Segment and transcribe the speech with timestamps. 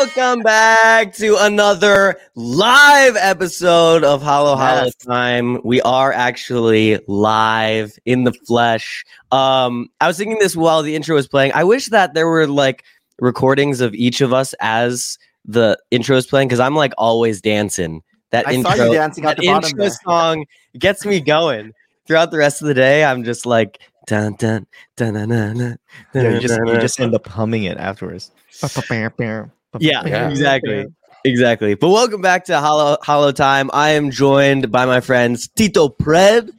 [0.00, 4.94] Welcome back to another live episode of Halo Halo Yes.
[4.94, 5.60] Time.
[5.62, 9.04] We are actually live in the flesh.
[9.30, 11.52] Um, I was thinking this while the intro was playing.
[11.52, 12.82] I wish that there were like
[13.18, 18.02] recordings of each of us as the intro is playing because I'm like always dancing.
[18.30, 19.90] That I intro, saw you dancing at that the bottom intro there.
[20.02, 20.46] song
[20.78, 21.74] gets me going.
[22.06, 25.58] Throughout the rest of the day, I'm just like dun dun dun dun dun.
[25.58, 25.78] dun,
[26.14, 28.30] Yeah, you just dun, you dun, just end up humming it afterwards.
[29.78, 30.28] yeah, Yeah.
[30.30, 30.86] exactly.
[31.24, 31.74] Exactly.
[31.74, 33.70] But welcome back to Halo Halo Time.
[33.74, 36.50] I am joined by my friends Tito Pred,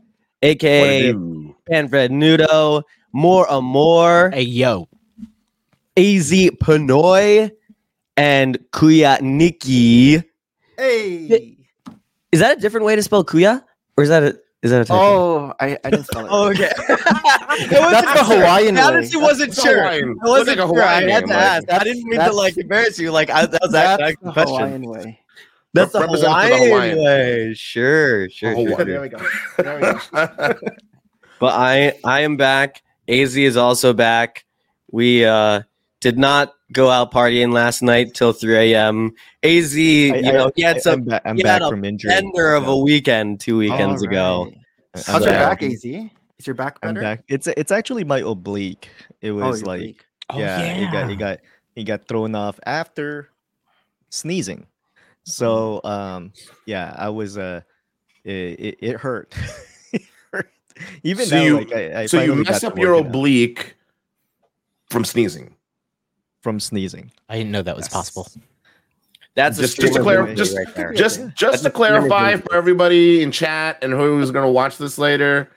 [0.44, 4.88] aka Panfred Nudo, More Amor, Hey yo,
[5.98, 7.50] AZ Panoy,
[8.16, 10.22] and Kuya Nikki.
[10.78, 11.58] Hey.
[12.32, 13.64] Is that a different way to spell Kuya?
[13.98, 15.00] Or is that a is that a typo?
[15.02, 16.30] Oh, I, I didn't spell it.
[16.32, 16.70] Oh, okay.
[17.70, 18.88] That's the Hawaiian I way.
[18.88, 19.84] honestly wasn't That's sure.
[19.84, 20.16] Hawaian.
[20.24, 20.84] I wasn't like a sure.
[20.84, 21.72] I had to like- ask.
[21.72, 23.12] I didn't mean to like embarrass you.
[23.12, 24.56] Like I, that was That's that, the question.
[24.60, 25.20] Hawaiian way.
[25.74, 27.04] That's the Represent for the Hawaiian, Hawaiian.
[27.04, 27.54] way.
[27.56, 28.56] Sure, sure.
[28.58, 28.86] Oh, sure.
[28.86, 29.18] There we go.
[29.58, 30.56] There we go.
[31.40, 32.84] But I I am back.
[33.08, 34.46] AZ is also back.
[34.92, 35.64] We uh
[36.00, 39.12] did not go out partying last night till 3 a.m.
[39.44, 41.62] AZ, you I- know, I- he had I- some I'm, ba- I'm he back had
[41.64, 42.10] a from injury.
[42.10, 44.40] bender of a weekend two weekends ago.
[44.40, 44.58] Alright.
[44.96, 45.84] How's So- your back, AZ?
[45.86, 47.02] Is your back I'm better?
[47.02, 47.24] back.
[47.28, 48.90] It's it's actually my oblique.
[49.22, 50.06] It Oh, was you're like.
[50.32, 51.40] Oh, yeah, it got it got
[51.76, 53.30] it got thrown off after
[54.10, 54.66] sneezing.
[55.24, 56.34] So um
[56.66, 57.62] yeah, I was uh
[58.24, 59.34] it it, it hurt.
[59.94, 60.02] It
[60.32, 60.50] hurt.
[61.04, 63.10] Even So now, you- like I, I so you messed up your work it out
[63.10, 63.76] oblique
[64.90, 65.54] from sneezing.
[66.42, 67.12] From sneezing.
[67.30, 67.94] I didn't know that was Yes.
[67.94, 68.28] possible.
[69.36, 70.96] That's a Just- just to streamer clar- movie just- right.
[70.96, 74.98] Just just That's to clarify for everybody in chat and who's going to watch this
[74.98, 75.50] later,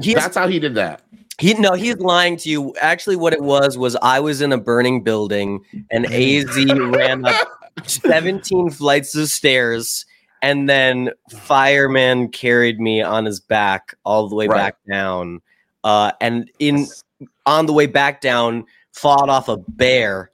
[0.00, 1.02] He's, that's how he did that.
[1.38, 2.74] he no, he's lying to you.
[2.80, 6.54] Actually, what it was was I was in a burning building and AZ
[6.94, 7.48] ran up
[7.86, 10.04] 17 flights of stairs
[10.42, 14.56] and then fireman carried me on his back all the way Right.
[14.56, 15.40] back down
[15.82, 16.86] uh and in
[17.46, 18.64] on the way back down
[18.96, 20.30] fought off a bear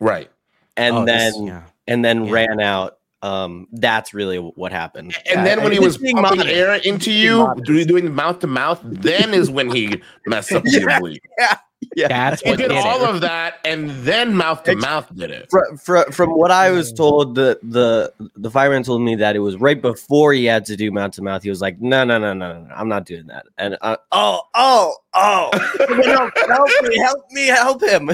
[0.00, 0.30] Right.
[0.76, 1.62] and Oh, this- then yeah.
[1.88, 2.32] and then Yeah.
[2.32, 6.54] ran out um that's really what happened And then when he was being pumping modest.
[6.56, 11.56] air into you, doing mouth to mouth, then is when he messed up the Yeah.
[11.96, 12.08] Oblique.
[12.08, 13.08] That's He did did all it.
[13.14, 15.48] of that, and then mouth to It's- mouth did it.
[15.50, 19.40] Fr- fr- from what I was told, the the the fireman told me that it
[19.40, 21.42] was right before he had to do mouth to mouth.
[21.42, 24.40] He was like, "No, no, no, no, no, I'm not doing that." And uh, oh,
[24.54, 25.50] oh, oh,
[26.04, 28.10] help, help me, help me, help him!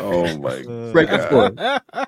[0.00, 0.54] Oh my!
[0.68, 1.16] Uh, right Yeah.
[1.16, 1.50] before,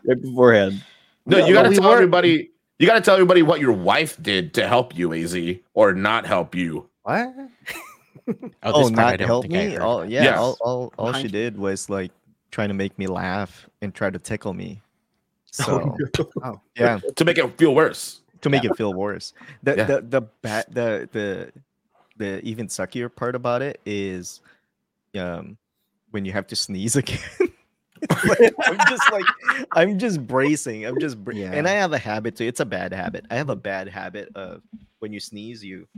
[0.05, 0.83] right beforehand.
[1.27, 2.51] No, Yeah, you got to but tell were- everybody.
[2.79, 5.37] You got to tell everybody what your wife did to help you, Az,
[5.75, 6.89] or not help you.
[7.03, 7.29] What?
[8.63, 9.73] Oh, oh, this part not help me.
[9.73, 9.81] heard.
[9.81, 10.39] All, yeah, Yes.
[10.39, 12.13] all, all, all she did was like
[12.51, 14.83] trying to make me laugh and try to tickle me.
[15.51, 15.97] So
[16.45, 16.61] Oh.
[16.77, 18.21] yeah, to make it feel worse.
[18.43, 19.33] to make it feel worse.
[19.63, 19.85] The Yeah.
[19.85, 21.53] the the bad the the
[22.19, 24.41] the even suckier part about it is
[25.17, 25.57] um
[26.11, 27.19] when you have to sneeze again.
[28.29, 29.25] Like, I'm just like
[29.73, 30.85] I'm just bracing.
[30.87, 32.45] I'm just bra- and I have a habit too.
[32.45, 33.25] It's a bad habit.
[33.31, 34.63] I have a bad habit of
[35.01, 35.89] when you sneeze, you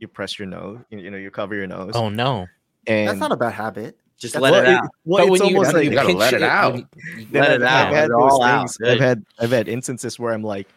[0.00, 0.80] you press your nose.
[0.90, 1.92] You, you know, you cover your nose.
[1.94, 2.48] Oh no!
[2.86, 3.96] and That's not a bad habit.
[4.18, 4.88] Just let it out.
[5.06, 6.76] well, but it's when you, almost like You gotta let it out.
[6.76, 6.86] you-
[7.32, 8.60] Let I've, it I've had those all out.
[8.70, 8.76] things.
[8.84, 10.68] I've had I've had instances where I'm like,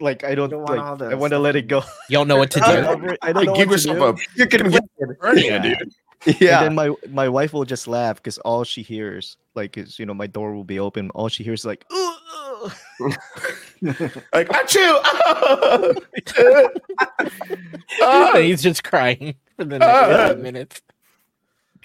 [0.00, 1.82] like I don't, don't want like all the I want to let it go.
[2.08, 2.82] you don't know what to I do.
[2.82, 4.22] don't- I don't know give what to yourself do.
[4.22, 4.82] a You're gonna get
[5.20, 5.92] hernia, dude.
[6.26, 6.32] Yeah.
[6.32, 6.62] And Yeah.
[6.64, 10.14] then my my wife will just laugh because all she hears, like, is you know,
[10.14, 11.10] my door will be open.
[11.10, 12.03] All she hears is like, "Ugh,
[12.64, 13.16] ugh."
[14.32, 15.00] Like achoo!
[18.00, 18.32] Ah!
[18.36, 20.82] He's just crying for the next five minutes.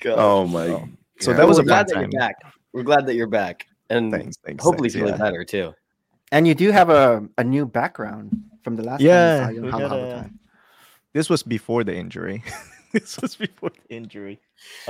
[0.06, 0.68] oh my!
[0.68, 0.88] Oh.
[1.20, 1.40] So God.
[1.40, 2.10] that was We're a glad bad that time.
[2.12, 2.36] you're back.
[2.74, 4.64] We're glad that you're back, and Thanks, thanks.
[4.64, 5.30] hopefully thanks, feeling yeah.
[5.30, 5.74] better too.
[6.32, 8.32] And you do have a, a new background
[8.64, 10.30] from the last Yeah, time we saw you we on Halo got Halo a-
[11.14, 12.44] This was before the injury.
[12.94, 14.40] this was before the injury.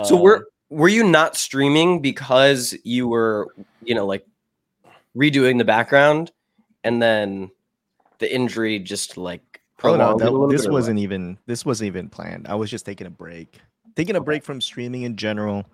[0.04, 3.48] So Uh, were were you not streaming because you were,
[3.84, 4.26] you know, like
[5.16, 6.32] redoing the background,
[6.84, 7.52] and then
[8.20, 10.78] the injury just like Oh no, prolonged it a that, this bit or what?
[10.80, 12.48] wasn't even this wasn't even planned.
[12.48, 13.60] I was just taking a break,
[13.96, 15.66] taking a break from streaming in general.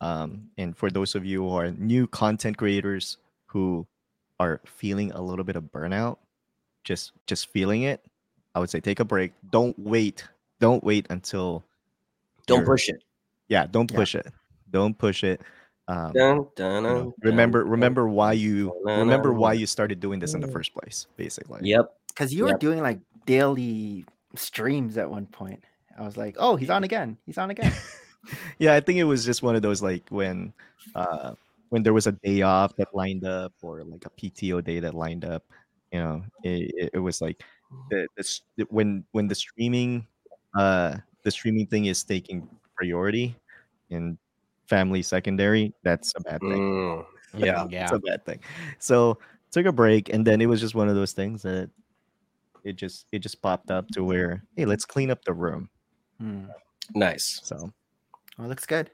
[0.00, 3.86] Um, and for those of you who are new content creators who
[4.38, 6.18] are feeling a little bit of burnout,
[6.84, 8.04] just just feeling it,
[8.54, 9.32] I would say take a break.
[9.50, 10.24] Don't wait.
[10.60, 11.64] Don't wait until
[12.46, 13.02] Don't push it.
[13.48, 13.96] Yeah, don't Yeah.
[13.96, 14.26] push it.
[14.70, 15.40] Don't push it.
[15.86, 19.66] Um, Dun, dun, you know, remember dun, remember why you dun, remember dun, why you
[19.66, 21.60] started doing this in the first place, basically.
[21.62, 21.92] Yep.
[22.08, 24.04] Because you were doing like daily
[24.34, 25.62] streams at one point.
[25.98, 27.18] I was like, oh, he's on again.
[27.26, 27.72] He's on again.
[28.58, 30.50] yeah i think it was just one of those like when
[30.94, 31.34] uh
[31.74, 34.94] when there was a day off that lined up or like a PTO day that
[34.94, 35.42] lined up,
[35.92, 37.42] you know, it, it, it was like
[37.90, 40.06] the, the the- when when the streaming
[40.56, 43.34] uh the streaming thing is taking priority
[43.90, 44.18] and
[44.66, 46.50] family secondary, that's a bad thing.
[46.50, 47.04] Mm,
[47.36, 47.66] yeah.
[47.70, 47.82] yeah.
[47.84, 48.40] it's a bad thing.
[48.78, 49.18] So
[49.50, 51.70] took a break, and then it was just one of those things that
[52.64, 55.68] it just it just popped up to where hey, let's clean up the room.
[56.20, 56.44] Hmm.
[56.94, 57.40] Nice.
[57.42, 57.72] So
[58.38, 58.90] Well, looks good.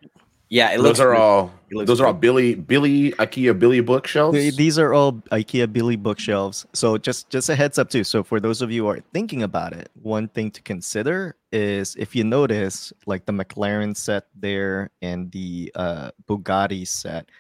[0.51, 1.21] Yeah, it those looks are good.
[1.21, 2.13] all It looks those are all.
[2.13, 4.37] Billy Billy IKEA Billy bookshelves.
[4.37, 6.67] th- these are all IKEA Billy bookshelves.
[6.73, 8.03] So just just a heads up too.
[8.03, 11.95] So for those of you who are thinking about it, one thing to consider is
[11.97, 17.31] if you notice like the McLaren set there and the uh, Bugatti set,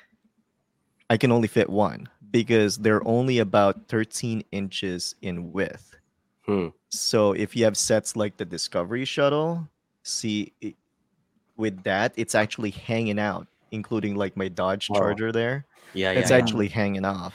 [1.10, 5.96] I can only fit one because they're only about 13 inches in width.
[6.46, 6.68] Hmm.
[6.90, 9.68] So if you have sets like the Discovery Shuttle,
[10.04, 10.76] see it,
[11.60, 14.94] with that, it's actually hanging out, including like my Dodge Oh.
[14.94, 15.66] Charger there.
[15.94, 16.18] Yeah, yeah.
[16.18, 16.36] it's yeah.
[16.38, 17.34] actually hanging off,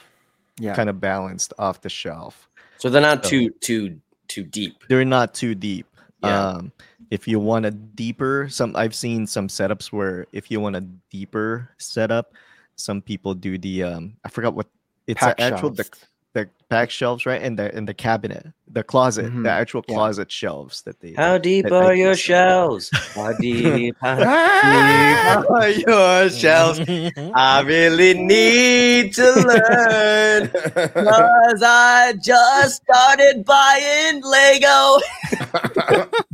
[0.59, 0.75] Yeah.
[0.75, 2.49] kind of balanced off the shelf.
[2.77, 4.83] So they're not So- too too too deep.
[4.89, 5.85] They're not too deep.
[6.23, 6.47] Yeah.
[6.49, 6.71] Um,
[7.11, 10.81] if you want a deeper, some I've seen some setups where if you want a
[11.11, 12.33] deeper setup,
[12.75, 14.67] some people do the um I forgot what
[15.07, 16.05] it's Pack a actual the, shelves.
[16.35, 19.43] The back shelves right and the and the cabinet the closet Mhm.
[19.43, 19.95] the actual Yeah.
[19.95, 22.89] closet shelves that they How deep that are can your shelves?
[23.15, 26.79] How deep, how deep are your shelves?
[27.35, 34.99] I really need to learn because I just started buying Lego.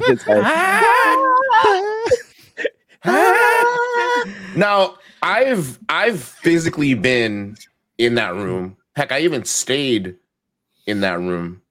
[0.10, 0.56] It's like-
[4.56, 7.56] now I've I've physically been
[7.98, 8.78] in that room.
[8.96, 10.18] Heck, I even stayed
[10.86, 11.62] in that room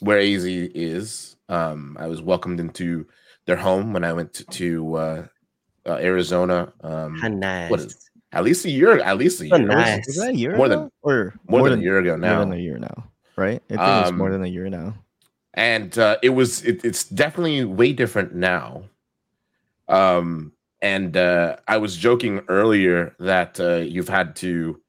[0.00, 1.36] where AZ is.
[1.48, 3.06] Um, I was welcomed into
[3.46, 5.26] their home when I went to, to uh,
[5.86, 6.72] uh, Arizona.
[6.82, 7.70] Um, How nice.
[7.70, 7.98] What is-
[8.34, 10.06] at least a year, at least a So year, nice.
[10.06, 10.76] was that a year More ago?
[10.76, 12.36] than- or more, than, a year ago now?
[12.36, 13.04] more than a year now
[13.36, 14.94] right I think it's more Um, than a year now
[15.54, 18.84] and uh, it was it, it's definitely way different now
[19.88, 20.52] um
[20.82, 24.80] and uh i was joking earlier that uh you've had to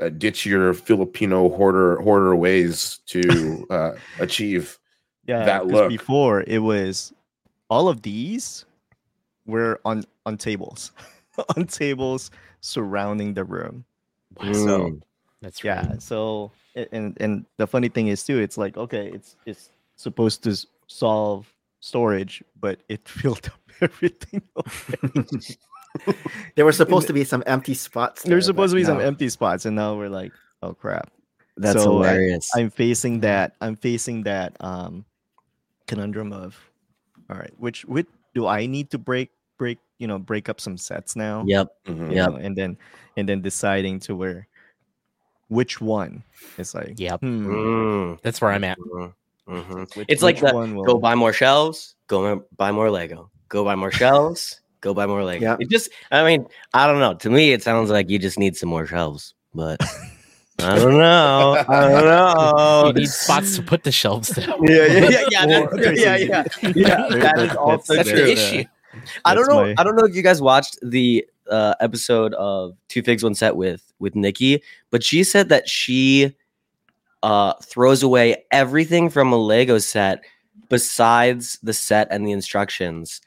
[0.00, 4.78] uh, ditch your filipino hoarder hoarder ways to uh achieve
[5.26, 5.88] yeah that look.
[5.88, 7.12] before it was
[7.70, 8.64] all of these
[9.46, 10.92] were on on tables
[11.56, 12.30] on tables
[12.60, 13.84] surrounding the room
[14.52, 15.02] so Mm.
[15.40, 16.02] That's yeah right.
[16.02, 16.50] so
[16.92, 20.54] and and the funny thing is too it's like okay it's it's supposed to
[20.86, 21.46] solve
[21.80, 25.56] storage but it filled up everything already.
[26.56, 28.22] There were supposed to be some empty spots.
[28.22, 31.10] there's there, supposed to but be some empty spots and now we're like oh crap
[31.56, 32.50] That's So, hilarious.
[32.56, 35.04] i'm facing that i'm facing that um
[35.86, 36.58] conundrum of
[37.30, 40.76] all right which which do i need to break break you know break up some
[40.76, 41.68] sets now yep.
[41.86, 42.10] Mhm.
[42.10, 42.30] you Yep.
[42.30, 42.76] know, and then
[43.16, 44.46] and then deciding to where
[45.48, 46.22] which one
[46.58, 47.20] it's like Yep.
[47.20, 48.20] hmm, Mm.
[48.22, 48.78] That's where I'm at.
[48.78, 49.12] Mhm.
[49.48, 49.96] Mhm.
[49.96, 51.96] which- It's like which that, one will- Go buy more shelves.
[52.06, 53.30] Go buy more Lego.
[53.48, 54.60] Go buy more shelves.
[54.80, 55.42] Go buy more Lego.
[55.44, 55.56] Yeah.
[55.58, 57.14] It just, I mean, I don't know.
[57.14, 59.80] To me, it sounds like you just need some more shelves, but
[60.60, 61.64] I don't know.
[61.68, 62.84] I don't know.
[62.88, 64.62] You need spots to put the shelves down.
[64.62, 66.44] yeah, yeah, yeah, yeah, Or- that's- yeah, yeah,
[66.74, 67.08] yeah.
[67.08, 68.18] There- That there- is also That's true.
[68.24, 68.64] the issue.
[69.24, 69.62] I don't know.
[69.64, 73.34] my- I don't know if you guys watched the uh, episode of Two Figs One
[73.34, 76.34] Set with with Nikki, but she said that she
[77.22, 80.22] uh, throws away everything from a Lego set
[80.68, 83.20] besides the set and the instructions,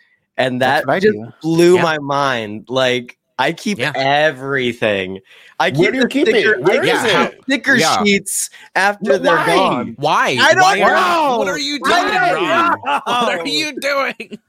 [0.46, 1.32] and that just do.
[1.42, 1.84] blew Yeah.
[1.84, 2.66] my mind.
[2.70, 3.92] Like I keep Yeah.
[3.96, 5.20] everything.
[5.60, 6.36] I keep Where do you the keep it?
[6.36, 7.40] sticker, Where I is it?
[7.44, 8.04] sticker Yeah.
[8.04, 9.46] sheets after No, they're why?
[9.56, 9.94] gone.
[9.98, 10.38] Why?
[10.42, 10.96] I don't Why are-
[11.32, 11.38] know.
[11.40, 12.80] What are you doing, I don't Rob?
[12.86, 13.02] know.
[13.06, 14.40] What are you doing?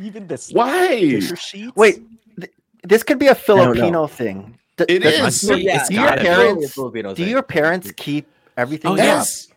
[0.00, 2.00] even the why sheets Wait,
[2.38, 2.52] th-
[2.84, 3.34] this could be a.
[3.34, 4.56] Filipino thing.
[4.76, 5.48] D- It does- is.
[5.48, 7.28] Do, Yeah, do your parents do thing.
[7.28, 8.92] your parents keep everything?
[8.92, 9.04] Oh, there?
[9.06, 9.48] yes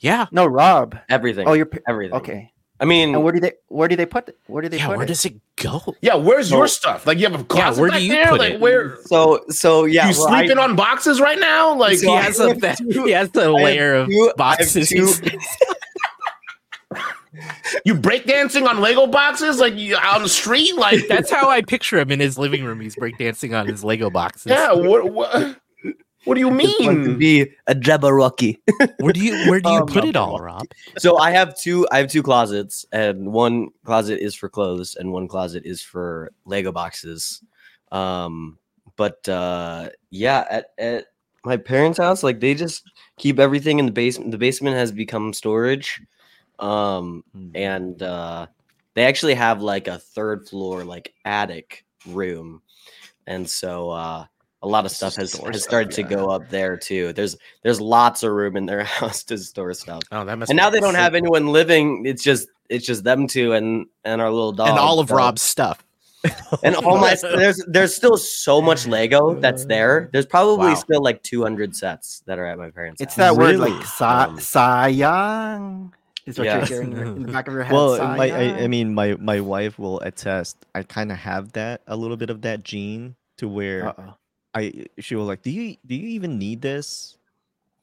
[0.00, 0.26] Yeah.
[0.32, 0.96] No, Rob.
[1.10, 1.46] everything?
[1.46, 2.16] Oh, your pa- everything.
[2.16, 2.52] okay.
[2.82, 4.34] I mean, And where do they where do they put?
[4.46, 4.86] Where do they Yeah.
[4.86, 5.08] put Where it?
[5.08, 5.94] does it go?
[6.00, 8.28] yeah where's So- your stuff like you have a closet where do you there?
[8.30, 8.60] put like it?
[8.60, 10.08] where so so yeah.
[10.08, 13.04] you well, sleeping I, on boxes right now like So He has a have two-
[13.04, 14.88] he has a layer of two- boxes.
[14.88, 15.12] two-
[17.84, 21.98] you breakdancing on lego boxes like you on the street like That's how I picture
[21.98, 22.80] him in his living room.
[22.80, 24.46] He's breakdancing on his Lego boxes.
[24.50, 25.56] yeah what what
[26.24, 26.48] what do you
[26.78, 28.58] want to mean be a Jabberwocky.
[28.98, 30.66] Where do you where do you Um, put it all, Rob?
[30.98, 31.86] so I have two.
[31.90, 36.30] I have two closets, and one closet is for clothes, and one closet is for
[36.44, 37.42] Lego boxes.
[37.92, 38.58] Um,
[38.96, 41.06] but uh, yeah, at at
[41.44, 42.84] my parents' house, like they just
[43.18, 44.30] keep everything in the basement.
[44.32, 46.00] The basement has become storage.
[46.58, 47.50] Um, Hmm.
[47.54, 48.46] and uh,
[48.94, 52.60] they actually have like a third floor like attic room
[53.26, 54.26] and so uh,
[54.62, 57.12] a lot of stuff has, Store has stuff, started to go up there too.
[57.12, 60.02] There's there's lots of room in their house to store stuff.
[60.12, 60.50] Oh, that must.
[60.50, 62.04] And now they don't have anyone living.
[62.06, 64.68] It's just it's just them two and and our little dog.
[64.68, 65.84] and all of so- Rob's stuff.
[66.62, 70.10] and all my there's there's still so much Lego that's there.
[70.12, 70.74] There's probably Wow.
[70.74, 73.34] still like 200 sets that are at my parents' It's house.
[73.34, 75.92] that word like sa- Um, sayang
[76.26, 76.58] is what yeah.
[76.58, 77.72] you're hearing in the back of your head.
[77.72, 80.58] Well, my I, I mean, my my wife will attest.
[80.74, 84.14] I kind of have that a little bit of that gene to where Uh-oh.
[84.54, 87.16] I she was like, "Do you do you even need this?"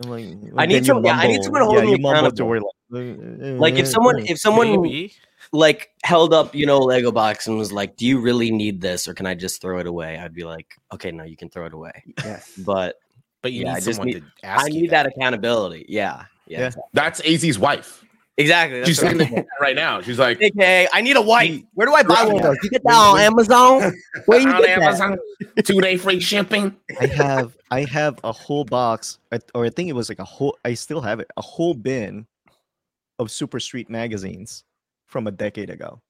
[0.03, 0.25] I'm like,
[0.57, 2.43] I need then you some- yeah, I need mumble- someone holding you me mumble to
[2.43, 2.47] accountable.
[2.89, 5.13] where like, uh, uh, like if uh, someone if someone Maybe.
[5.53, 9.07] like held up you know Lego box and was like, "Do you really need this
[9.07, 11.65] or can I just throw it away?" I'd be like, "Okay, no, you can throw
[11.65, 12.51] it away." yes.
[12.59, 12.99] But
[13.41, 14.65] But you Yeah, I need just someone need- to ask.
[14.65, 15.85] I you need that accountability.
[15.89, 16.25] Yeah.
[16.47, 16.59] Yeah.
[16.59, 16.71] Yeah.
[16.93, 18.03] That's AZ's wife.
[18.37, 18.85] Exactly.
[18.85, 20.01] She's That's what saying I'm that right now.
[20.01, 20.41] She's like.
[20.41, 21.61] Okay, I need a wife.
[21.73, 22.57] Where do I buy one of those?
[22.63, 23.93] You get that on Amazon?
[24.25, 25.63] Where you on get that?
[25.65, 26.75] Two day free shipping.
[26.99, 29.19] I have I have a whole box,
[29.53, 30.57] or I think it was like a whole.
[30.63, 32.25] I still have it, a whole bin
[33.19, 34.63] of Super Street magazines
[35.07, 36.01] from a decade ago.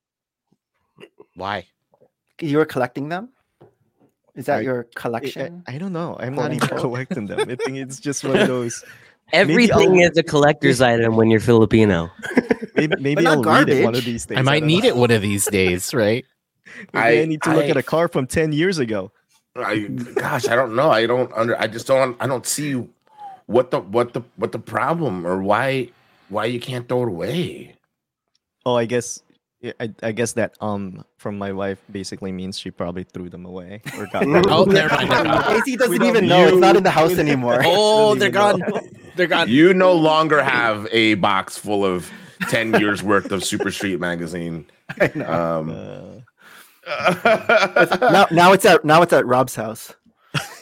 [1.36, 1.66] Why?
[2.42, 3.30] You were collecting them?
[4.36, 5.64] Is that I- your I- collection?
[5.68, 6.16] I, I don't know.
[6.20, 7.40] I'm not even collecting them.
[7.42, 8.84] I think it's just one of those.
[9.34, 12.10] Everything I'll- is a collector's item when you're Filipino.
[12.76, 14.38] Maybe maybe I'll read it one of these days.
[14.38, 14.90] I might don't need know.
[14.90, 16.24] it one of these days, right?
[16.94, 19.12] I, I- need to look I- at a car from ten years ago.
[19.56, 20.92] I, gosh, I don't know.
[20.92, 21.60] I don't under.
[21.60, 22.16] I just don't.
[22.20, 22.74] I don't see
[23.48, 25.90] what the what the what the problem or why
[26.30, 27.76] why you can't throw it away.
[28.64, 29.24] Oh, I guess.
[29.62, 33.46] Yeah, I, I guess that um from my wife basically means she probably threw them
[33.46, 34.74] away or got rid of Oh, them.
[34.76, 35.10] never mind.
[35.10, 35.62] never mind.
[35.62, 36.48] AC doesn't don't- even know.
[36.48, 37.62] It's not in the house anymore.
[37.66, 38.62] Oh, they're gone.
[39.16, 39.50] They're gone.
[39.50, 42.10] You no longer have a box full of
[42.50, 44.66] ten years worth of Super Street magazine.
[45.02, 45.26] I know.
[45.32, 46.24] Um,
[46.90, 49.94] Uh, now, now it's at now it's at Rob's house.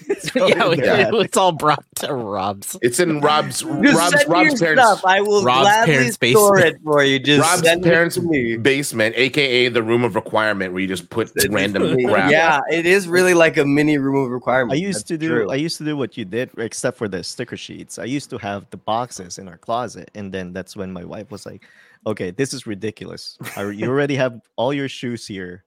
[0.38, 1.10] Oh, yeah, we- Yeah.
[1.14, 2.78] it's all brought to Rob's.
[2.82, 4.84] it's in Rob's Just Rob's send Rob's parents.
[4.84, 5.02] stuff.
[5.06, 6.76] I will Rob's gladly parents' store basement.
[6.76, 7.20] it for you.
[7.20, 8.58] Just Rob's send it parents' to me.
[8.58, 12.32] basement, aka the room of requirement, where you just put random crap.
[12.32, 14.74] Yeah, it is really like a mini room of requirement.
[14.74, 15.52] I used That's to do true.
[15.52, 17.98] I used to do what you did, except for the sticker sheets.
[18.00, 21.32] I used to have the boxes in our closet, and then that's when my wife
[21.32, 21.64] was like,
[22.06, 23.38] "Okay, this is ridiculous.
[23.56, 25.64] I, you already have all your shoes here,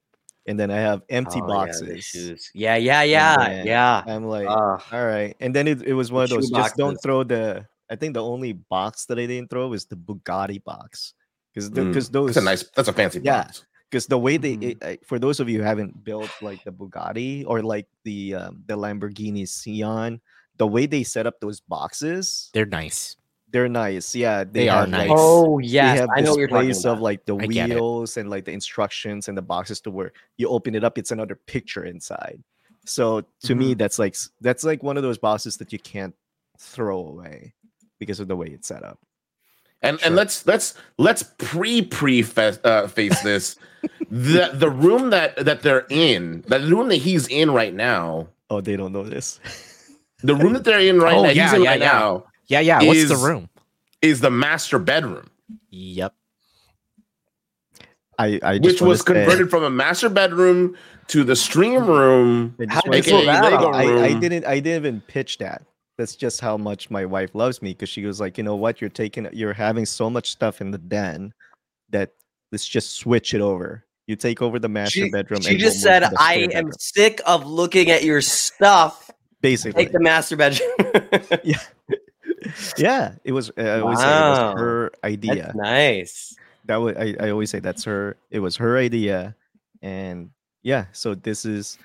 [0.48, 2.50] and then I have empty Oh, yeah, boxes." shoes.
[2.54, 4.02] Yeah, yeah, yeah, yeah.
[4.06, 4.82] I'm like, Ah.
[4.92, 5.36] all right.
[5.38, 8.22] And then it, it was one of those just don't throw the I think the
[8.24, 11.14] only box that I didn't throw was the Bugatti box.
[11.54, 12.64] Because Mm, because those That's a nice.
[12.74, 13.44] That's a fancy Yeah.
[13.44, 13.64] box.
[13.90, 14.70] because the way they Mhm.
[14.70, 18.34] it, uh, for those of you who haven't built like the Bugatti or like the
[18.34, 20.20] um, the Lamborghini Sián,
[20.60, 23.16] the way they set up those boxes, They're nice.
[23.50, 24.14] They're nice.
[24.14, 25.08] Yeah, They are nice.
[25.08, 26.96] like, Oh they yes, have I know what you're talking displays about.
[26.96, 30.48] of like the I wheels and like the instructions and the boxes to where you
[30.48, 32.42] open it up, it's another picture inside.
[32.84, 33.78] So to me, Mm-hmm.
[33.78, 36.14] that's like that's like one of those boxes that you can't
[36.58, 37.54] throw away
[37.98, 38.98] because of the way it's set up.
[39.82, 40.06] And Sure.
[40.08, 42.24] and let's let's let's pre pre
[42.64, 43.56] uh, face this.
[44.10, 48.60] the the room that that they're in, the room that he's in right now, Oh,
[48.60, 49.38] they don't know this.
[50.22, 51.92] the room that they're in right Oh, now, yeah, he's in yeah, right yeah.
[51.92, 52.82] now, Yeah, yeah.
[52.82, 53.48] What's the room?
[54.00, 55.28] is the master bedroom,
[55.70, 56.14] Yep.
[58.18, 60.76] I, I just which wanna was say- converted from a master bedroom
[61.08, 62.54] to the stream room.
[62.60, 63.74] I How wanna did they say- pull that off?
[63.74, 64.20] I, I room.
[64.20, 65.62] didn't I didn't even pitch that.
[65.98, 68.80] That's just how much my wife loves me because she was like, you know what,
[68.80, 71.32] you're taking you're having so much stuff in the den
[71.90, 72.10] that
[72.52, 73.84] let's just switch it over.
[74.06, 75.40] You take over the master She, bedroom.
[75.42, 79.10] she and just said, "I am bedroom." sick of looking at your stuff.
[79.42, 79.84] basically.
[79.84, 80.70] Take the master bedroom."
[81.44, 81.58] yeah,
[83.24, 83.50] it was.
[83.58, 84.30] Uh, I always say it Wow.
[84.52, 85.34] was her idea.
[85.44, 86.36] That's nice.
[86.66, 88.16] That was I, I always say that's her.
[88.30, 89.34] It was her idea,
[89.82, 90.30] and
[90.62, 90.86] yeah.
[90.92, 91.78] So this is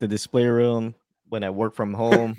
[0.00, 0.94] the display room.
[1.28, 2.36] When I work from home,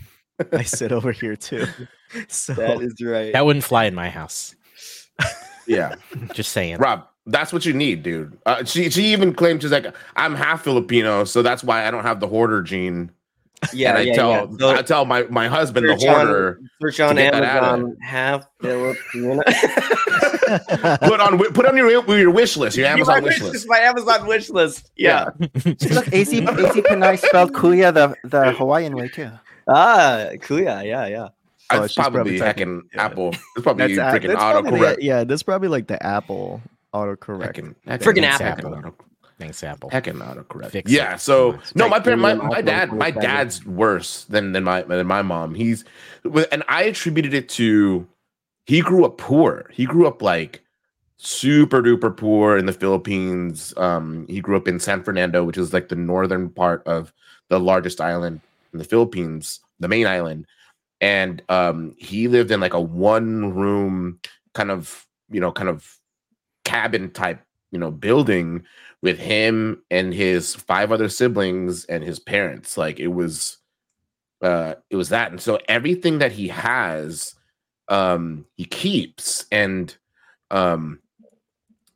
[0.51, 1.65] I sit over here too.
[2.27, 3.31] So That is right.
[3.33, 4.55] That wouldn't fly in my house.
[5.67, 5.93] Yeah,
[6.33, 6.77] Just saying.
[6.77, 8.35] Rob, that's what you need, dude.
[8.47, 12.01] Uh, she she even claimed she's like, I'm half Filipino, so that's why I don't
[12.03, 13.11] have the hoarder gene.
[13.73, 14.45] Yeah, and I yeah, tell yeah.
[14.59, 16.61] So I tell my my husband the search on- hoarder.
[16.81, 17.97] search on get that out of Amazon.
[18.01, 19.41] Half Filipino.
[21.01, 23.65] put on put on your your wish list, your Amazon my wish wish list.
[23.69, 24.91] My Amazon wish list.
[24.97, 25.29] Yeah.
[25.39, 29.29] Look, AC AC Kanai spelled Kuya the the Hawaiian way too.
[29.67, 30.85] Ah, Kuya.
[30.85, 31.27] Yeah, yeah.
[31.71, 33.05] Oh, It's she's probably probably typing- yeah.
[33.05, 33.29] Apple.
[33.29, 34.97] It's probably That's, a- freaking that's probably the- autocorrect.
[35.01, 36.61] yeah, that's probably like the Apple
[36.93, 37.53] autocorrect.
[37.53, 38.95] Heckin' heckin' Freaking heckin' Apple.
[39.39, 39.89] Auto- Thanks, Apple.
[39.89, 40.71] Heckin' autocorrect.
[40.71, 40.95] Fix it.
[40.95, 41.15] Yeah.
[41.15, 41.65] So Come on.
[41.75, 45.55] no, my parent, my, my dad, my dad's worse than than my than my mom.
[45.55, 45.85] He's
[46.51, 48.07] and I attributed it to
[48.65, 49.69] he grew up poor.
[49.73, 50.63] He grew up like
[51.17, 53.73] super duper poor in the Philippines.
[53.77, 57.13] Um, he grew up in San Fernando, which is like the northern part of
[57.49, 58.41] the largest island
[58.73, 60.45] in the Philippines, the main island,
[61.01, 64.19] and um, he lived in like a one room
[64.53, 65.97] kind of you know kind of
[66.65, 67.41] cabin type
[67.71, 68.63] you know building
[69.01, 72.77] with him and his five other siblings and his parents.
[72.77, 73.57] Like it was
[74.41, 77.35] uh it was that and so everything that he has
[77.89, 79.97] um he keeps and
[80.49, 80.99] um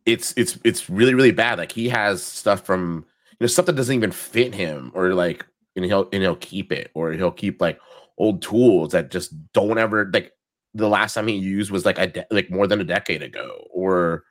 [0.05, 3.77] it's it's it's really really bad like he has stuff from you know stuff that
[3.77, 5.45] doesn't even fit him or like
[5.77, 7.79] and he'll and he'll keep it or he'll keep like
[8.17, 10.33] old tools that just don't ever like
[10.73, 13.65] the last time he used was like a de- like more than a decade ago
[13.71, 14.25] or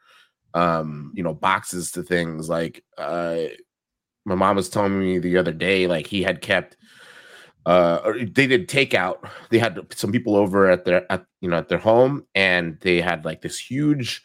[0.55, 3.37] um you know boxes to things like uh
[4.25, 6.77] my mom was telling me the other day like he had kept
[7.67, 9.19] uh they did takeout.
[9.51, 13.01] They had some people over at their at you know at their home and they
[13.01, 14.21] had like this huge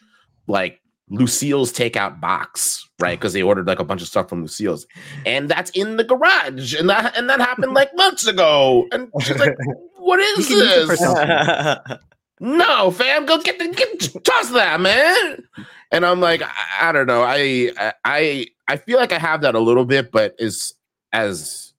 [0.48, 3.18] like lucille's takeout box right?
[3.18, 4.86] Because they ordered like a bunch of stuff from lucille's.
[5.24, 8.86] And that's in the garage and that and that happened like months ago.
[8.92, 9.56] And she's like
[9.98, 11.00] what is You can use it for this?
[11.00, 11.98] something.
[12.40, 15.42] no, fam, go get the get toss that, man.
[15.90, 17.22] And I'm like, I, I don't know.
[17.22, 17.72] I
[18.04, 20.74] I I feel like I have that a little bit, but is
[21.12, 21.72] as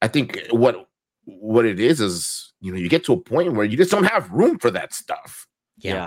[0.00, 0.88] I think what
[1.24, 4.04] what it is is you know you get to a point where you just don't
[4.04, 5.46] have room for that stuff.
[5.78, 6.06] Yeah.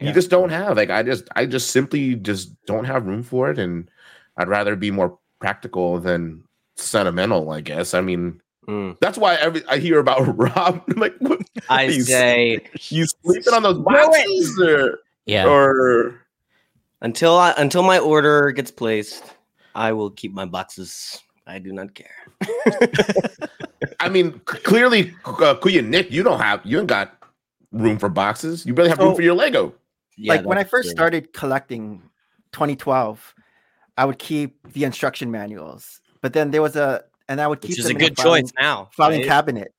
[0.00, 0.12] You Yeah.
[0.12, 3.58] just don't have like I just I just simply just don't have room for it,
[3.58, 3.88] and
[4.36, 6.42] I'd rather be more practical than
[6.76, 7.50] sentimental.
[7.50, 7.94] I guess.
[7.94, 8.40] I mean.
[8.66, 8.98] Mm.
[9.00, 10.82] That's why every I hear about Rob.
[10.96, 15.46] like, what, I you say you sleeping on those boxes, or, Yeah.
[15.46, 16.20] or
[17.00, 19.24] until I until my order gets placed,
[19.74, 21.20] I will keep my boxes.
[21.46, 22.08] I do not care.
[24.00, 27.22] I mean, clearly, uh, Kuya Nick, you don't have you ain't got
[27.72, 28.64] room for boxes.
[28.64, 29.74] You barely have room for your Lego.
[30.16, 30.94] Yeah, like when I first true.
[30.94, 32.00] started collecting
[32.52, 33.34] 2012,
[33.98, 37.70] I would keep the instruction manuals, but then there was a, and I would keep
[37.70, 38.88] which is them a in good filing- choice now.
[38.92, 39.28] filing right?
[39.28, 39.74] cabinet.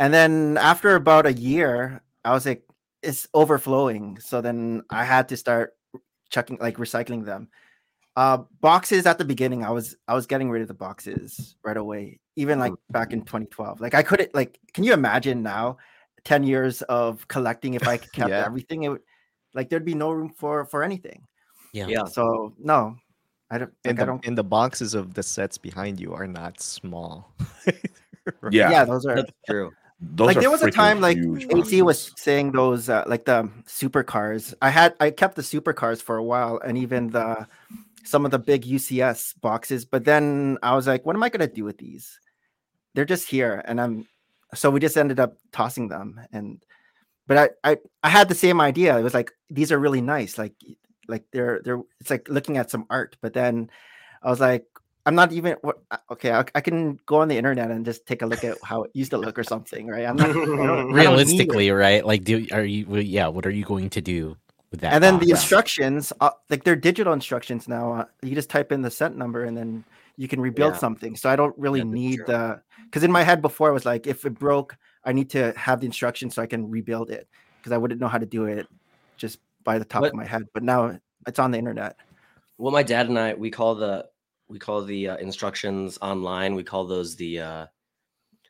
[0.00, 2.62] And then after about a year, I was like,
[3.02, 4.18] it's overflowing.
[4.20, 5.74] So then I had to start
[6.30, 7.48] chucking, like recycling them.
[8.16, 11.76] Uh, boxes at the beginning, I was I was getting rid of the boxes right
[11.76, 13.80] away, even like back in 2012.
[13.80, 15.78] Like I couldn't like, can you imagine now,
[16.24, 18.44] 10 years of collecting if I kept Yeah.
[18.44, 18.82] everything?
[18.84, 19.02] It would
[19.54, 21.22] like there'd be no room for for anything.
[21.72, 21.86] Yeah.
[21.86, 22.04] Yeah.
[22.06, 22.96] So no,
[23.50, 23.72] I don't.
[23.84, 24.26] And Like, I the, don't.
[24.26, 27.32] and the boxes of the sets behind you are not small.
[28.42, 28.52] Right.
[28.52, 29.72] Yeah, Yeah, those are That's true.
[30.00, 33.48] those like there was a time like huge AC was saying those uh, like the
[33.66, 34.52] supercars.
[34.60, 37.46] I had I kept the supercars for a while and even the
[38.04, 41.46] some of the big UCS boxes, but then I was like, what am I gonna
[41.46, 42.20] do with these?
[42.94, 44.06] They're just here, and I'm
[44.54, 46.20] so we just ended up tossing them.
[46.32, 46.62] And
[47.26, 48.98] but I I I had the same idea.
[48.98, 50.52] It was like these are really nice, like
[51.08, 53.16] like they're they're it's like looking at some art.
[53.20, 53.70] But then
[54.22, 54.64] I was like.
[55.06, 55.56] I'm not even
[56.10, 56.32] okay.
[56.32, 58.90] I, I can go on the internet and just take a look at how it
[58.92, 60.04] used to look or something, right?
[60.04, 60.94] I'm not I don't- I don't need it.
[61.00, 62.04] Realistically, right?
[62.04, 62.84] Like, do are you?
[62.86, 63.28] well, Yeah.
[63.28, 64.36] What are you going to do
[64.70, 64.92] with that?
[64.92, 65.40] and then the box?
[65.40, 69.44] instructions uh, like they're digital instructions now uh, you just type in the set number
[69.44, 69.82] and then
[70.18, 70.78] you can rebuild Yeah.
[70.80, 72.24] something so i don't really Yeah, that's need true.
[72.26, 75.54] the because in my head before i was like if it broke i need to
[75.56, 78.44] have the instructions so i can rebuild it because i wouldn't know how to do
[78.44, 78.66] it
[79.16, 81.96] just by the top What- of my head but now it's on the internet
[82.58, 84.06] Well, my dad and I we call the
[84.48, 86.54] we call the uh, instructions online.
[86.54, 87.66] We call those the uh,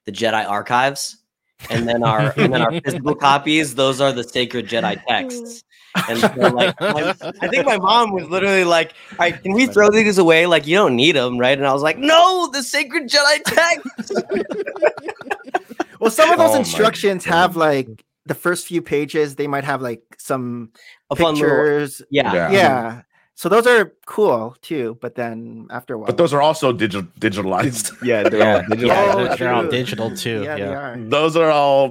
[0.06, 1.24] the Jedi archives,
[1.70, 3.74] and then our and then our physical copies.
[3.74, 5.64] Those are the sacred Jedi texts.
[6.08, 9.66] And so, like, my, I think my mom was literally like, "All right, can we
[9.66, 10.46] throw these away?
[10.46, 14.12] Like, you don't need them, right?" And I was like, "No, the sacred Jedi texts."
[16.00, 17.88] well some of those Oh instructions have like
[18.28, 20.70] the first few pages they might have like some
[21.10, 22.50] A fun little, pictures yeah, Yeah.
[22.52, 23.02] yeah
[23.34, 27.08] so those are cool too but then after a while But those are also digital
[27.20, 27.84] digitalized.
[28.02, 28.88] Yeah, they're Yeah, all digital.
[28.88, 30.42] yeah, Oh, they're, they're all digital too.
[30.42, 31.84] yeah, Yeah, they are those are all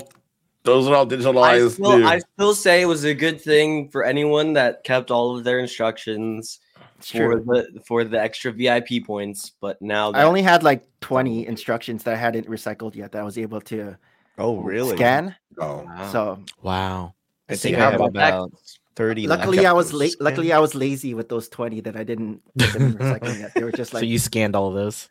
[0.63, 2.06] those are all I digitalized still, too.
[2.06, 5.60] I still say it was a good thing for anyone that kept all of their
[5.60, 6.60] instructions
[6.97, 9.52] it's for true the for the extra VIP points.
[9.62, 13.23] But now I only had like 20 instructions that I hadn't recycled yet that I
[13.23, 13.97] was able to
[14.38, 14.95] Oh, really?
[14.95, 15.36] scan.
[15.60, 15.84] oh.
[15.84, 16.12] Wow.
[16.12, 17.13] So Wow.
[17.50, 18.50] I think how I have about that?
[18.95, 20.15] 30 luckily I was Those late.
[20.21, 20.52] Luckily.
[20.54, 23.52] I was lazy with those 20 that I didn't put them in.
[23.56, 25.08] They were just like, so you scanned all of those.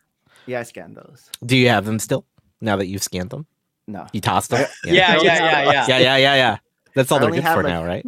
[0.47, 1.31] yeah, I scanned those.
[1.45, 2.25] Do you have them still?
[2.61, 3.47] Now that you've scanned them,
[3.87, 4.67] No, you tossed them.
[4.85, 6.57] yeah, yeah, yeah, yeah, yeah, yeah, yeah, yeah.
[6.95, 8.05] That's all I they're good for like- now, right?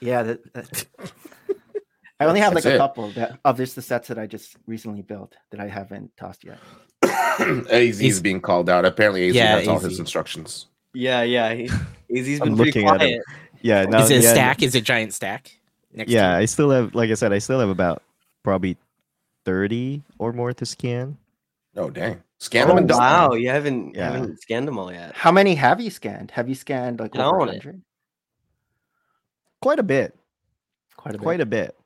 [0.00, 0.22] yeah.
[0.24, 0.86] That, that-
[2.20, 2.78] I only have like That's a it.
[2.78, 6.16] couple that oh, of just the sets that I just recently built that I haven't
[6.16, 6.58] tossed yet.
[7.70, 8.84] AZ is being called out.
[8.84, 10.66] Apparently, AZ Yeah, has all his instructions.
[10.92, 11.52] yeah, yeah.
[11.54, 11.70] He,
[12.08, 13.22] he's I'm been pretty looking at quiet.
[13.62, 14.62] Yeah, no, Is it a yeah, stack?
[14.62, 15.50] Is it a giant stack?
[15.92, 16.42] Next Yeah, you?
[16.42, 18.02] I still have, like I said, I still have about
[18.42, 18.76] probably
[19.46, 21.16] 30 or more to scan.
[21.76, 22.98] Oh dang, scan them Oh, them.
[22.98, 24.12] wow, you haven't, Yeah.
[24.12, 25.14] haven't scanned them all yet.
[25.14, 26.30] How many have you scanned?
[26.32, 27.80] Have you scanned like over 100?
[29.60, 30.14] Quite a bit.
[30.96, 31.22] Quite a bit.
[31.24, 31.76] Quite a bit.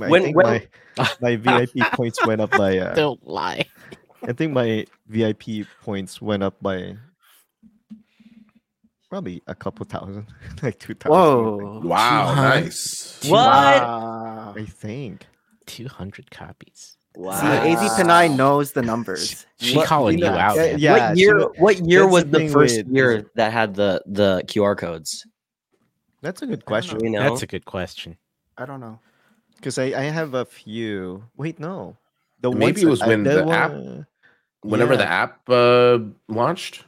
[0.00, 0.62] I When- think when-
[0.98, 3.64] my, my VIP points went up by uh, Don't lie.
[4.28, 6.96] I think my VIP points went up by
[9.08, 10.26] probably a couple thousand,
[10.62, 11.12] like two thousand.
[11.12, 11.80] Whoa.
[11.84, 12.48] Wow, 200.
[12.64, 13.18] nice.
[13.24, 13.30] What?
[13.82, 14.54] Wow.
[14.56, 15.26] I think.
[15.66, 16.96] 200 copies.
[17.16, 17.40] Wow.
[17.40, 19.46] See, AZ Panay knows the numbers.
[19.58, 20.56] She What- calling you know, out.
[20.56, 21.38] yeah, yeah, what year?
[21.38, 25.26] wa- what year was the the first with- year that had the the QR codes?
[26.22, 27.22] That's a good question we know?
[27.22, 28.16] That's a good question.
[28.58, 28.98] I don't know.
[29.56, 31.24] because I, I have a few.
[31.36, 31.96] Wait, no.
[32.42, 34.06] The Maybe it was that I- when the one- app-
[34.68, 34.98] Whenever yeah.
[34.98, 35.98] the app uh,
[36.28, 36.84] launched,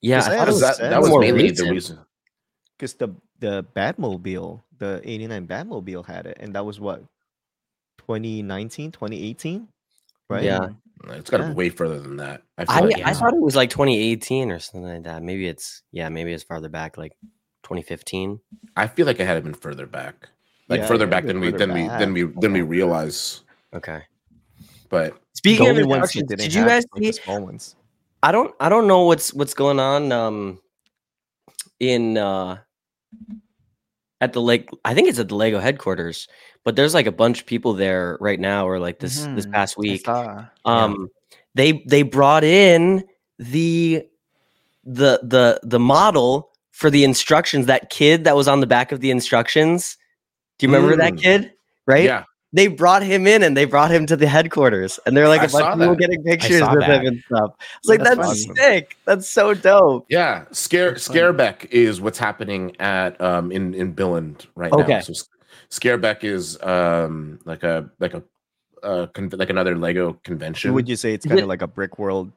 [0.00, 1.68] yeah, I that- thought was was, that, that was mainly recent.
[1.68, 1.98] the reason.
[2.76, 3.08] because the
[3.40, 7.02] the Batmobile, the 89 Batmobile had it, and that was what
[7.98, 9.68] 2019, 2018,
[10.30, 10.42] right?
[10.44, 10.68] Yeah.
[11.08, 11.48] It's got to Yeah.
[11.50, 12.42] be way further than that.
[12.56, 15.22] I feel I, like I thought it was like 2018 or something like that.
[15.22, 17.12] Maybe it's yeah, maybe it's farther back, like
[17.64, 18.40] 2015.
[18.76, 20.28] I feel like it had been further back,
[20.68, 22.40] like Yeah, further back a bit than we further than we than we back.
[22.40, 23.42] than we realize.
[23.74, 24.02] Okay.
[24.94, 27.12] But Speaking of only ones instructions, didn't you have, guys like, see?
[27.20, 27.74] small ones?
[28.22, 30.60] I don't I don't know what's what's going on um
[31.80, 32.58] in uh
[34.20, 36.28] at the lake I think it's at the Lego headquarters,
[36.64, 39.52] but there's like a bunch of people there right now or like this this Mhm.
[39.52, 40.04] past week.
[40.06, 40.44] saw.
[40.64, 41.08] Um
[41.56, 43.04] they they brought in
[43.38, 44.06] the
[44.84, 49.00] the the the model for the instructions that kid that was on the back of
[49.00, 49.98] the instructions.
[50.58, 51.20] Do you remember that Mm.
[51.20, 51.52] kid?
[51.86, 52.04] Right?
[52.04, 52.24] yeah,
[52.54, 55.46] They brought him in and they brought him to the headquarters and they're like I
[55.46, 57.00] a bunch of people getting pictures saw with that.
[57.00, 57.50] him and stuff.
[57.78, 58.56] It's like That's that's, awesome.
[58.56, 58.96] sick.
[59.04, 60.06] That's so dope.
[60.08, 60.44] yeah.
[60.52, 61.20] Scare That's funny.
[61.20, 64.78] Skærbæk is what's happening at um in in Billund right now.
[64.84, 65.00] Okay.
[65.00, 65.28] So S-
[65.70, 68.22] Skærbæk is um like a like a
[68.84, 70.72] uh con- like another Lego convention.
[70.74, 72.30] Would you say it's kind of like a brick world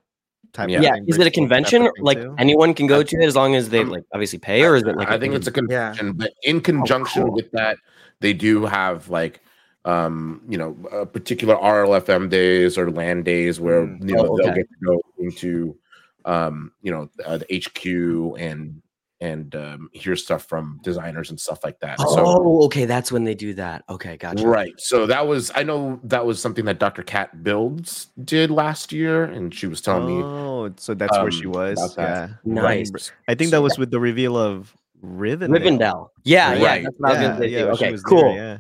[0.54, 0.70] type?
[0.70, 0.78] Yeah.
[0.78, 0.94] of Yeah.
[0.94, 1.90] thing, Is it a convention?
[2.00, 2.34] Like too?
[2.40, 4.76] anyone can go I'm- to it as long as they I'm- like obviously pay, or
[4.78, 5.62] is it like I a think it's a Yeah.
[5.94, 7.34] convention, but in conjunction cool.
[7.36, 7.78] with that,
[8.20, 9.42] they do have like
[9.86, 14.10] um, you know, uh, particular RLFM days or land days where Mm.
[14.10, 15.78] you know Oh, they'll get to go into
[16.26, 18.82] um, you know, uh, the HQ and
[19.20, 22.00] and um, hear stuff from designers and stuff like that.
[22.00, 22.86] So Oh, okay.
[22.86, 23.84] That's when they do that.
[23.90, 24.46] Okay, gotcha.
[24.46, 24.74] right.
[24.78, 27.02] So that was I know that was something that Dr.
[27.02, 31.46] Cat Builds did last year, and she was telling me Oh, so that's where she
[31.46, 31.96] um, was.
[31.98, 33.12] Yeah, Nice.
[33.28, 35.48] I think that was with the reveal of Rivendell.
[35.50, 36.10] Rivendell.
[36.24, 36.66] Yeah, yeah.
[36.66, 36.84] Right.
[36.84, 37.48] That's what I was Yeah, gonna say.
[37.50, 38.36] yeah, Okay, was there, cool.
[38.36, 38.58] yeah.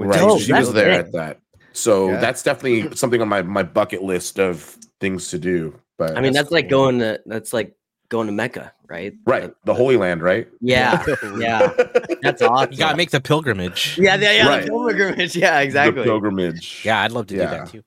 [0.00, 1.06] When Right, Dope, she was there sick.
[1.06, 1.40] at that.
[1.72, 2.20] So Yeah.
[2.20, 5.78] that's definitely something on my my bucket list of things to do.
[5.98, 6.78] But I mean, that's like cool.
[6.86, 7.76] going to that's like
[8.08, 9.12] going to Mecca, right?
[9.26, 10.48] right the Holy Land, right?
[10.62, 11.04] Yeah,
[11.38, 11.70] yeah.
[12.22, 12.72] That's awesome.
[12.72, 13.96] You gotta make the pilgrimage.
[13.98, 14.48] Yeah, yeah, yeah.
[14.48, 14.62] Right.
[14.64, 15.36] The pilgrimage.
[15.36, 16.02] Yeah, The exactly.
[16.04, 16.82] pilgrimage.
[16.84, 17.44] Yeah, I'd love to Yeah.
[17.44, 17.82] do that too.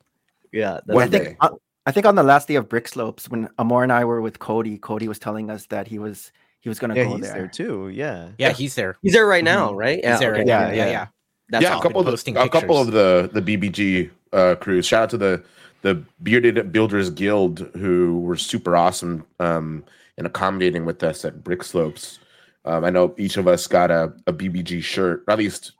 [0.53, 0.79] Yeah.
[0.85, 1.37] that's I think day.
[1.41, 1.49] uh,
[1.87, 4.37] I think on the last day of Brick Slopes, when Amor and I were with
[4.39, 7.33] Cody, Cody was telling us that he was he was gonna Yeah, go he's there.
[7.33, 7.89] there too.
[7.89, 8.29] Yeah.
[8.37, 8.95] Yeah, he's there.
[9.01, 9.95] He's there right now, right?
[10.05, 10.31] He's there.
[10.31, 10.39] okay.
[10.39, 10.73] right Yeah, now.
[10.73, 11.07] yeah, yeah.
[11.61, 11.69] Yeah.
[11.69, 14.85] That's yeah, a couple of the, a couple of the the BBG uh, crews.
[14.85, 15.43] Shout out to the
[15.81, 19.83] the Bearded Builders Guild who were super awesome um,
[20.17, 22.19] and accommodating with us at Brick Slopes.
[22.65, 25.73] Um, I know each of us got a, a BBG shirt, or at least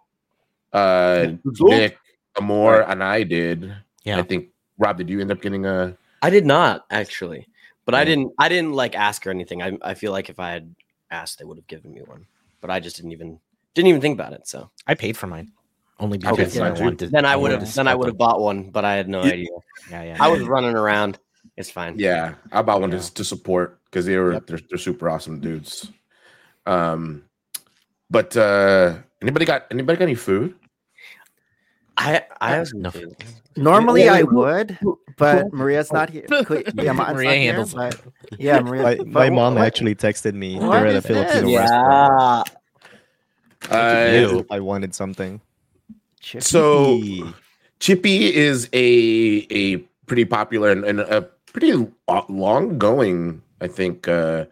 [0.74, 1.98] uh, Nick,
[2.38, 3.74] Amor, and I did.
[4.04, 4.20] Yeah.
[4.20, 5.96] I think Rob, did you end up getting a?
[6.22, 7.48] I did not actually,
[7.86, 8.34] but I didn't.
[8.38, 9.62] I didn't like ask or anything.
[9.62, 10.76] I I feel like if I had
[11.10, 12.26] asked, they would have given me one,
[12.60, 13.40] but I just didn't even
[13.74, 14.48] didn't even think about it.
[14.48, 15.52] So I paid for mine.
[16.00, 17.12] Only Okay, because so I I do- wanted.
[17.12, 19.24] then I I would have then I would have bought one, but I had no
[19.24, 19.32] Yeah.
[19.34, 19.48] idea.
[19.92, 20.18] Yeah, yeah.
[20.20, 21.20] I was running around.
[21.56, 21.98] It's fine.
[22.00, 22.98] Yeah, I bought one Yeah.
[22.98, 24.48] just to support because they were Yep.
[24.48, 25.92] they're, they're super awesome dudes.
[26.66, 27.24] Um,
[28.10, 30.56] but uh anybody got anybody got any food?
[31.96, 32.90] I I have No.
[32.90, 33.16] food.
[33.56, 34.78] Normally I would,
[35.18, 36.26] but Maria's not here.
[36.74, 38.40] Yeah, mine's Maria not here, handles but it.
[38.40, 38.82] yeah, Maria.
[38.84, 40.58] My, my mom what- actually texted me.
[40.58, 41.60] what They're at a Filipino this?
[41.60, 42.50] restaurant.
[43.70, 43.78] Yeah.
[43.78, 44.46] Uh, Ew.
[44.50, 45.40] I wanted something.
[46.24, 46.42] Chippy.
[46.42, 47.34] so
[47.80, 51.74] Chippy is a a pretty popular and, and a pretty
[52.30, 54.46] long going, I think, uh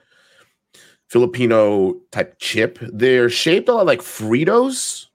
[1.10, 2.78] Filipino type chip.
[2.82, 5.08] They're shaped a lot like Fritos,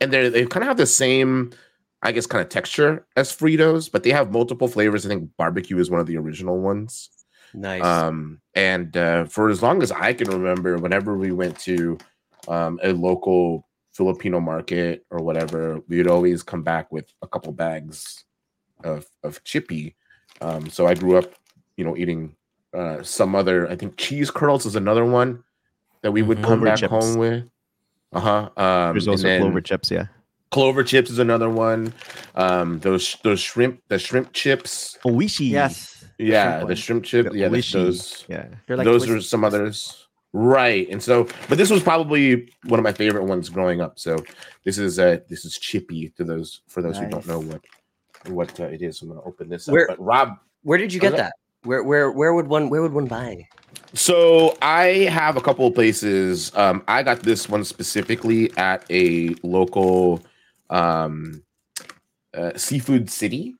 [0.00, 1.52] and they they kind of have the same,
[2.02, 5.04] I guess, kind of texture as Fritos, but they have multiple flavors.
[5.04, 7.10] I think barbecue is one of the original ones.
[7.52, 7.82] Nice.
[7.84, 11.98] Um, and uh, for as long as I can remember, whenever we went to
[12.46, 18.24] um, a local Filipino market or whatever, we'd always come back with a couple bags
[18.82, 19.94] of of chippy.
[20.40, 21.32] Um, so I grew up,
[21.76, 22.34] you know, eating
[22.74, 23.68] uh, some other.
[23.70, 25.44] I think cheese curls is another one
[26.02, 26.42] that we would Mhm.
[26.42, 26.90] come Clover back chips.
[26.90, 27.44] home with.
[28.12, 28.50] Uh huh.
[28.56, 29.90] Um, There's also then clover chips.
[29.90, 30.06] Yeah.
[30.50, 31.92] Clover chips is another one.
[32.34, 34.98] Um, those those shrimp the shrimp chips.
[35.04, 35.50] Oishi.
[35.50, 37.30] yes, yeah, shrimp the shrimp chip.
[37.32, 37.72] The Yeah, there's Oishi.
[37.72, 38.24] those.
[38.28, 38.46] Yeah.
[38.66, 40.03] They're like those are some others.
[40.36, 40.88] Right.
[40.90, 44.00] And so, but this was probably one of my favorite ones growing up.
[44.00, 44.16] So
[44.64, 47.60] this is uh this is chippy to those for those who don't know what
[48.26, 49.00] what uh, it is.
[49.00, 49.96] I'm gonna open this Where- up.
[49.96, 51.34] But Rob, Where did you get that?
[51.62, 53.46] Where where where would one where would one buy?
[53.92, 56.50] So I have a couple of places.
[56.56, 60.20] Um, I got this one specifically at a local
[60.68, 61.44] um,
[62.34, 63.54] uh, seafood city.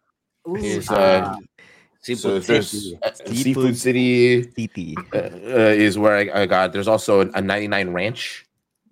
[0.57, 1.37] Is, uh,
[2.05, 2.99] Seafood so there's City.
[3.03, 4.95] uh, Seafood seafood city Titi.
[5.15, 6.73] uh, uh, is where I, I got.
[6.73, 8.45] There's also a 99 Ranch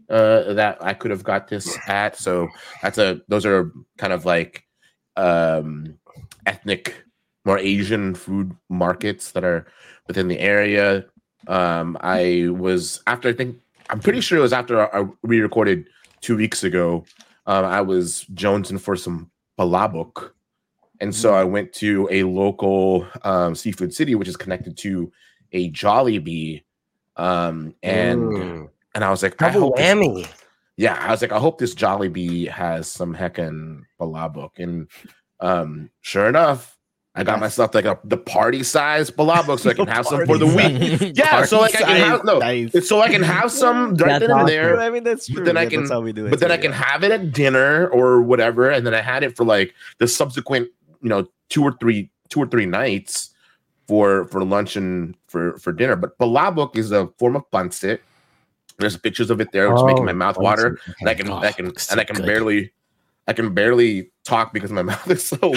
[0.08, 2.16] uh, that I could have got this at.
[2.16, 2.48] So
[2.80, 3.20] that's a.
[3.28, 4.64] Those are kind of like
[5.16, 5.98] um,
[6.46, 7.04] ethnic,
[7.44, 9.66] more Asian food markets that are
[10.08, 11.04] within the area.
[11.48, 13.28] Um, I was after.
[13.28, 13.58] I think
[13.90, 15.86] I'm pretty sure it was after I re-recorded
[16.22, 17.04] two weeks ago.
[17.46, 20.30] Um, I was jonesing for some palabok.
[21.02, 25.10] And so I went to a local um, seafood city, which is connected to
[25.50, 26.62] a Jollibee.
[27.16, 28.68] Um, and Mm.
[28.94, 30.28] and I was like, I hope this- whammy.
[30.76, 34.50] yeah, I was like, I hope this Jollibee has some heckin' palabok.
[34.58, 34.86] And
[35.40, 36.78] um, sure enough,
[37.14, 37.40] I got Yes.
[37.40, 40.96] myself like a the party size palabok so I can have some for the Party
[40.96, 41.16] week.
[41.18, 42.88] Yeah, so like I can have no, Nice.
[42.88, 44.80] so I can have some right That's then and there.
[44.80, 45.44] I mean, that's But true.
[45.46, 46.30] then I yeah, that's can- how we do it.
[46.30, 49.24] but then too, I can have it at dinner or whatever, and then I had
[49.24, 50.68] it for like the subsequent,
[51.02, 53.30] you know, two or three, two or three nights
[53.88, 55.96] for for lunch and for for dinner.
[55.96, 58.00] But palabok is a form of pancit.
[58.78, 61.36] There's pictures of it there, which is making my mouth water, and I can, Oh,
[61.36, 62.26] I can, so and I can good.
[62.26, 62.72] barely,
[63.28, 65.52] I can barely talk because my mouth is so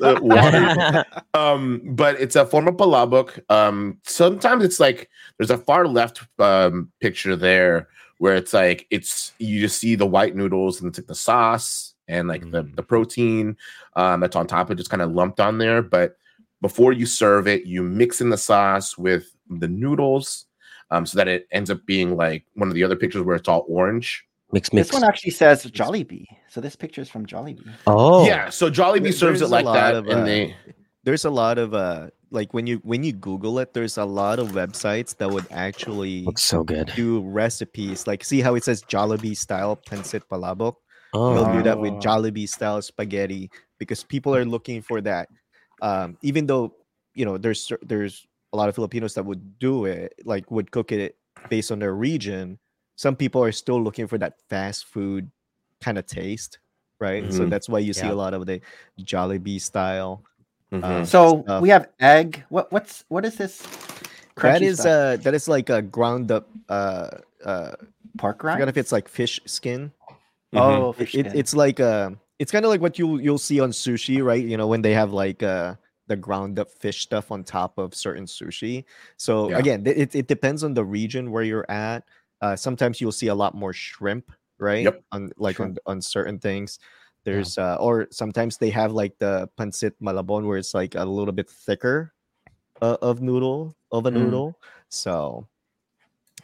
[0.00, 3.38] watery um but it's a form of palabok.
[3.50, 5.08] um sometimes it's like
[5.38, 10.06] there's a far left um picture there where it's like it's you just see the
[10.06, 12.76] white noodles and it's like the sauce and like the, Mm.
[12.76, 13.56] the protein
[13.96, 16.16] um that's on top of it just kind of lumped on there but
[16.60, 20.46] before you serve it you mix in the sauce with the noodles
[20.90, 23.48] um so that it ends up being like one of the other pictures where it's
[23.48, 24.88] all orange mix mix.
[24.88, 26.24] This one actually says Jollibee.
[26.48, 27.68] So this picture is from Jollibee.
[27.86, 30.24] oh yeah so jollibee There- serves there's it a like lot that of, and uh,
[30.24, 30.56] they
[31.04, 34.38] There's a lot of uh, like when you when you Google it, there's a lot
[34.38, 36.92] of websites that would actually looks so good.
[36.96, 38.06] do recipes.
[38.06, 40.74] Like, see how it says Jollibee style pancit palabok.
[41.14, 41.98] Oh, They'll do that with Oh.
[42.00, 45.28] Jollibee style spaghetti because people are looking for that.
[45.80, 46.74] Um, even though
[47.14, 50.92] you know there's there's a lot of Filipinos that would do it, like would cook
[50.92, 51.16] it
[51.48, 52.58] based on their region.
[52.96, 55.30] Some people are still looking for that fast food
[55.80, 56.58] kind of taste,
[57.00, 57.22] right?
[57.32, 57.50] So Mhm.
[57.50, 58.12] that's why you see Yeah.
[58.12, 58.60] a lot of the
[59.00, 60.22] Jollibee style.
[60.72, 60.82] Mhm.
[60.84, 61.62] uh, So stuff.
[61.62, 62.44] we have egg.
[62.50, 63.62] What what's what is this?
[63.62, 64.86] that crunchy stuff?
[64.86, 67.10] uh that is like a ground up uh
[67.44, 67.72] uh
[68.18, 68.56] pork I rind.
[68.60, 69.90] forgot if it's like fish skin.
[70.54, 73.60] Oh, It- fish it, it's like uh it's kind of like what you you'll see
[73.60, 74.44] on sushi, right?
[74.44, 75.74] You know, when they have like uh
[76.06, 78.84] the ground up fish stuff on top of certain sushi.
[79.18, 79.58] So Yeah.
[79.58, 82.04] again, it, it depends on the region where you're at.
[82.40, 84.84] Uh sometimes you'll see a lot more shrimp, right?
[84.84, 85.02] Yep.
[85.12, 85.78] On like Shrimp.
[85.86, 86.78] on on certain things.
[87.24, 91.34] There's uh or sometimes they have like the pancit malabon where it's like a little
[91.34, 92.14] bit thicker
[92.80, 94.14] uh, of noodle of a Mm.
[94.14, 94.56] noodle.
[94.88, 95.46] So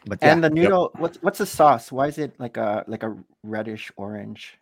[0.07, 0.91] but yeah, and the noodle.
[0.99, 1.91] What's what's the sauce?
[1.93, 4.59] Why is it like a like a reddish orange?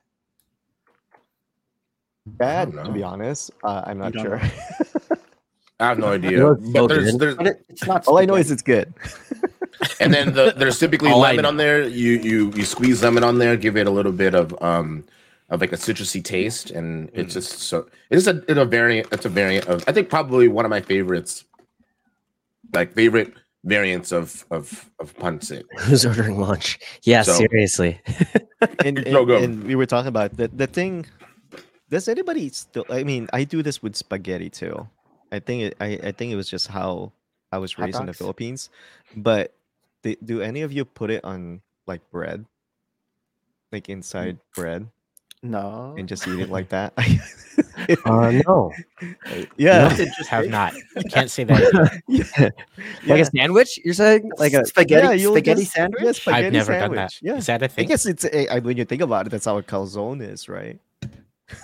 [2.27, 3.51] bad to be honest.
[3.65, 4.41] Uh, I'm not sure.
[5.81, 6.39] I have no idea.
[6.47, 8.07] looks so But there's, there's But it, it's not.
[8.07, 8.95] All I know is it's good.
[10.01, 11.83] and then the, there's typically All lemon on there.
[11.83, 15.05] You you you squeeze lemon on there, give it a little bit of um
[15.51, 17.19] of like a citrusy taste, and Mm.
[17.19, 19.09] it's just so it is a it's a variant.
[19.13, 21.45] It's a variant of I think probably one of my favorites,
[22.73, 25.65] like favorite variants of of of pancit.
[25.79, 26.79] who's ordering lunch?
[27.03, 28.01] Yeah, So- seriously.
[28.85, 29.37] and, and, No, go.
[29.37, 31.07] and we were talking about the, the thing
[31.93, 34.89] does anybody still i mean i do this with spaghetti too
[35.31, 37.13] i think it, I, I think it was just how
[37.53, 38.71] i was raised in the philippines
[39.15, 39.55] but
[40.03, 42.47] do, do any of you put it on like bread
[43.71, 44.55] like inside mm.
[44.57, 44.89] bread
[45.43, 45.95] No.
[45.99, 46.93] and just eat it like that
[48.07, 48.73] Uh, no,
[49.57, 49.89] yeah
[50.29, 50.73] Have not.
[50.75, 52.03] You can't say that.
[52.09, 52.49] yeah,
[53.07, 53.79] like a sandwich.
[53.85, 56.03] You're saying like a spaghetti yeah, spaghetti just- sandwich.
[56.03, 57.11] yeah, spaghetti I've never done that.
[57.13, 57.21] sandwich.
[57.23, 57.85] yeah Is that a I thing?
[57.85, 60.49] I guess it's a, I, when you think about it, that's how a calzone is,
[60.49, 60.79] right?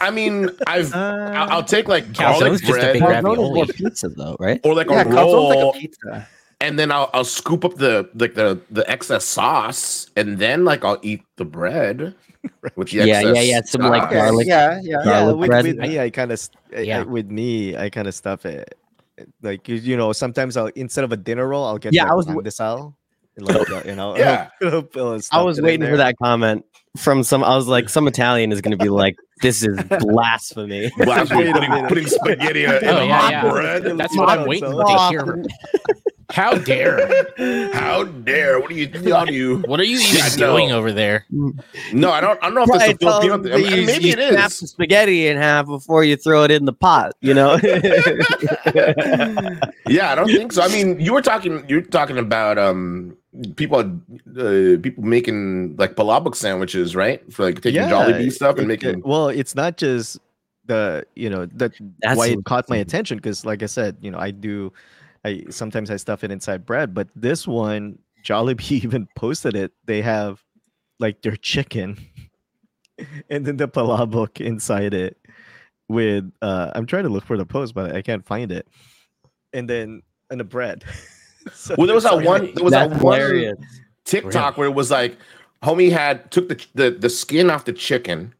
[0.01, 3.09] I mean, I've Uh, I'll, I'll take like garlic Calzone's just a bread big calzone
[3.09, 3.55] is ravioli.
[3.55, 4.61] more pizza though, right?
[4.65, 6.29] or like yeah, a calzone's roll, like a pizza.
[6.61, 10.85] And then I'll I'll scoop up the like the the excess sauce, and then like
[10.85, 12.15] I'll eat the bread
[12.77, 14.97] with the Yeah, excess yeah, yeah, some, like, garlic- yeah, yeah.
[14.99, 15.65] yeah, garlic with, bread.
[15.65, 16.41] with me, I kind of
[16.77, 17.03] Yeah.
[17.05, 18.75] with me, I kind of stuff it.
[19.43, 22.13] Like you, you know, sometimes I'll instead of a dinner roll, I'll get Yeah, the
[22.13, 22.95] I was w- pandesal.
[23.41, 24.49] Like, uh, you know, Yeah.
[24.61, 26.65] little pillow I was waiting for that comment
[26.97, 27.45] from some.
[27.45, 31.53] I was like, some Italian is going to be like, "This is blasphemy." Blasphemy, Wait
[31.53, 33.51] putting, putting spaghetti in Oh, a yeah, yeah.
[33.51, 33.85] bread.
[33.97, 35.45] That's what I'm waiting to hear.
[36.31, 37.09] How dare?
[37.73, 38.61] How dare?
[38.61, 38.91] What are you?
[39.11, 39.59] How do you?
[39.67, 41.25] What are you even Yeah, doing over there?
[41.93, 42.39] No, I don't.
[42.43, 43.53] I don't know if Right, it's a Filipino tell thing.
[43.53, 44.61] them I mean, you- maybe you it snap is.
[44.61, 47.15] the spaghetti in half before you throw it in the pot.
[47.21, 47.59] You know.
[49.87, 50.61] Yeah, I don't think so.
[50.63, 51.65] I mean, you were talking.
[51.67, 53.17] You're talking about um
[53.57, 57.23] people uh, people making like palabok sandwiches, right?
[57.33, 58.99] For like taking Jollibee stuff and it- making.
[58.99, 60.19] it- well, it's not just
[60.67, 64.11] the you know that That's why it caught my attention because, like I said, you
[64.11, 64.75] know, I do.
[65.29, 69.73] I sometimes I stuff it inside bread, but this one, Jollibee even posted it.
[69.85, 70.43] They have
[70.99, 71.99] like their chicken,
[73.31, 75.17] and then the palabok inside it
[75.89, 76.25] with.
[76.43, 78.67] uh I'm trying to look for the post, but I can't find it.
[79.53, 80.85] And then and the bread.
[81.55, 82.53] So Well, there was that like- one.
[82.55, 83.57] There was That's that one hilarious.
[84.05, 85.17] TikTok where it was like,
[85.63, 88.35] homie had took the, the the skin off the chicken,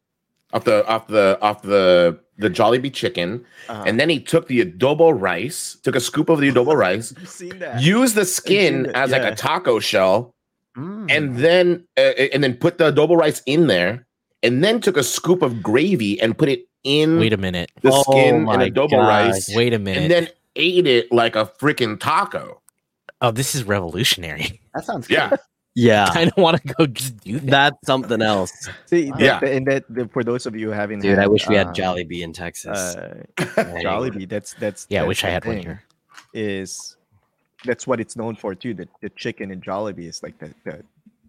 [0.53, 3.83] off the off the off the the Jollibee chicken, Uh-huh.
[3.85, 7.29] and then he took the adobo rice, took a scoop of the adobo rice, You've
[7.29, 7.81] seen that.
[7.81, 10.31] used the skin it, as like a taco shell,
[10.77, 11.11] Mm.
[11.11, 12.01] and then uh,
[12.33, 14.05] and then put the adobo rice in there,
[14.43, 17.71] and then took a scoop of gravy and put it in Wait a minute.
[17.81, 19.07] the Oh skin and adobo gosh.
[19.33, 20.03] rice, Wait a minute.
[20.03, 22.61] and then ate it like a freaking taco.
[23.21, 24.61] oh, this is revolutionary.
[24.73, 25.15] that sounds good.
[25.15, 25.35] Yeah,
[25.81, 27.49] Yeah, I kind of want to go just do that.
[27.51, 28.51] that's something else,
[28.85, 29.39] See, Yeah.
[29.39, 31.19] that- and that, that- for those of you who haven't, dude.
[31.19, 32.77] I wish we had uh, Jollibee in Texas.
[32.95, 33.23] Uh,
[33.57, 33.83] Anyway.
[33.83, 34.27] Jollibee.
[34.29, 35.83] That's that's yeah, I wish I the had one thing, here.
[36.33, 36.97] Is
[37.65, 38.73] that's what it's known for too.
[38.73, 40.83] The the chicken in Jollibee is like the the,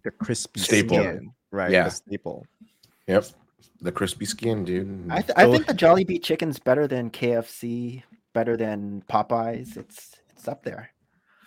[0.04, 0.96] the crispy Staple.
[0.98, 1.70] skin, right?
[1.70, 1.84] Yeah.
[1.84, 2.46] the staple.
[3.06, 3.24] yep,
[3.80, 5.06] the crispy skin, dude.
[5.10, 9.76] I, th- I think the Jollibee chicken's better than KFC, better than Popeyes.
[9.76, 10.90] It's it's up there.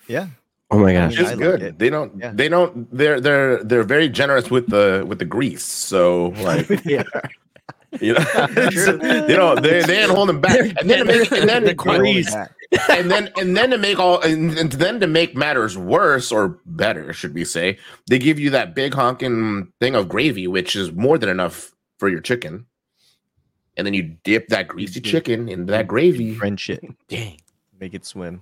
[0.08, 0.28] Yeah,
[0.74, 1.62] oh my I gosh, mean, it's I like good.
[1.62, 1.80] it.
[1.80, 2.18] They don't.
[2.18, 2.32] Yeah.
[2.34, 2.96] They don't.
[2.96, 5.64] They're they're they're very generous with the with the grease.
[5.64, 7.04] So like yeah.
[8.02, 8.24] you know,
[8.72, 8.98] True.
[8.98, 9.62] they don't.
[9.62, 10.60] They they ain't holding back.
[10.60, 12.36] And then to make, and then They're grease.
[12.90, 16.60] and then and then to make all and, and then to make matters worse or
[16.66, 17.78] better, should we say,
[18.10, 22.10] they give you that big honking thing of gravy, which is more than enough for
[22.10, 22.66] your chicken.
[23.78, 26.36] And then you dip that greasy chicken into that gravy.
[26.36, 27.40] French it, Dang.
[27.80, 28.42] make it swim.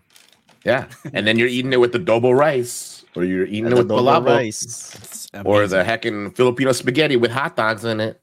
[0.63, 0.88] Yeah.
[1.13, 4.26] And then you're eating it with the adobo rice, or you're eating it with palabok,
[4.26, 5.28] rice.
[5.45, 8.21] Or the heckin' Filipino spaghetti with hot dogs in it.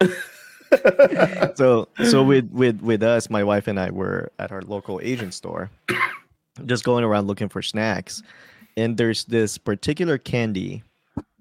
[1.54, 5.30] so so with with with us my wife and i were at our local asian
[5.30, 5.70] store
[6.66, 8.22] just going around looking for snacks
[8.76, 10.82] and there's this particular candy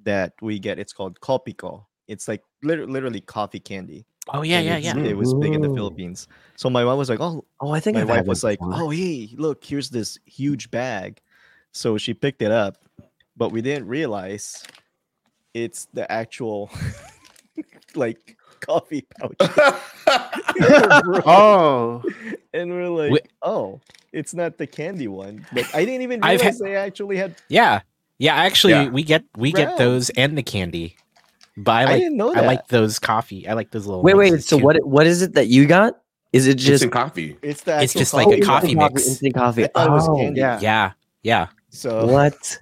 [0.04, 4.78] that we get it's called kopiko it's like lit- literally coffee candy Oh yeah, yeah,
[4.78, 4.98] yeah.
[4.98, 6.28] it was big in the Philippines.
[6.56, 8.74] so my mom was like oh oh, I think my I've wife was like before.
[8.76, 11.22] oh hey look here's this huge bag
[11.74, 12.78] so she picked it up
[13.38, 14.64] but we didn't realize
[15.54, 16.72] it's the actual
[17.96, 19.36] like coffee pouch
[21.26, 22.02] Oh,
[22.54, 23.28] and we're like, Wait.
[23.42, 23.82] oh,
[24.14, 25.46] it's not the candy one.
[25.54, 27.36] But I didn't even I've realize had- they actually had.
[27.50, 27.82] Yeah.
[28.18, 28.88] Yeah, actually Yeah.
[28.90, 30.96] we get we get those and the candy.
[31.58, 33.48] But I I, like didn't know I like those coffee.
[33.48, 34.44] I like those little Wait, wait.
[34.44, 34.64] So too.
[34.64, 34.86] what?
[34.86, 36.00] What is it that you got?
[36.34, 37.38] Is it Just just coffee.
[37.42, 39.08] it's the It's actual just like a coffee coffee mix.
[39.08, 39.64] Instant coffee.
[39.64, 40.40] I thought it was Oh, candy.
[40.42, 40.60] yeah.
[40.62, 40.92] Yeah.
[41.24, 41.48] Yeah.
[41.70, 42.58] So What?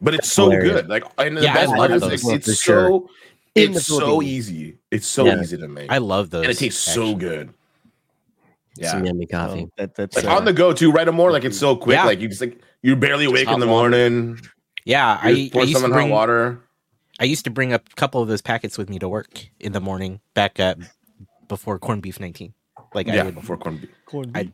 [0.00, 0.72] But it's so Hilarious.
[0.82, 0.88] good.
[0.88, 2.24] Like, and the Yeah, I best part love is those.
[2.24, 3.08] like, it's For so sure.
[3.54, 4.78] It's so easy.
[4.90, 5.40] It's so Yeah.
[5.40, 6.44] easy to make, I love those.
[6.44, 7.52] and it tastes so good.
[8.76, 9.68] Yeah, Some yummy so coffee.
[9.76, 10.90] that, that's like uh, on the go too.
[10.90, 11.94] Right A more like it's so quick.
[11.94, 12.04] Yeah.
[12.06, 13.90] Like you just like you're barely awake hot in the water.
[13.90, 14.40] morning.
[14.84, 16.60] Yeah, You I, just I pour used some to in hot bring water.
[17.20, 19.80] I used to bring a couple of those packets with me to work in the
[19.80, 20.78] morning back up
[21.48, 22.54] before corned beef 19.
[22.94, 23.90] Like I Yeah, would before corned beef.
[24.06, 24.52] corned I- beef.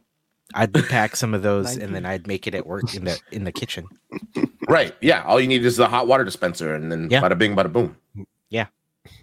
[0.52, 3.44] I'd pack some of those and then I'd make it at work in the in
[3.44, 3.86] the kitchen.
[4.68, 4.94] Right.
[5.00, 5.24] Yeah.
[5.24, 7.20] All you need is the hot water dispenser, and then Yeah.
[7.20, 7.96] bada bing, bada boom.
[8.50, 8.66] Yeah.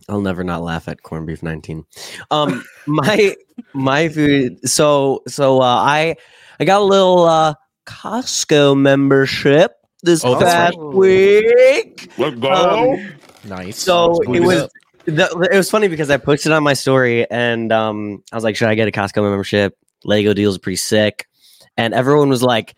[0.09, 1.85] I'll never not laugh at corned beef 19.
[2.31, 3.35] Um my
[3.73, 6.15] my food so so uh I
[6.59, 7.53] I got a little uh
[7.85, 9.73] Costco membership
[10.03, 10.93] this Oh, past right.
[10.93, 12.11] week.
[12.17, 12.51] Let's go.
[12.51, 13.16] Um,
[13.47, 13.77] Nice.
[13.77, 14.71] So it it was up.
[15.05, 18.55] the, it was funny because I posted on my story and um I was like,
[18.55, 19.77] should I get a Costco membership?
[20.03, 21.27] Lego deals are pretty sick.
[21.77, 22.75] And everyone was like,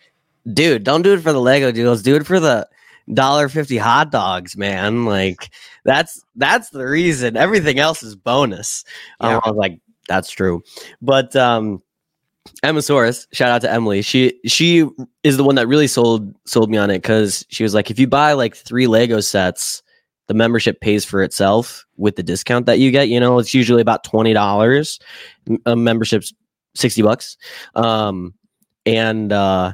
[0.54, 2.68] dude, don't do it for the Lego deals, do it for the
[3.14, 5.06] dollar fifty hot dogs, man.
[5.06, 5.50] Like
[5.86, 7.36] that's that's the reason.
[7.36, 8.86] Everything else is bonus.
[9.20, 10.64] Um, I was like, that's true.
[11.02, 11.82] But um
[12.64, 14.02] Emma Soros, shout out to Emily.
[14.02, 14.88] She she
[15.24, 18.00] is the one that really sold sold me on it because she was like, if
[18.00, 19.82] you buy like three Lego sets,
[20.30, 23.10] the membership pays for itself with the discount that you get.
[23.10, 25.00] You know, it's usually about twenty dollars.
[25.66, 26.32] A membership's
[26.76, 27.36] sixty bucks,
[27.74, 28.36] um,
[28.86, 29.74] and uh,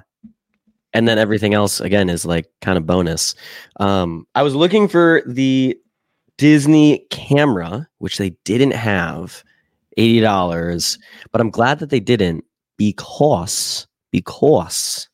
[0.94, 3.36] and then everything else again is like kind of bonus.
[3.82, 5.78] Um, I was looking for the
[6.38, 9.44] Disney camera, which they didn't have,
[9.98, 10.98] eighty dollars,
[11.34, 12.46] but I'm glad that they didn't
[12.78, 15.10] because because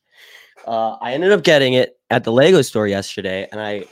[0.68, 3.86] uh, I ended up getting it at the Lego store yesterday, and I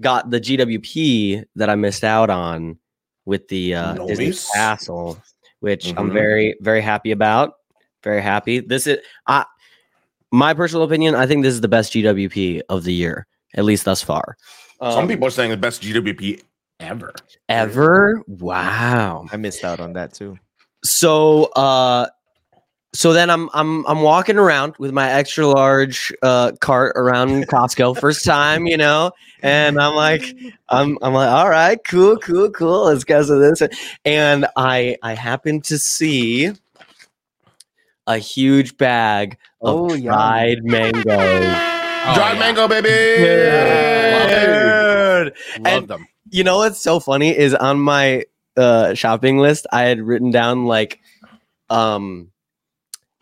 [0.00, 2.78] got the GWP that I missed out on
[3.24, 5.18] with the uh, Disney Castle,
[5.60, 6.12] which I'm Mhm.
[6.12, 7.54] very very happy about.
[8.04, 8.60] Very happy.
[8.60, 9.44] This is I
[10.32, 11.14] my personal opinion.
[11.14, 14.36] I think this is the best GWP of the year, at least thus far.
[14.80, 16.42] Some Um, people are saying the best GWP
[16.80, 17.14] ever.
[17.48, 18.22] ever.
[18.26, 19.26] Wow.
[19.32, 20.38] I missed out on that too.
[20.84, 22.06] so uh
[22.96, 27.98] so then I'm I'm I'm walking around with my extra large uh cart around Costco
[28.00, 30.22] first time, you know, and I'm like
[30.68, 32.84] I'm I'm like all right, cool, cool, cool.
[32.86, 33.62] Let's go to this
[34.04, 36.52] and I I happen to see
[38.06, 40.02] a huge bag of Oh, yum.
[40.14, 41.04] dried mangoes.
[41.04, 42.38] Dried yeah.
[42.38, 42.88] mango, baby.
[44.28, 45.34] Dude.
[45.64, 46.06] Love And- them.
[46.30, 48.24] You know what's so funny is on my
[48.56, 50.98] uh shopping list I had written down like
[51.70, 52.30] um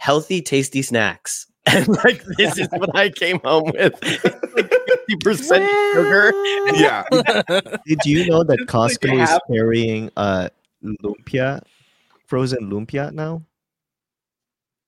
[0.04, 1.46] healthy tasty snacks.
[1.66, 3.94] And like this is what I came home with.
[4.54, 4.70] like
[5.24, 6.30] 50% sugar.
[6.76, 7.04] Yeah.
[7.88, 10.48] Did you know that It's like Costco is carrying uh
[11.02, 11.62] lumpia,
[12.26, 13.40] frozen lumpia now?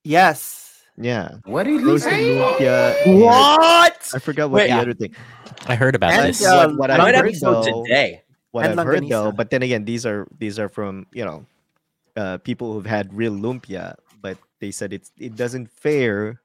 [0.05, 0.63] Yes.
[0.99, 2.37] Yeah, What did he frozen say?
[2.37, 3.21] lumpia.
[3.21, 4.11] What?
[4.15, 4.81] I forgot what Wait, the yeah.
[4.81, 5.15] other thing.
[5.67, 6.45] I heard about And, this.
[6.45, 8.23] uh, what what I I might I've heard episode though, today.
[8.53, 11.45] what And I've heard though, but then again, these are these are from you know,
[12.17, 14.06] uh, people who've had real lumpia, but
[14.61, 16.41] they said it's it doesn't fare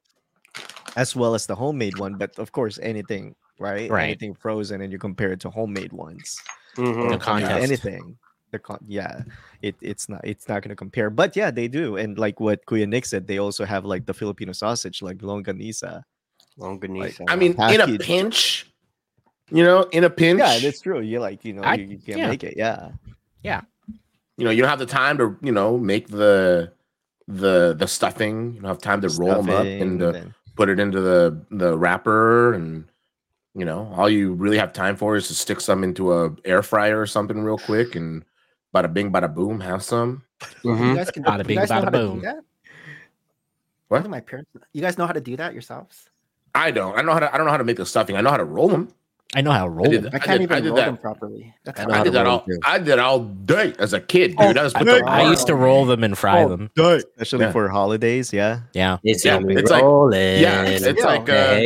[0.96, 2.14] as well as the homemade one.
[2.16, 4.04] But of course, anything right, Right.
[4.04, 6.36] anything frozen, and you compare it to homemade ones,
[6.76, 6.84] Mhm.
[6.84, 7.62] The or, you know, contest.
[7.62, 8.18] anything.
[8.50, 9.22] The con- yeah,
[9.62, 11.96] it, it's not it's not gonna compare, but yeah, they do.
[11.96, 16.02] And like what Kuya Nick said, they also have like the Filipino sausage, like longanisa.
[16.58, 17.24] Longanisa.
[17.28, 18.70] I mean, in a pinch,
[19.50, 21.00] you know, in a pinch, Yeah, that's true.
[21.00, 22.28] You're like you know I- you, you can yeah.
[22.28, 22.54] make it.
[22.58, 22.90] Yeah.
[23.42, 23.62] Yeah,
[24.36, 26.72] you know, you don't have the time to, you know, make the
[27.36, 28.54] the the stuffing.
[28.54, 31.44] You don't have time to roll them up and uh, then- put it into the
[31.50, 32.84] the wrapper, and
[33.54, 36.62] you know, all you really have time for is to stick some into a air
[36.62, 38.24] fryer or something real quick, and
[38.74, 40.22] bada bing, bada boom, have some.
[40.62, 40.94] You Mhm.
[40.96, 42.20] guys can Bada you bing, guys know bada how to do boom.
[42.22, 42.36] that?
[43.88, 43.98] What?
[43.98, 44.50] What do my parents?
[44.72, 46.08] You guys know how to do that yourselves?
[46.54, 46.96] I don't.
[46.98, 47.34] I know how to.
[47.34, 48.16] I don't know how to make the stuffing.
[48.16, 48.88] I know how to roll them.
[49.34, 50.10] I know how to roll did them.
[50.12, 50.84] I I can't did- even I did roll that.
[50.86, 51.54] them properly.
[51.64, 52.38] That's I know I did that all.
[52.40, 52.58] them too.
[52.64, 54.58] I did all day as a kid, Oh, dude.
[54.58, 56.70] I just I- the I used to roll them and fry Oh, them.
[56.76, 57.52] especially Yeah.
[57.52, 58.32] for holidays.
[58.32, 58.98] Yeah, Yeah.
[59.04, 61.56] It's Yeah, it's like- yeah, it's, it's like uh,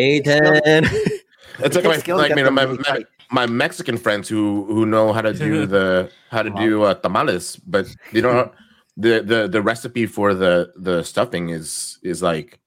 [1.65, 5.23] it's like my, like you know, my, my, my Mexican friends who who know how
[5.23, 8.53] to do the how to do uh, tamales, but they don't.
[8.99, 12.59] The, the the recipe for the the stuffing is is like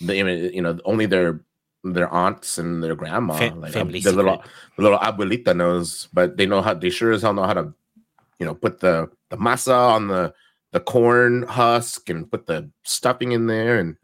[0.00, 1.40] the you know only their
[1.84, 4.42] their aunts and their grandma Fa- like family the little
[4.76, 7.72] the little abuelita knows, but they know how they sure as hell know how to
[8.38, 10.32] you know put the the masa on the
[10.72, 13.96] the corn husk and put the stuffing in there and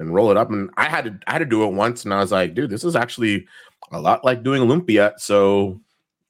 [0.00, 0.50] and roll it up.
[0.50, 2.70] And I had to I had to do it once, and I was like, dude,
[2.70, 3.46] this is actually
[3.92, 5.12] a lot like doing lumpia.
[5.18, 5.80] So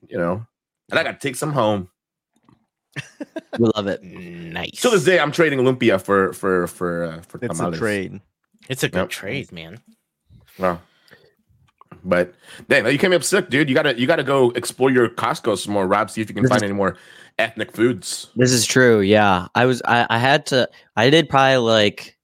[0.09, 0.45] you know,
[0.91, 1.89] and I got to take some home.
[3.59, 4.03] we love it.
[4.03, 4.81] Nice.
[4.81, 7.77] To this day, I'm trading lumpia for for for uh, for it's tamales.
[7.77, 8.21] a trade.
[8.69, 9.09] It's a good Yep.
[9.11, 9.79] trade, man.
[10.59, 10.81] Wow.
[12.05, 12.35] But
[12.69, 13.69] damn, you came up sick, dude.
[13.69, 16.11] You gotta you gotta go explore your Costco some more, Rob.
[16.11, 16.97] See if you can This find is- any more
[17.39, 18.29] ethnic foods.
[18.37, 19.01] This is true.
[19.01, 19.47] Yeah.
[19.55, 22.17] I was I, I had to I did probably like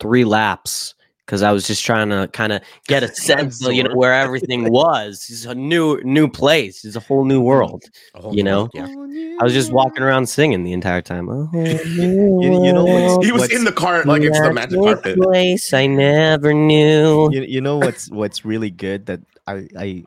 [0.00, 0.94] three laps
[1.26, 4.12] because I was just trying to kind of get a sense of you know where
[4.14, 5.26] everything was.
[5.28, 6.84] It's a new new place.
[6.84, 7.82] It's a whole new world.
[8.14, 8.70] Whole You know?
[8.74, 9.36] world, Yeah.
[9.40, 11.28] I was just walking around singing the entire time.
[11.28, 14.78] Oh, You- you know what's- He was What's- in the cart like it's the magic
[14.80, 15.18] carpet.
[15.20, 17.28] place I never knew.
[17.32, 20.04] You, you know what's what's really good that I I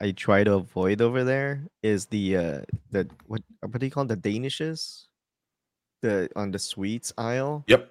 [0.00, 2.60] I try to avoid over there is the uh
[2.90, 4.08] the what what do you call it?
[4.08, 5.06] the danishes
[6.02, 7.64] the on the sweets aisle.
[7.68, 7.90] Yep.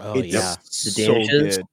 [0.00, 0.54] Oh it's yeah.
[0.56, 1.56] The so Danishes?
[1.56, 1.66] good.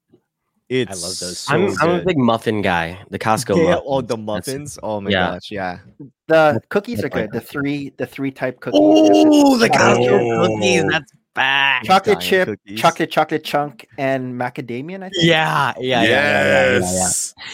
[0.70, 1.39] It's love those.
[1.39, 2.99] So I'm I'm a big muffin guy.
[3.09, 3.84] The Costco yeah, muffins.
[3.88, 4.80] oh the That's- muffins.
[4.84, 5.32] Oh my yeah.
[5.32, 5.80] gosh, yeah.
[6.28, 7.32] The cookies are good.
[7.32, 8.80] The three the three type cookies.
[8.82, 10.51] Oh, the Costco chip.
[10.51, 10.91] cookies.
[10.91, 11.84] That's back.
[11.86, 12.80] chocolate Giant chip, cookies.
[12.80, 14.97] chocolate chocolate chunk, and macadamia.
[14.97, 15.13] I think.
[15.24, 17.09] Yeah, yeah, yeah, yeah, yeah, yeah, yeah.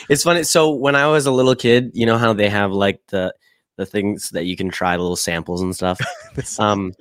[0.09, 0.43] It's funny.
[0.43, 3.33] So when I was a little kid, you know how they have like the
[3.77, 5.99] the things that you can try, little samples and stuff.
[6.59, 6.91] Um,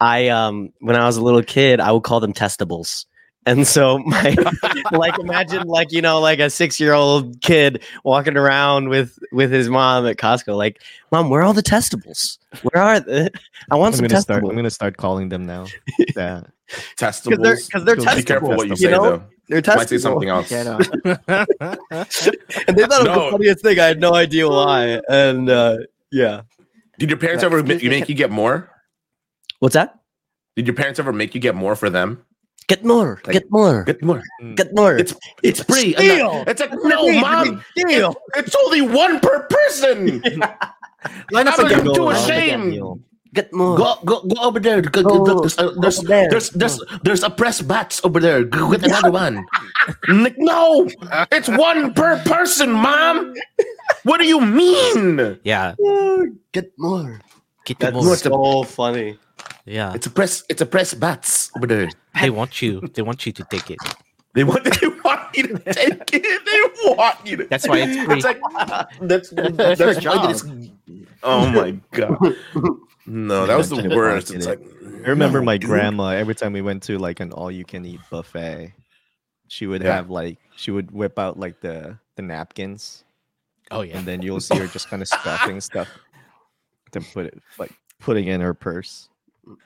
[0.00, 3.06] I um when I was a little kid, I would call them testables.
[3.46, 4.36] And so my
[4.92, 9.52] like imagine like you know like a six year old kid walking around with with
[9.52, 10.82] his mom at Costco like
[11.12, 13.28] mom where are all the testables where are they
[13.70, 14.42] I want I'm some gonna start.
[14.44, 15.66] I'm gonna start calling them now.
[16.16, 16.42] yeah.
[16.98, 17.30] Testables.
[17.30, 19.22] because they're because they're Be testables Be careful what you you say know though.
[19.48, 20.50] They're Might say something else.
[20.50, 20.78] Yeah, no.
[20.78, 21.16] and they
[21.94, 23.24] thought it was No.
[23.26, 23.78] the funniest thing.
[23.78, 25.00] I had no idea why.
[25.08, 25.78] And uh,
[26.10, 26.42] yeah,
[26.98, 28.00] Did your parents Yeah, ever excuse make, me.
[28.00, 28.68] make you get more?
[29.60, 30.00] what's that?
[30.56, 32.24] Did your parents ever make you get more for them?
[32.68, 34.22] Get more, Like- get more, Get more.
[34.56, 34.98] get more.
[34.98, 35.94] It's it's free.
[35.94, 36.32] And Steal.
[36.44, 37.62] that- It's like no, mom.
[37.76, 38.14] deal.
[38.34, 40.18] It's only one per person.
[41.30, 41.94] Line up I'm again.
[41.94, 42.74] too ashamed.
[43.34, 43.76] Get more.
[43.78, 44.82] Go go go over there.
[44.82, 46.26] Go, Go go- there's, uh, there's, over there.
[46.30, 48.42] there's there's there's a press bats over there.
[48.42, 49.46] Go get another one.
[50.08, 50.88] Like, no,
[51.30, 53.34] it's one per person, mom.
[54.02, 55.38] What do you mean?
[55.44, 55.74] yeah,
[56.50, 57.20] Get more.
[57.62, 58.16] get That's more.
[58.16, 59.18] so funny.
[59.66, 60.42] Yeah, It's a press.
[60.48, 61.90] It's a press bats over there.
[62.20, 62.80] They want you.
[62.94, 63.78] They want you to take it.
[64.34, 66.44] They want they want you to take it.
[66.44, 67.44] They want you to.
[67.46, 68.16] That's why it's free.
[68.16, 68.40] It's like
[69.00, 70.30] that's that's, your job.
[70.30, 70.70] it's-
[71.22, 72.36] Oh my god.
[73.06, 74.30] No, that was the worst.
[74.32, 74.60] It's like
[75.04, 78.74] I remember my grandma every time we went to like an all-you-can-eat buffet,
[79.48, 79.94] she would Yeah.
[79.94, 83.04] have like she would whip out like the the napkins,
[83.70, 83.96] Oh yeah.
[83.98, 85.88] and then you'll see her just kind of stuffing stuff
[86.92, 89.08] to put it like putting in her purse.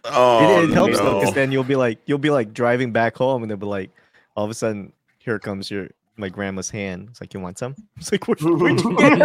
[0.05, 3.17] Oh, it, it helps though, because then you'll be like you'll be like driving back
[3.17, 3.91] home, and they'll be like,
[4.37, 7.09] all of a sudden, here comes your my grandma's hand.
[7.11, 7.75] It's like, you want some?
[7.97, 9.19] It's like, where, where'd you get it?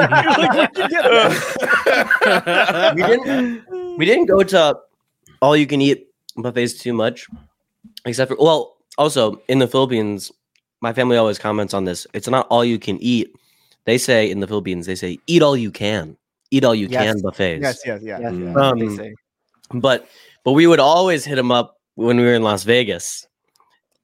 [0.56, 2.96] Like, you get it?
[2.96, 4.78] we didn't we didn't go to
[5.42, 7.28] all you can eat buffets too much
[8.06, 10.32] except for well also in the philippines
[10.82, 13.34] my family always comments on this it's not all you can eat
[13.86, 16.18] they say in the philippines they say eat all you can
[16.52, 17.14] eat all you Yes.
[17.14, 18.20] can buffets Yes, yes, yeah.
[18.20, 19.14] Yes, that's they Um, say.
[19.74, 20.08] but
[20.46, 23.28] but we would always hit them up when we were in las vegas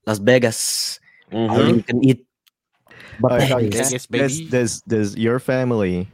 [0.06, 1.00] las vegas
[1.32, 1.76] all Mhm.
[1.78, 2.26] you can eat
[3.24, 4.08] Uh, That's how you buffets.
[4.08, 6.08] does, does does your family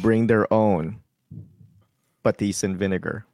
[0.00, 0.96] bring their own
[2.24, 3.26] patis and vinegar?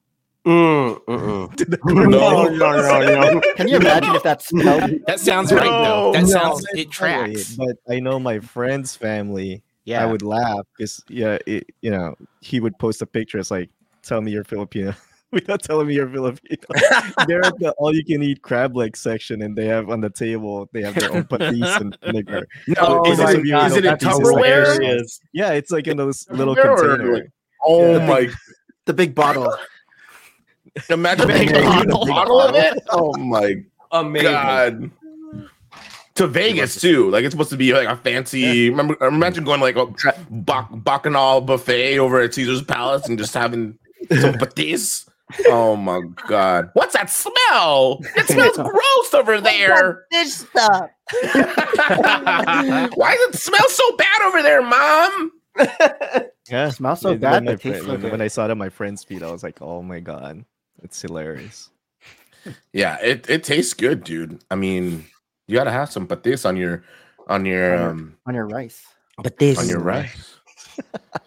[0.45, 1.47] Mm, mm-mm.
[2.11, 2.99] No, no, no,
[3.33, 3.41] no.
[3.55, 4.91] Can you imagine if that smelled?
[5.07, 6.11] That sounds right though.
[6.13, 6.29] That no.
[6.29, 7.55] sounds That's it tracks.
[7.55, 9.63] funny, But I know my friend's family.
[9.85, 10.03] Yeah.
[10.03, 13.39] I would laugh because yeah, it, you know, he would post a picture.
[13.39, 13.71] It's like,
[14.03, 14.93] tell me you're Filipino
[15.33, 16.57] without telling me you're Filipino.
[17.27, 20.95] They're at the all-you-can-eat crab leg section, and they have on the table they have
[20.95, 22.47] their own patis and vinegar.
[22.67, 24.73] No, Oh is, it, God, is it a that piece is Tupperware?
[24.75, 25.21] hilarious.
[25.33, 27.15] Yeah, it's like in those little Tupperware container.
[27.15, 27.31] like-
[27.65, 28.07] Oh Yeah.
[28.07, 28.29] my!
[28.87, 29.53] The big bottle.
[30.89, 32.07] Imagine Big making a bottle.
[32.07, 32.79] bottle of it.
[32.91, 33.57] Oh my
[33.91, 34.91] amazing god!
[36.15, 37.11] To Vegas too.
[37.11, 38.71] Like it's supposed to be like a fancy.
[38.71, 39.87] Remember, imagine going like a
[40.31, 43.77] bac- bacchanal buffet over at Caesar's Palace and just having
[44.11, 45.08] some patis.
[45.47, 46.71] Oh my god!
[46.73, 48.01] What's that smell?
[48.17, 50.05] It smells gross over there.
[50.11, 50.91] this stuff
[52.95, 55.33] Why does it smell so bad over there, Mom?
[56.51, 58.47] Yeah, it Smells so When bad, my but tastes friend- so when, when I saw
[58.47, 60.47] it on my friend's feed, I was like, oh my god,
[60.83, 61.69] it's hilarious.
[62.73, 64.43] Yeah, it, it tastes good, dude.
[64.51, 65.05] I mean,
[65.47, 66.85] you gotta have some patis on your
[67.27, 68.83] on your On your- um on your rice.
[69.23, 70.38] but this on your rice.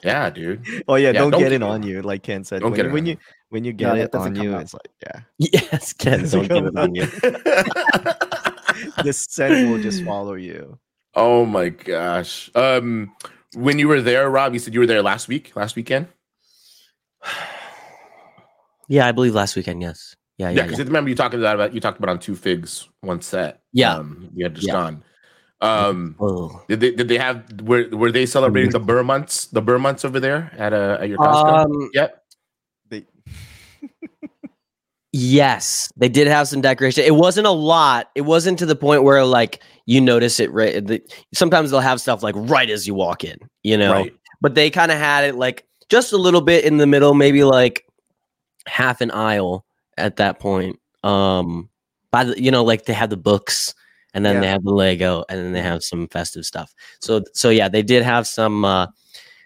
[0.03, 0.65] Yeah, dude.
[0.87, 2.61] Oh yeah, Yeah, don't, don't get get it it on you, like Ken said.
[2.61, 3.17] Don't when, get it when you you.
[3.49, 4.61] when you get that it on you, out.
[4.61, 7.05] it's like yeah, yes ken don't give it on you
[9.03, 10.77] the scent will just follow you.
[11.15, 12.49] oh my gosh.
[12.55, 13.11] Um
[13.53, 16.07] when you were there, Rob, you said you were there last week, last weekend?
[18.87, 20.85] yeah i believe last weekend yes yeah Yeah, yeah, because yeah.
[20.85, 23.61] remember you talked about about you talked about on two figs, one set.
[23.73, 23.95] Yeah.
[23.95, 24.73] Um you had just Yeah.
[24.73, 25.03] gone.
[25.61, 26.63] Um Oh.
[26.67, 30.03] did they did they have were were they celebrating the Ber months, the Ber months
[30.03, 31.65] over there at uh at your Costco?
[31.65, 32.23] Um, yep.
[32.89, 33.05] They,
[35.13, 37.03] Yes, they did have some decoration.
[37.03, 38.09] It wasn't a lot.
[38.15, 40.85] It wasn't to the point where like you notice it right.
[40.85, 41.01] The,
[41.33, 43.91] sometimes they'll have stuff like right as you walk in, you know.
[43.91, 44.13] Right.
[44.39, 47.43] But they kind of had it like just a little bit in the middle, maybe
[47.43, 47.85] like
[48.67, 49.65] half an aisle
[49.97, 50.79] at that point.
[51.03, 51.69] Um,
[52.11, 53.73] by the you know like they had the books
[54.13, 56.73] and then they have the Lego and then they have some festive stuff.
[56.99, 58.87] So so yeah, they did have some uh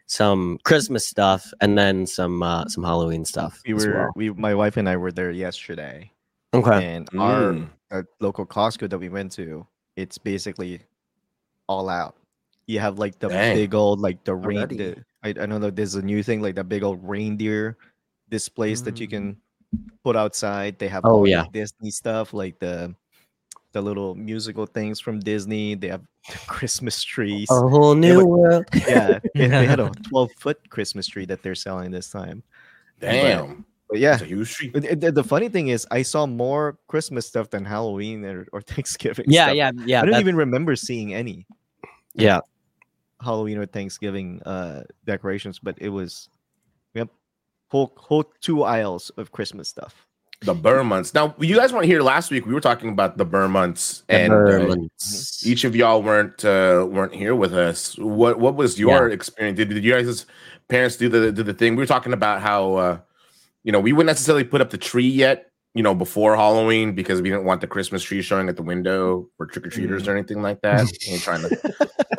[0.08, 3.62] some Christmas stuff and then some uh some Halloween stuff.
[3.66, 4.12] we as were well.
[4.16, 6.12] we my wife and I were there yesterday,
[6.54, 6.86] okay.
[6.96, 7.70] and our Mm.
[7.92, 10.82] uh, local Costco that we went to, it's basically
[11.68, 12.16] all out.
[12.68, 13.56] You have like the Dang.
[13.56, 15.06] big old like the reindeer.
[15.24, 17.78] I, I know that there's a new thing like the big old reindeer
[18.30, 19.38] displays that you can
[20.04, 20.78] put outside.
[20.80, 21.46] They have Oh, all the yeah.
[21.52, 22.94] Disney stuff like the
[23.76, 25.76] the little musical things from Disney.
[25.76, 26.02] They have
[26.32, 27.48] the Christmas trees.
[27.52, 28.66] A whole new but- world.
[28.74, 32.42] Yeah, and they had a 12 foot Christmas tree that they're selling this time.
[33.00, 33.66] Damn.
[33.90, 34.72] But yeah, It's a huge tree.
[34.74, 38.62] it- it- the funny thing is, I saw more Christmas stuff than Halloween or, or
[38.62, 39.26] Thanksgiving.
[39.28, 39.56] Yeah, stuff.
[39.56, 40.00] yeah, yeah.
[40.00, 41.46] I don't that- even remember seeing any
[42.16, 42.40] yeah.
[43.22, 46.30] Halloween or Thanksgiving uh decorations, but it was,
[46.94, 47.10] yep,
[47.68, 50.08] whole whole two aisles of Christmas stuff.
[50.42, 51.14] The Ber months.
[51.14, 52.46] Now, you guys weren't here last week.
[52.46, 54.76] We were talking about the Ber months, The and uh,
[55.44, 57.98] each of y'all weren't uh, weren't here with us.
[57.98, 59.58] What what was your experience?
[59.58, 60.26] Did, did you guys'
[60.68, 61.76] parents do the do the thing?
[61.76, 63.00] We were talking about how uh,
[63.64, 67.22] you know we wouldn't necessarily put up the tree yet, you know, before Halloween because
[67.22, 70.16] we didn't want the Christmas tree showing at the window for trick or treaters or
[70.16, 70.88] anything like that.
[71.08, 71.52] ain't trying to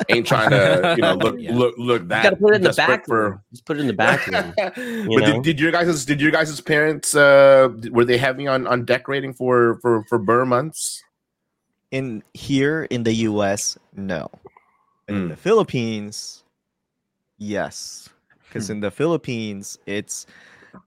[0.08, 1.54] ain't trying to you know look Yeah.
[1.56, 2.22] look look You that.
[2.24, 3.40] gotta put it in the back room.
[3.50, 4.52] Just put it in the back room.
[4.56, 5.16] but know?
[5.16, 9.32] did, did your guys did your guys' parents uh were they heavy on on decorating
[9.32, 11.02] for for for Ber months?
[11.92, 14.28] in here in the US, no.
[15.06, 15.28] But In Mm.
[15.30, 16.44] the Philippines,
[17.38, 18.08] yes.
[18.48, 20.26] Because in the Philippines, it's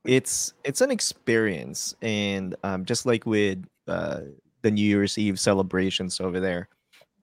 [0.06, 4.22] it's it's an experience, and um, just like with uh,
[4.62, 6.70] the New Year's Eve celebrations over there,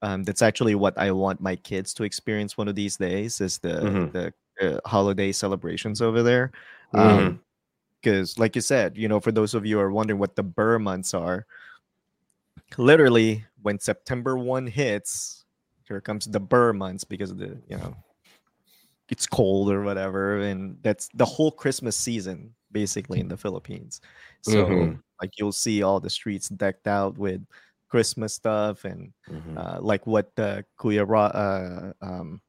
[0.03, 3.41] um, that's actually what I want my kids to experience one of these days.
[3.41, 4.13] Is the Mhm.
[4.13, 6.53] the uh, holiday celebrations over there?
[6.95, 7.01] Mhm.
[7.01, 7.41] Um,
[8.03, 10.43] because like you said you know for those of you who are wondering what the
[10.43, 11.47] ber months are
[12.77, 15.45] literally when september 1 hits
[15.89, 17.97] here comes the burr months because of the you know
[19.09, 24.01] it's cold or whatever and that's the whole christmas season basically in the philippines
[24.43, 25.01] so Mhm.
[25.23, 27.45] like you'll see all the streets decked out with
[27.89, 29.57] christmas stuff and Mhm.
[29.57, 32.41] uh, like what uh, Kuya Ra- uh, um,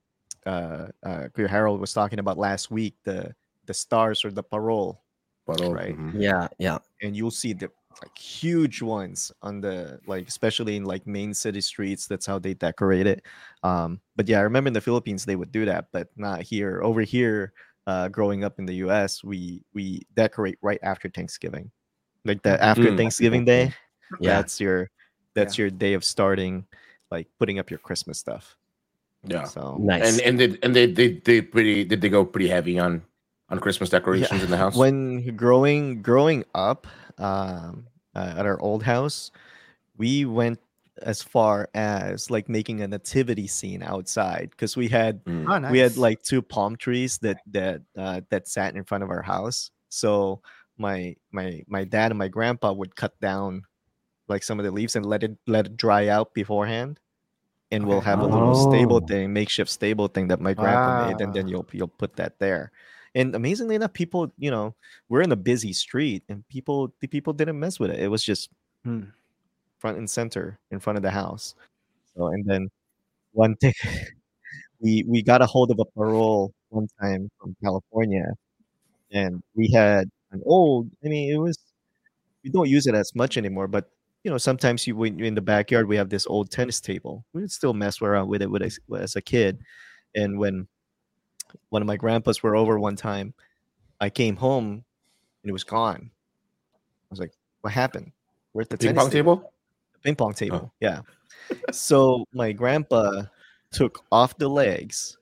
[0.46, 3.36] uh, uh, Kuya Harold was talking about last week, the
[3.66, 5.04] the stars or the parol,
[5.46, 5.96] But, oh, right.
[5.96, 6.12] mhm.
[6.20, 6.80] Yeah, yeah.
[7.02, 7.70] and you'll see the
[8.04, 12.08] like huge ones on the like especially in like main city streets.
[12.08, 13.24] That's how they decorate it.
[13.64, 16.82] Um, but yeah, I remember in the Philippines they would do that, but not here.
[16.84, 17.54] Over here,
[17.88, 21.72] uh, growing up in the U.S., we we decorate right after Thanksgiving,
[22.26, 22.98] like the after Mm.
[22.98, 23.74] Thanksgiving Day.
[24.20, 24.36] Yeah.
[24.36, 24.90] That's your
[25.34, 26.66] that's your day of starting,
[27.12, 28.58] like putting up your Christmas stuff.
[29.24, 29.44] Yeah.
[29.44, 30.20] So Nice.
[30.20, 33.04] And and did and they they they pretty did they go pretty heavy on
[33.50, 34.76] on Christmas decorations in the house?
[34.76, 36.88] when growing growing up
[37.18, 39.32] um, uh, at our old house,
[39.98, 40.60] we went
[41.04, 45.46] as far as like making a nativity scene outside because we had Mm.
[45.50, 45.72] Oh, nice.
[45.72, 49.22] we had like two palm trees that that uh, that sat in front of our
[49.22, 49.72] house.
[49.90, 50.42] So
[50.78, 53.64] my my my dad and my grandpa would cut down
[54.28, 57.00] like some of the leaves and let it let it dry out beforehand.
[57.72, 58.10] And we'll Okay.
[58.10, 59.08] have a little stable Oh.
[59.08, 62.72] thing, makeshift stable thing that my grandpa made, and then you'll you'll put that there.
[63.18, 64.76] And amazingly enough, people, you know,
[65.10, 68.00] we're in a busy street, and people the people didn't mess with it.
[68.00, 68.50] It was just
[68.86, 69.06] Hmm.
[69.80, 71.56] front and center in front of the house.
[72.16, 72.70] So and then
[73.34, 73.74] one thing
[74.82, 78.26] we we got a hold of a parol one time from California,
[79.12, 80.90] and we had an old.
[81.06, 81.58] I mean, it was
[82.44, 83.90] we don't use it as much anymore, but
[84.24, 87.26] you know, sometimes you when in the backyard, we have this old tennis table.
[87.34, 89.60] We would still mess around with it with as a kid,
[90.16, 90.68] and when
[91.70, 93.34] one of my grandpas were over one time,
[94.00, 94.84] I came home
[95.44, 96.12] and it was gone.
[96.74, 98.12] I was like, "What happened?
[98.54, 99.52] Where's the Ping pong table?
[99.94, 100.62] the ping pong table.
[100.66, 100.72] Oh.
[100.80, 101.02] Yeah.
[101.72, 103.24] so my grandpa
[103.72, 105.18] took off the legs,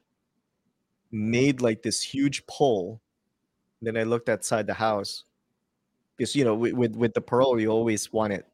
[1.11, 3.01] made like this huge pole.
[3.81, 5.25] Then I looked outside the house
[6.17, 8.45] because you know with with, with the parol you always want it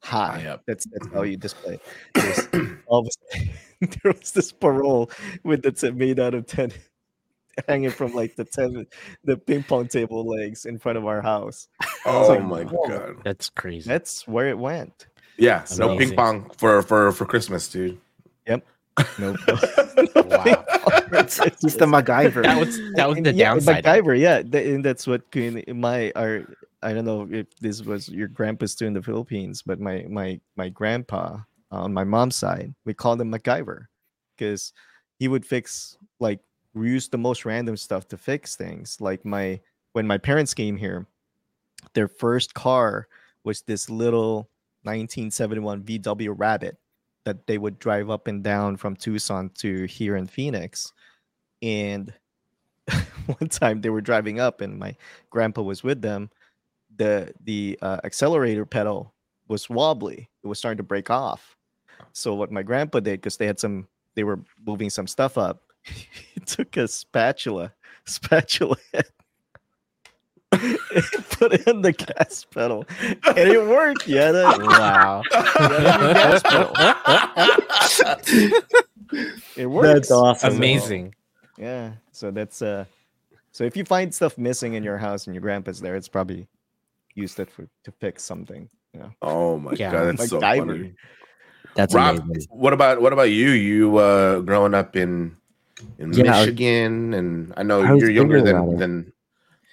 [0.00, 0.40] high.
[0.40, 0.62] High up.
[0.66, 1.78] That's that's how you display.
[2.16, 2.70] it.
[2.94, 5.10] There's- all of a sudden, there was this parol
[5.42, 6.72] with that's made out of ten
[7.68, 8.86] hanging from like the ten
[9.24, 11.68] the ping pong table legs in front of our house.
[12.06, 12.88] Oh like, my whoa.
[12.88, 13.16] god.
[13.24, 13.88] That's crazy.
[13.88, 15.06] That's where it went.
[15.36, 17.98] Yeah, no ping pong for for for Christmas, dude.
[18.46, 18.64] Yep.
[19.18, 19.34] No,
[20.14, 20.64] Wow.
[21.14, 22.42] It's, it's the MacGyver.
[22.42, 23.84] that was that was And the yeah, downside.
[23.84, 26.42] MacGyver, yeah, th- and that's what Queen- my our
[26.82, 30.40] I don't know if this was your grandpa's too in the Philippines, but my my
[30.56, 31.38] my grandpa
[31.70, 33.86] on my mom's side, we called him MacGyver
[34.36, 34.72] because
[35.18, 36.40] he would fix like
[36.74, 39.00] we used the most random stuff to fix things.
[39.00, 39.60] Like my
[39.92, 41.06] when my parents came here,
[41.94, 43.08] their first car
[43.44, 44.48] was this little
[44.82, 46.76] 1971 VW Rabbit
[47.24, 50.92] that they would drive up and down from Tucson to here in Phoenix.
[51.62, 52.12] And
[53.26, 54.94] one time they were driving up and my
[55.30, 56.30] grandpa was with them.
[56.96, 59.13] The the uh, accelerator pedal
[59.48, 60.28] was wobbly.
[60.42, 61.56] It was starting to break off.
[62.12, 65.62] So what my grandpa did, because they had some, they were moving some stuff up.
[65.82, 67.72] he took a spatula,
[68.04, 69.06] spatula head,
[70.50, 74.06] put it on the gas pedal, and it worked.
[74.06, 75.22] Yeah, that, wow.
[76.12, 76.72] gas pedal.
[79.56, 79.86] It works.
[79.86, 80.56] That's awesome.
[80.56, 81.14] Amazing.
[81.58, 81.92] Yeah.
[82.12, 82.84] So that's uh
[83.52, 86.48] so if you find stuff missing in your house and your grandpa's there, it's probably
[87.14, 88.68] used it for to fix something.
[88.94, 89.10] You know.
[89.22, 90.66] Oh my Yeah, god, that's so MacGyver.
[90.66, 90.94] funny.
[91.74, 92.48] That's Rob, amazing.
[92.50, 93.50] what about what about you?
[93.50, 95.36] You uh growing up in
[95.98, 99.12] in Yeah, I was- Michigan and I know I you're younger than than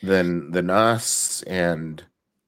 [0.02, 2.04] than than us and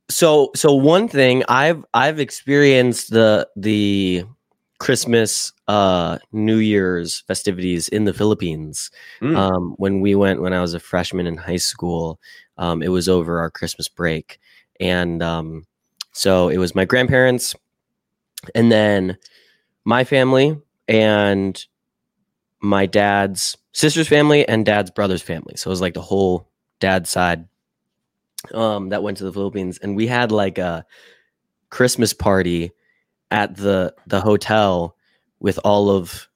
[0.10, 4.26] so so one thing I've I've experienced the the
[4.80, 8.90] Christmas uh New Year's festivities in the Philippines.
[9.22, 9.38] Mm.
[9.38, 12.20] Um when we went when I was a freshman in high school.
[12.58, 14.40] Um it was over our Christmas break.
[14.80, 15.66] And um
[16.14, 17.56] so it was my grandparents
[18.56, 19.18] and then
[19.86, 20.58] my family
[20.88, 21.66] and
[22.62, 25.56] my dad's sister's family and dad's brother's family.
[25.58, 26.48] So it was like the whole
[26.80, 27.48] dad's side
[28.54, 30.86] um that went to the Philippines and we had like a
[31.70, 32.72] Christmas party
[33.32, 34.96] at the the hotel
[35.40, 36.28] with all of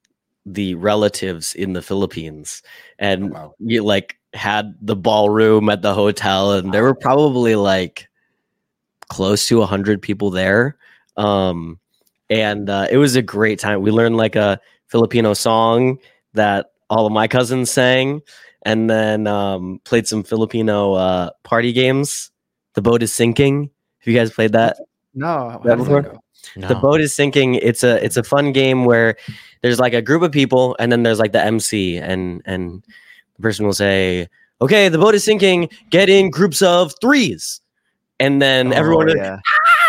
[0.45, 2.63] the relatives in the Philippines
[2.97, 3.53] and Wow.
[3.59, 8.07] you like had the ballroom at the hotel and there were probably like
[9.09, 10.77] close to 100 people there.
[11.15, 11.79] Um
[12.29, 13.81] and uh, it was a great time.
[13.81, 15.99] We learned like a filipino song
[16.33, 18.21] that all of my cousins sang
[18.63, 22.31] and then um played some filipino uh party games.
[22.73, 23.69] The boat is sinking.
[23.99, 24.77] Have you guys played that?
[25.13, 26.19] No, That before?
[26.55, 26.67] No.
[26.67, 29.15] the boat is sinking it's a it's a fun game where
[29.61, 32.83] there's like a group of people and then there's like the mc and and
[33.35, 34.27] the person will say
[34.61, 35.69] okay the boat is sinking.
[35.89, 37.59] Get in groups of threes
[38.19, 39.37] and then everyone Oh, yeah.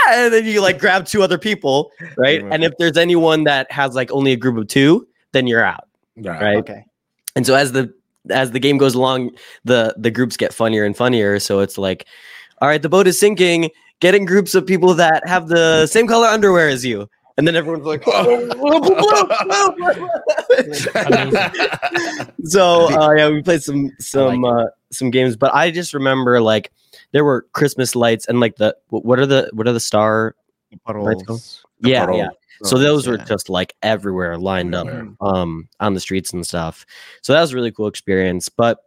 [0.08, 2.48] "Ah!" and then you like grab two other people right Yeah.
[2.52, 5.86] and if there's anyone that has like only a group of two then you're out
[6.16, 6.40] Right.
[6.42, 6.84] right Okay.
[7.36, 7.92] and so as the
[8.30, 9.30] as the game goes along
[9.64, 12.06] the the groups get funnier and funnier so it's like
[12.60, 13.70] all right the boat is sinking
[14.00, 17.54] get in groups of people that have the same color underwear as you and then
[17.56, 18.02] everyone's like
[22.44, 26.72] so uh, yeah we played some some uh, some games but i just remember like
[27.12, 30.34] there were christmas lights and like the what are the what are the star
[30.84, 31.64] Puddles.
[31.80, 32.18] yeah Puddle.
[32.18, 32.28] yeah
[32.62, 35.14] so those were just like everywhere lined up Everywhere.
[35.20, 36.84] um on the streets and stuff
[37.22, 38.84] so that was a really cool experience but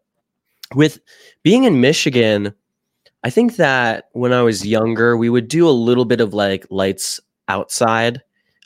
[0.75, 0.99] with
[1.43, 2.53] being in michigan
[3.23, 6.65] i think that when i was younger we would do a little bit of like
[6.69, 8.21] lights outside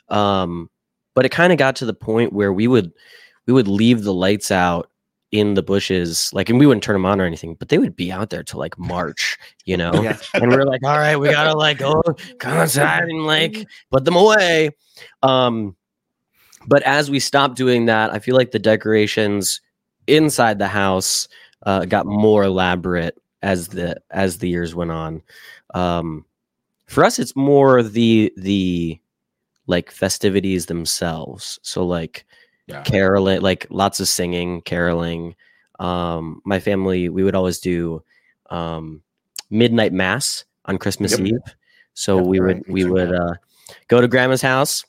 [0.08, 0.68] um
[1.14, 2.92] but it kind of got to the point where we would
[3.46, 4.90] we would leave the lights out
[5.32, 7.96] in the bushes like and we wouldn't turn them on or anything but they would
[7.96, 9.92] be out there till like march you know?
[10.02, 10.16] Yeah.
[10.34, 12.00] and we're like all right we gotta like go
[12.38, 14.70] come outside and like put them away.
[15.22, 15.76] Um
[16.68, 19.60] but as we stopped doing that i feel like the decorations
[20.06, 21.28] inside the house
[21.64, 25.22] uh, got more elaborate as the as the years went on.
[25.74, 26.24] Um
[26.86, 29.00] for us it's more the the
[29.66, 31.58] like festivities themselves.
[31.62, 32.24] So like
[32.66, 32.82] Yeah.
[32.82, 35.36] caroling like lots of singing caroling
[35.78, 38.02] um my family we would always do
[38.50, 39.02] um
[39.50, 41.28] midnight mass on christmas Yep.
[41.28, 41.54] eve
[41.94, 43.34] so we right, would we would uh
[43.88, 44.84] go to grandma's house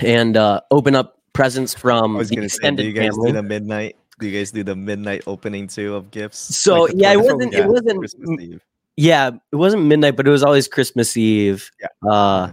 [0.00, 3.36] and uh open up presents from the gonna say, do extended you guys family do
[3.36, 3.96] the midnight?
[4.18, 6.38] Do you guys do the midnight opening too of gifts?
[6.56, 8.62] So, Like yeah, it wasn't- it wasn't-
[8.96, 12.10] yeah it wasn't midnight but it was always christmas eve Yeah.
[12.10, 12.52] uh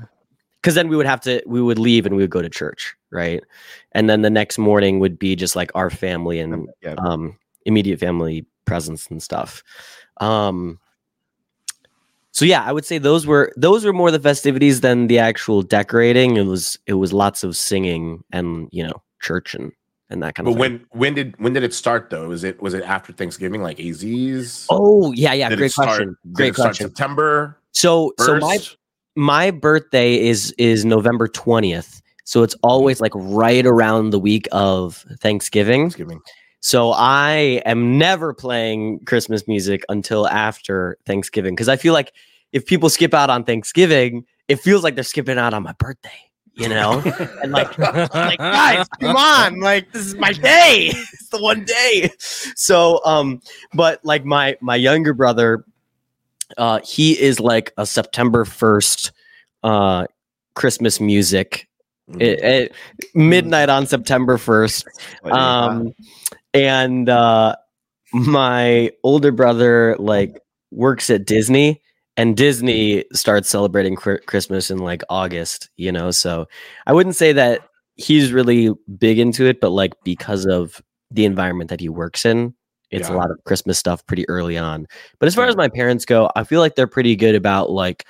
[0.63, 2.95] because then we would have to we would leave and we would go to church
[3.11, 3.43] right
[3.91, 7.99] and then the next morning would be just like our family and Yeah, um immediate
[7.99, 9.61] family presence and stuff
[10.21, 10.79] um
[12.31, 15.61] so yeah i would say those were those were more the festivities than the actual
[15.61, 19.71] decorating it was it was lots of singing and you know church and
[20.09, 20.59] and that kind But of thing.
[20.59, 22.29] when when did when did it start though?
[22.31, 24.67] Is it was it after Thanksgiving like AZ's?
[24.69, 28.59] oh yeah yeah Did great start- question Did great start question September so so my?
[29.15, 32.01] My birthday is is November 20th.
[32.25, 35.81] So it's always like right around the week of Thanksgiving.
[35.81, 36.21] Thanksgiving.
[36.61, 42.13] So I am never playing Christmas music until after Thanksgiving because I feel like
[42.53, 46.09] if people skip out on Thanksgiving, it feels like they're skipping out on my birthday,
[46.53, 47.01] you know?
[47.43, 50.93] and like, like guys, come on, like this is my day.
[51.13, 52.09] It's the one day.
[52.55, 53.41] So um
[53.73, 55.65] but like my my younger brother
[56.57, 59.11] uh he is like a September 1st
[59.63, 60.05] uh
[60.55, 61.67] Christmas music.
[62.11, 62.21] Mm.
[62.21, 62.75] it, it-
[63.15, 64.85] midnight on September 1st
[65.31, 65.93] um
[66.53, 67.55] and uh
[68.11, 70.37] my older brother like
[70.71, 71.81] works at disney
[72.17, 76.11] and disney starts celebrating Chri- christmas in like august you know?
[76.11, 76.45] So
[76.85, 77.61] i wouldn't say that
[77.95, 82.53] he's really big into it but like because of the environment that he works in
[82.93, 84.87] it's a lot of christmas stuff pretty early on.
[85.19, 88.05] But as far as my parents go i feel like they're pretty good about like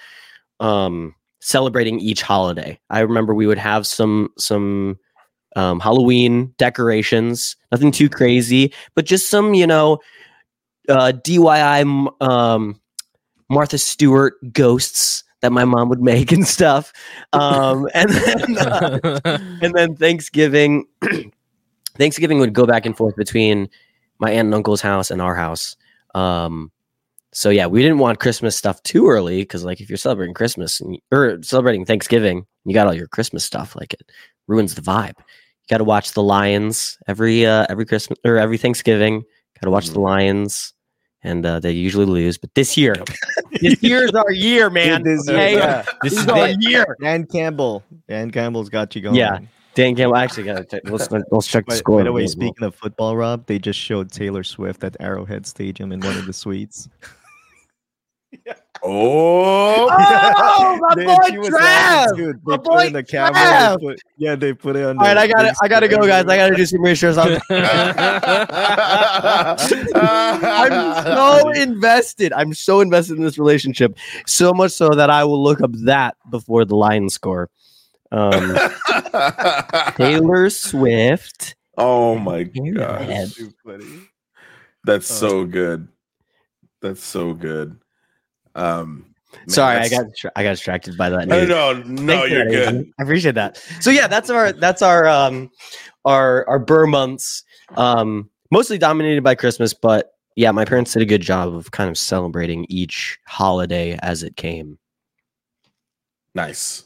[0.59, 2.79] um celebrating each holiday.
[2.89, 4.97] I remember we would have some some
[5.55, 9.99] um, Halloween decorations, nothing too crazy, but just some, you know,
[10.89, 12.81] uh, DIY um,
[13.49, 16.91] Martha Stewart ghosts that my mom would make and stuff.
[17.33, 19.19] Um, and then, uh,
[19.61, 20.85] and then Thanksgiving,
[21.97, 23.69] Thanksgiving would go back and forth between
[24.19, 25.75] my aunt and uncle's house and our house.
[26.15, 26.71] Um,
[27.31, 30.79] so yeah, we didn't want Christmas stuff too early because like if you're celebrating Christmas
[30.81, 34.03] and, or celebrating Thanksgiving, you got all your Christmas stuff, like it
[34.47, 35.15] ruins the vibe.
[35.17, 39.21] You got to watch the Lions every uh, every Christmas or every Thanksgiving.
[39.59, 40.03] Got to watch the Mhm.
[40.03, 40.73] Lions,
[41.23, 42.37] and uh, they usually lose.
[42.37, 42.95] But this year,
[43.61, 45.03] this year's our year, man.
[45.03, 45.85] This is- yeah.
[46.03, 46.95] This is our year.
[47.01, 47.83] Dan Campbell.
[48.07, 49.15] Dan Campbell's got you going.
[49.15, 49.39] Yeah.
[49.75, 50.15] Dan Campbell.
[50.17, 51.99] Actually, got to let's let's check the score.
[51.99, 55.91] by the way, speaking of football, Rob, they just showed Taylor Swift at Arrowhead Stadium
[55.91, 56.89] in one of the suites.
[58.85, 62.17] Oh, Oh, my They- boy Trav!
[62.17, 62.39] dude.
[62.43, 63.33] My boy the camera.
[63.39, 63.79] Trav!
[63.79, 64.97] They put, yeah, they put it on.
[64.97, 66.25] all right, I got to I got to go, guys.
[66.25, 67.15] I got to do some research.
[67.17, 67.39] I'm,
[69.95, 72.33] I'm so invested.
[72.33, 73.95] I'm so invested in this relationship,
[74.25, 77.49] so much so that I will look up that before the line score.
[78.13, 78.55] Um,
[79.97, 81.55] Taylor Swift.
[81.77, 83.07] oh my god,
[84.85, 85.15] that's Oh.
[85.29, 85.87] so good.
[86.81, 87.79] That's so good.
[88.55, 90.05] Um, man, Sorry, I got
[90.35, 91.27] I got distracted by that.
[91.27, 91.49] No, news.
[91.49, 92.67] no, no, Thanks you're that, good.
[92.67, 92.93] Adrian.
[92.99, 93.57] I appreciate that.
[93.79, 95.49] So yeah, that's our that's our um
[96.05, 97.43] our our Ber months.
[97.75, 101.89] Um mostly dominated by Christmas, but yeah, my parents did a good job of kind
[101.89, 104.77] of celebrating each holiday as it came.
[106.35, 106.83] Nice,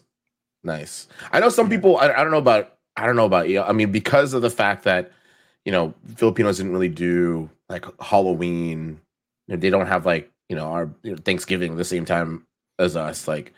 [0.68, 1.08] nice.
[1.32, 1.98] I know some people.
[1.98, 2.76] I, I don't know about.
[2.96, 3.62] I don't know about you.
[3.62, 5.12] I mean, because of the fact that
[5.66, 9.02] you know Filipinos didn't really do like Halloween.
[9.48, 12.46] you know, They don't have like you know our you know, Thanksgiving the same time
[12.78, 13.28] as us.
[13.28, 13.54] Like,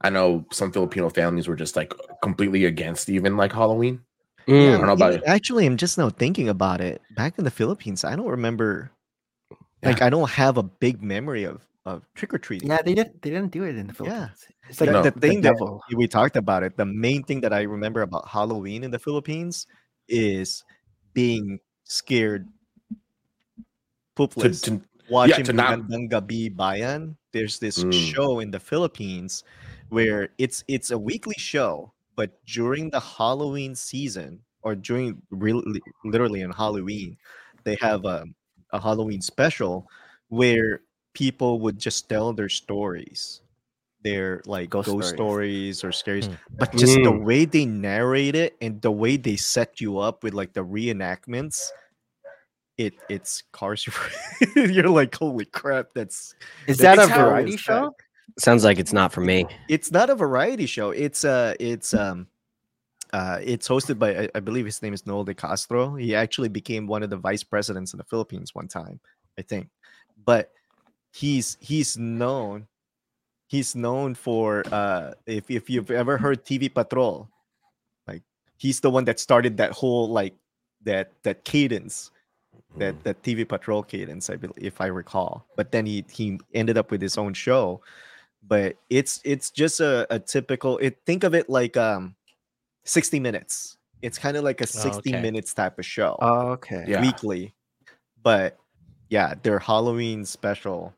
[0.00, 1.92] I know some Filipino families were just like
[2.22, 4.02] completely against even like Halloween.
[4.48, 4.74] Mm.
[4.74, 5.22] I don't know about it.
[5.26, 7.00] Actually, I'm just now thinking about it.
[7.14, 8.90] Back in the Philippines, I don't remember.
[9.82, 9.90] Yeah.
[9.90, 12.68] Like, I don't have a big memory of of trick or treating.
[12.68, 13.22] Yeah, they didn't.
[13.22, 14.46] They didn't do it in the Philippines.
[14.48, 14.68] Yeah.
[14.70, 15.02] It's like No.
[15.02, 15.82] the the, thing that devil.
[15.94, 16.76] we talked about it.
[16.76, 19.66] The main thing that I remember about Halloween in the Philippines
[20.08, 20.62] is
[21.12, 22.46] being scared,
[24.16, 24.80] To, poopless, to,
[25.10, 27.16] watching to not- Magandang Gabi Bayan.
[27.32, 27.92] There's this Mm.
[28.14, 29.42] show in the Philippines
[29.88, 36.44] where it's it's a weekly show, but during the Halloween season or during really literally
[36.44, 37.16] on Halloween,
[37.64, 38.24] they have a,
[38.72, 39.88] a Halloween special
[40.28, 40.82] where
[41.14, 43.40] people would just tell their stories.
[44.04, 45.16] Their like Ghost ghost, stories.
[45.16, 46.34] stories or scary Hmm.
[46.58, 47.24] but just the Mm.
[47.24, 51.68] way they narrate it and the way they set you up with like the reenactments,
[52.78, 53.86] it it's cars.
[54.56, 56.34] You're like, holy crap, that's
[56.66, 57.94] Is That's that a variety is show?
[58.38, 59.46] Sounds like it's not for me.
[59.68, 60.90] it's not a variety show.
[60.90, 62.26] It's uh it's um
[63.12, 65.94] uh it's hosted by I, I believe his name is Noli de Castro.
[65.94, 68.98] He actually became one of the vice presidents in the Philippines one time,
[69.38, 69.68] I think.
[70.24, 70.50] But
[71.12, 72.66] he's he's known
[73.46, 77.28] he's known for uh if if you've ever heard TV Patrol,
[78.08, 78.22] like
[78.56, 80.34] he's the one that started that whole like
[80.84, 82.10] that that cadence
[82.78, 85.46] that that TV Patrol cadence, I believe, if I recall.
[85.56, 87.82] But then he he ended up with his own show.
[88.42, 90.78] But it's it's just a, a typical.
[90.78, 92.16] It think of it like um,
[92.84, 93.76] sixty minutes.
[94.00, 95.20] It's kind of like a sixty okay.
[95.20, 96.84] minutes type of show Oh, okay.
[96.88, 97.02] Yeah.
[97.02, 97.54] weekly.
[98.22, 98.58] But
[99.10, 100.92] yeah, their Halloween special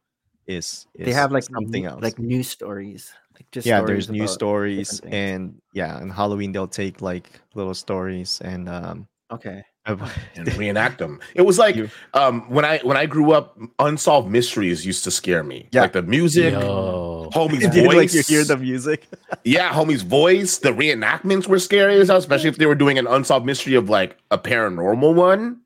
[0.47, 2.03] is, is They have like something new- else.
[2.03, 3.13] like news stories.
[3.35, 8.41] Like just yeah, there's news stories and yeah, on Halloween they'll take like little stories
[8.45, 9.65] and um Okay.
[9.87, 11.21] and reenact them.
[11.35, 11.77] It was like
[12.15, 15.69] um when I when I grew up, unsolved mysteries used to scare me.
[15.73, 15.83] Yeah.
[15.83, 17.29] Like the music, Yo.
[17.35, 17.97] homie's Did you, voice.
[17.97, 19.07] like you hear the music?
[19.45, 20.59] Yeah, homie's voice.
[20.59, 23.91] The reenactments were scary as hell, especially if they were doing an unsolved mystery of
[23.91, 25.61] like a paranormal one.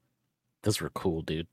[0.64, 1.46] Those were cool, dude.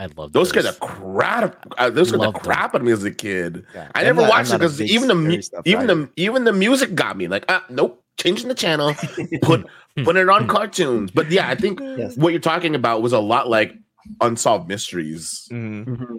[0.00, 0.64] I love Those those.
[0.64, 1.66] scared the crap.
[1.76, 2.42] Uh, those scared the Loved them.
[2.42, 3.66] crap out of me as a kid.
[3.74, 3.90] Yeah.
[3.94, 5.94] I never not- watched it because even the mu- even guy.
[5.94, 8.94] the even the music got me like, uh, nope, changing the channel,
[9.42, 9.66] put
[10.02, 11.10] put it on cartoons.
[11.10, 12.16] But yeah, I think Yes.
[12.16, 13.74] what you're talking about was a lot like
[14.22, 15.46] unsolved mysteries.
[15.52, 15.84] Mhm.
[15.86, 16.16] Mhm.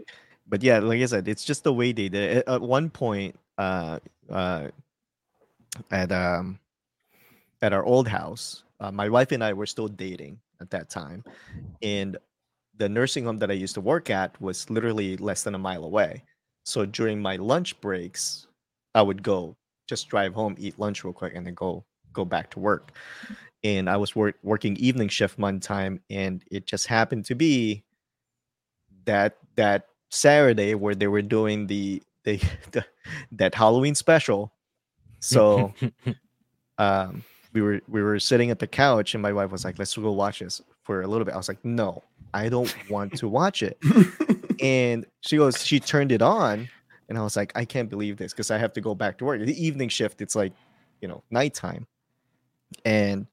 [0.47, 2.47] but yeah like i said it's just the way they did it.
[2.47, 3.97] at one point uh
[4.29, 4.67] uh
[5.89, 6.59] at um
[7.61, 11.23] at our old house uh, my wife and i were still dating at that time
[11.82, 12.17] and
[12.78, 15.84] the nursing home that i used to work at was literally less than a mile
[15.84, 16.24] away.
[16.63, 18.47] So during my lunch breaks
[18.95, 19.55] i would go
[19.88, 22.91] just drive home eat lunch real quick and then go go back to work.
[23.63, 27.84] And i was work, working evening shift one time and it just happened to be
[29.05, 32.41] that that Saturday where they were doing the the,
[32.72, 32.86] the
[33.32, 34.53] that Halloween special.
[35.19, 35.74] So
[36.78, 39.95] um we were we were sitting at the couch and my wife was like, let's
[39.95, 41.34] go watch this for a little bit.
[41.34, 42.03] I was like, no,
[42.34, 43.77] I don't want to watch it.
[44.61, 46.69] and she goes, she turned it on,
[47.09, 49.25] and I was like, I can't believe this because I have to go back to
[49.25, 49.39] work.
[49.45, 50.53] The evening shift, it's like,
[51.01, 51.88] you know, nighttime.
[52.86, 53.27] And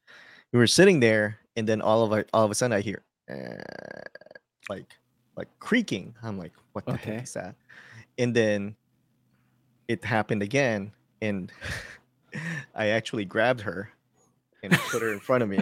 [0.53, 3.03] we were sitting there, and then all of a all of a sudden I hear
[3.31, 3.63] uh,
[4.69, 4.87] like
[5.37, 6.15] like creaking.
[6.23, 7.15] I'm like, what the Okay.
[7.15, 7.55] heck is that?
[8.19, 8.75] and then
[9.87, 10.93] it happened again,
[11.23, 11.53] and
[12.75, 13.91] I actually grabbed her
[14.63, 15.59] and put her in front of me.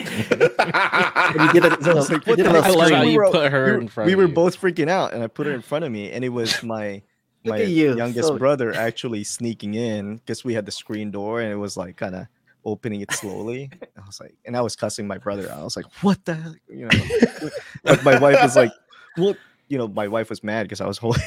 [0.00, 1.86] And you did it.
[1.86, 2.64] I was like, you what did the a heck?
[2.64, 2.94] I love screen.
[2.98, 4.34] how We you were- put her we were, in front we of were you.
[4.34, 7.02] both freaking out, and I put her in front of me, and it was my
[7.44, 11.50] my you, youngest so- brother actually sneaking in because we had the screen door, and
[11.52, 12.26] it was like kind of
[12.64, 13.70] opening it slowly.
[13.96, 15.50] I was like, and I was cussing my brother.
[15.50, 15.60] out.
[15.60, 17.50] I was like, "What the heck?" You know,
[17.84, 18.72] but my wife was like,
[19.16, 19.34] "Well."
[19.68, 21.22] You know, my wife was mad because I was holding.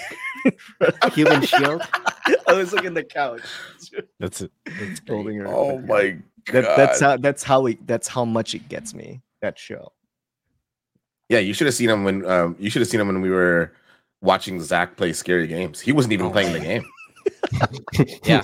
[1.13, 1.81] Human shield.
[2.45, 3.39] I was like in the couch,
[4.19, 4.51] That's it.
[4.65, 5.15] That's great.
[5.15, 5.47] holding her.
[5.47, 6.23] oh my god.
[6.51, 7.17] That, that's how.
[7.17, 7.85] That's how it.
[7.87, 9.21] That's how much it gets me.
[9.41, 9.91] That show.
[11.29, 13.29] Yeah, you should have seen him when um, you should have seen him when we
[13.29, 13.71] were
[14.21, 15.79] watching Zach play scary games.
[15.79, 16.83] He wasn't even Oh, playing the game.
[18.23, 18.41] Yeah.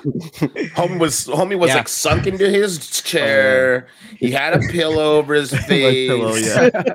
[0.76, 1.78] Homie was homie was Yeah.
[1.78, 3.88] like sunk into his chair.
[4.18, 6.08] He had a pillow over his face.
[6.10, 6.94] pillow, yeah.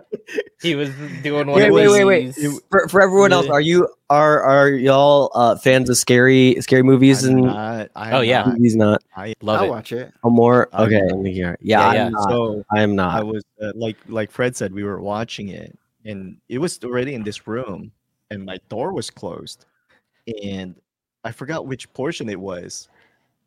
[0.63, 0.91] He was
[1.23, 2.35] doing one Wait, of wait, wait, wait.
[2.71, 7.25] For, for everyone else, are you are are y'all uh, fans of scary scary movies
[7.25, 8.43] I'm and not, I'm Oh, yeah.
[8.45, 8.55] not.
[8.57, 8.77] movies?
[8.77, 9.63] Not I Love it.
[9.63, 9.71] I'll it.
[9.71, 10.13] watch it.
[10.23, 10.69] oh, more.
[10.73, 11.17] I'm Okay, not.
[11.17, 11.59] let me hear.
[11.61, 12.09] Yeah, Yeah, I'm yeah.
[12.11, 12.31] not.
[12.31, 13.17] So I'm not.
[13.21, 17.15] I was uh, like like Fred said, we were watching it, and it was already
[17.15, 17.93] in this room,
[18.31, 19.67] and my door was closed,
[20.43, 20.77] and
[21.25, 22.89] I forgot which portion it was,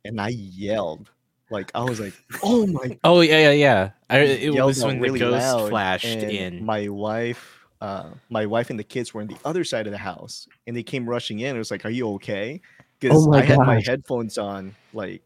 [0.05, 1.11] and I yelled,
[1.49, 2.13] like I was like,
[2.43, 3.89] "Oh my!" Oh yeah, yeah, yeah.
[4.09, 6.65] I, it yelled was out when really the ghost loud, flashed in.
[6.65, 9.97] My wife, uh, my wife and the kids were on the other side of the
[9.97, 11.55] house, and they came rushing in.
[11.55, 12.61] It was like, "Are you okay?"
[12.99, 15.21] Because Oh my I had my headphones on, like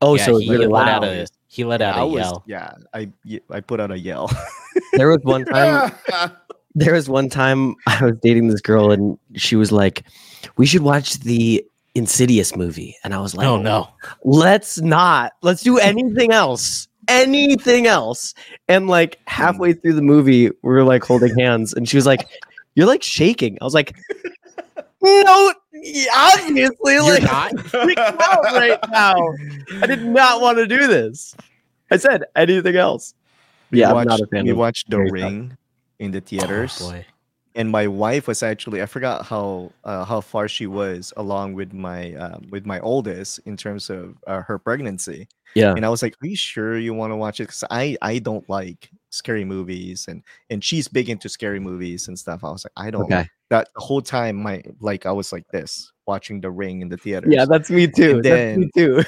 [0.00, 1.04] oh, yeah, so it's he really let loud.
[1.04, 2.44] out a he let out I a was, yell.
[2.46, 3.10] yeah, I
[3.50, 4.30] I put out a yell.
[4.92, 5.92] There was one time.
[6.74, 10.04] there was one time I was dating this girl and she was like,
[10.56, 13.88] "We should watch the Insidious movie," and I was like, Oh no.
[14.24, 15.32] let's not.
[15.42, 18.34] Let's do anything else." Anything else,
[18.68, 22.28] and like halfway through the movie, we were like holding hands, and she was like,
[22.74, 23.94] "You're like shaking." I was like,
[25.02, 25.52] "No,
[26.16, 27.74] obviously, You're like not.
[27.74, 29.14] out right now.
[29.82, 31.34] I did not want to do this.
[31.90, 33.14] I said anything else.
[33.70, 35.30] We Yeah, I'm watched, not a fan We of watched The scary stuff.
[35.30, 35.56] Ring
[35.98, 37.06] in the oh, theaters, Oh, boy.
[37.56, 41.72] And my wife was actually I forgot how uh, how far she was along with
[41.72, 45.28] my um, with my oldest in terms of uh, her pregnancy.
[45.54, 45.72] Yeah.
[45.74, 48.18] and I was like, "Are you sure you want to watch it?" Because I I
[48.18, 52.44] don't like scary movies, and and she's big into scary movies and stuff.
[52.44, 53.04] I was like, I don't.
[53.04, 53.28] Okay.
[53.48, 56.96] That the whole time, my like I was like this watching The Ring in the
[56.96, 57.28] theater.
[57.30, 58.16] Yeah, that's me too.
[58.16, 59.02] And That's me too.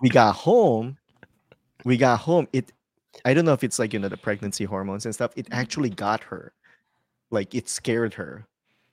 [0.00, 0.96] we got home
[1.84, 2.72] we got home it
[3.24, 5.90] i don't know if it's like you know the pregnancy hormones and stuff it actually
[5.90, 6.52] got her
[7.32, 8.46] like it scared her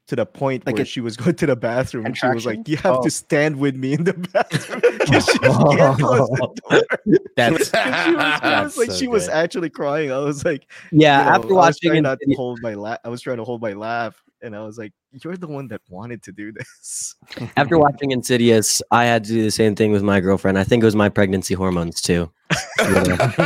[0.08, 2.68] to the point Like where she was going to the bathroom and she was like
[2.68, 3.04] you have Oh.
[3.04, 7.20] to stand with me in the bathroom 'cause she can't the.
[7.36, 9.34] That's And she was, That's was like so she was good.
[9.36, 12.36] actually crying i was like Yeah, you know, after I was watching trying not to
[12.36, 15.38] hold my laugh i was trying to hold my laugh and i was like you're
[15.38, 17.16] the one that wanted to do this
[17.58, 20.58] after watching Insidious, I had to do the same thing with my girlfriend.
[20.58, 22.32] I think it was my pregnancy hormones too.
[22.78, 23.38] That's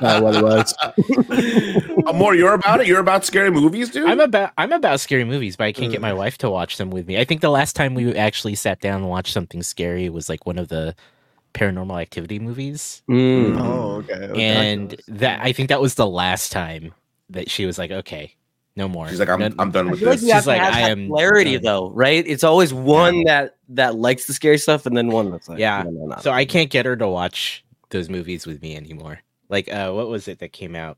[0.00, 0.74] not what it was.
[2.06, 2.86] Amor, you're about it.
[2.86, 4.08] You're about scary movies, dude.
[4.08, 6.90] I'm about I'm about scary movies, but I can't get my wife to watch them
[6.90, 7.18] with me.
[7.18, 10.46] I think the last time we actually sat down and watched something scary was like
[10.46, 10.94] one of the
[11.54, 13.02] paranormal activity movies.
[13.08, 13.60] Mm.
[13.60, 14.42] oh okay okay.
[14.42, 16.94] and that I think that was the last time
[17.30, 18.34] that she was like, okay,
[18.80, 19.08] no more.
[19.08, 20.26] She's like, I'm, No- I'm done I with feel like this.
[20.28, 21.62] you have She's to like, have I that am clarity done.
[21.62, 22.24] though, right?
[22.26, 25.82] It's always one that that likes the scary stuff, and then one that's like, Yeah.
[25.84, 26.16] no, no, no.
[26.20, 29.20] So I can't get her to watch those movies with me anymore.
[29.48, 30.96] Like, uh, what was it that came out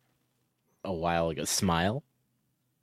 [0.85, 1.45] a while ago?
[1.45, 2.03] Smile.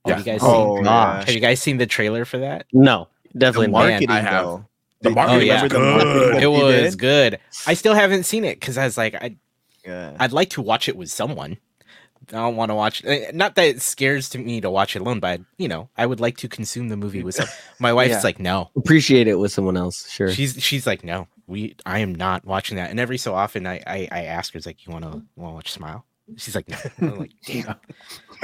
[0.06, 0.16] Yeah.
[0.16, 0.84] Have you guys oh seen?
[0.86, 1.26] gosh.
[1.26, 2.66] Have you guys seen the trailer for that?
[2.74, 3.80] no, definitely not.
[3.88, 4.46] marketing I have.
[4.46, 4.66] though.
[5.02, 6.44] The marketing do you was the marketing good.
[6.44, 7.00] It was did?
[7.00, 7.40] good.
[7.68, 9.36] I still haven't seen it because I was like, I
[9.86, 10.16] Yeah.
[10.20, 11.58] I'd like to watch it with someone.
[12.30, 13.04] I don't want to watch.
[13.06, 16.06] eh, Not that it scares to me to watch it alone, but you know, I
[16.06, 17.36] would like to consume the movie with.
[17.36, 17.48] Some,
[17.80, 18.22] my wife's Yeah.
[18.24, 18.70] like, no.
[18.76, 20.30] Appreciate it with someone else, sure.
[20.32, 21.28] She's she's like, no.
[21.48, 22.92] We I am not watching that.
[22.92, 25.56] And every so often, I I, I ask her, like, you want to want to
[25.56, 26.06] watch Smile?
[26.38, 26.78] She's like, no.
[27.02, 27.76] I'm like, damn.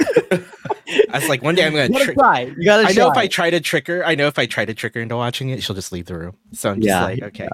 [0.00, 1.88] I was like, one day I'm gonna.
[1.88, 2.40] gotta try.
[2.58, 3.16] You gotta I know if.
[3.16, 5.50] I try to trick her, I know if I try to trick her into watching
[5.50, 6.36] it, she'll just leave the room.
[6.52, 7.04] So I'm just Yeah.
[7.04, 7.48] like, okay.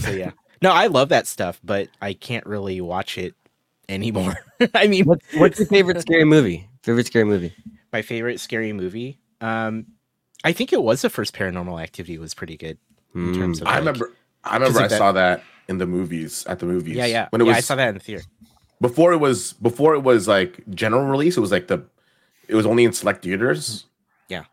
[0.00, 0.32] So yeah,
[0.62, 3.34] no, I love that stuff, but I can't really watch it
[3.88, 4.36] anymore.
[4.74, 6.68] I mean, What, what's your favorite scary movie?
[6.82, 7.54] Favorite scary movie?
[7.92, 9.20] my favorite scary movie.
[9.40, 9.86] Um,
[10.42, 12.76] I think it was the first Paranormal Activity was pretty good
[13.14, 13.68] in terms of.
[13.68, 14.12] I remember.
[14.42, 14.80] I remember.
[14.80, 16.96] I that- saw that in the movies at the movies.
[16.96, 17.28] Yeah, yeah.
[17.30, 18.24] When it yeah, was I saw that in the theater.
[18.80, 21.36] before it was before it was like general release.
[21.36, 21.84] It was like the
[22.48, 23.86] it was only in select theaters.
[24.28, 24.44] Yeah.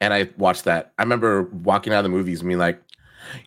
[0.00, 0.92] And I watched that.
[0.98, 2.80] I remember walking out of the movies and being like,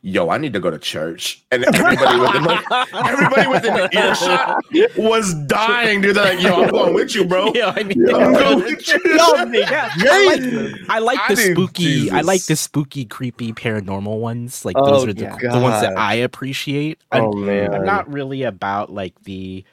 [0.01, 4.63] "Yo, I need to go to church," and everybody within like, everybody within the earshot
[4.97, 6.15] was dying, dude.
[6.15, 7.51] They're like, "Yo, I'm going with you, bro.
[7.55, 12.11] Yeah, I mean, I'm going with you." I like, I like I the mean, spooky.
[12.11, 14.65] I like the spooky, creepy paranormal ones.
[14.65, 16.99] Like Oh, those are the, the ones that I appreciate.
[17.11, 19.63] Oh, I'm, Oh man, I'm not really about like the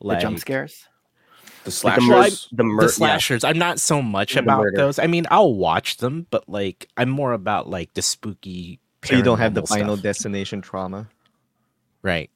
[0.00, 0.86] The like jump scares.
[1.64, 2.48] The Like the, slashers.
[2.52, 2.92] mur- the, mur- the yeah.
[2.92, 3.44] slashers.
[3.44, 4.76] I'm not so much The about murder.
[4.78, 4.98] those.
[4.98, 8.80] I mean, I'll watch them, but like I'm more about like the spooky.
[9.04, 10.02] So you don't have the paranormal Final stuff.
[10.02, 11.08] Destination trauma.
[12.02, 12.30] right?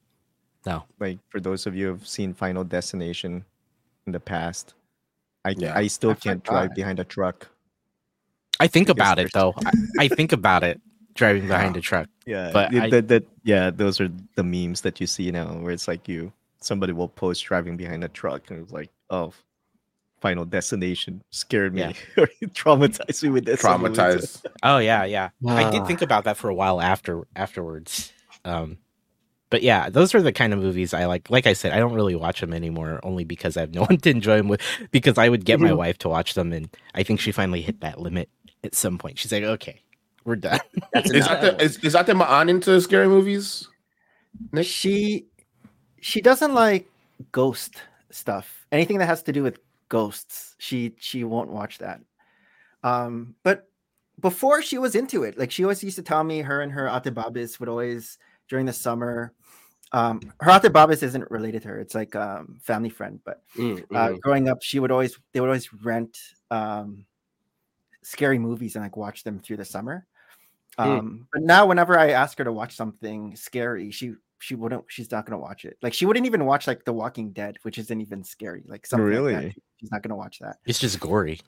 [0.66, 3.44] No, Like for those of you who've seen Final Destination
[4.06, 4.72] in the past,
[5.44, 5.76] I Yeah.
[5.76, 6.60] I still I can't forgot.
[6.68, 7.48] drive behind a truck.
[8.60, 9.52] I think about it though.
[9.66, 10.80] I, I think about it
[11.14, 12.08] driving behind a truck.
[12.24, 15.52] Yeah, But but I- that, that yeah, those are the memes that you see now,
[15.52, 19.34] where it's like you somebody will post driving behind a truck, and it's like, oh,
[20.24, 21.92] Final Destination scared me Yeah.
[22.16, 23.60] or traumatized me with this.
[23.60, 24.42] Traumatized.
[24.62, 25.28] Oh yeah, yeah.
[25.46, 28.10] I did think about that for a while after afterwards.
[28.46, 28.78] Um,
[29.50, 31.28] but yeah, those are the kind of movies I like.
[31.28, 33.98] Like I said, I don't really watch them anymore, only because I have no one
[33.98, 34.62] to enjoy them with.
[34.92, 35.76] Because I would get my Mhm.
[35.76, 38.30] wife to watch them, and I think she finally hit that limit
[38.64, 39.18] at some point.
[39.18, 39.82] She's like, "Okay,
[40.24, 40.58] we're done."
[41.04, 43.68] Is that the is, is that the on into scary movies?
[44.52, 44.64] Nick?
[44.66, 45.26] She
[46.00, 46.88] she doesn't like
[47.30, 47.74] ghost
[48.10, 48.66] stuff.
[48.72, 49.58] Anything that has to do with
[49.88, 52.00] ghosts, she she won't watch that.
[52.82, 53.68] Um, but
[54.20, 56.86] before she was into it, like she always used to tell me, her and her
[56.86, 58.18] atebabis would always
[58.48, 59.32] during the summer.
[59.92, 63.20] Um, her atebabis isn't related to her; it's like um family friend.
[63.24, 64.20] But Mm, uh, mm.
[64.20, 66.18] growing up, she would always they would always rent
[66.50, 67.06] um
[68.02, 70.06] scary movies and like watch them through the summer.
[70.78, 70.88] Hmm.
[70.88, 74.14] Um, but now whenever I ask her to watch something scary, she
[74.44, 75.76] she wouldn't she's not gonna watch it.
[75.82, 78.62] Like she wouldn't even watch like The Walking Dead, which isn't even scary.
[78.66, 79.38] Like something like that.
[79.40, 79.56] Really?
[79.80, 80.56] she's not gonna watch that.
[80.66, 81.40] It's just gory.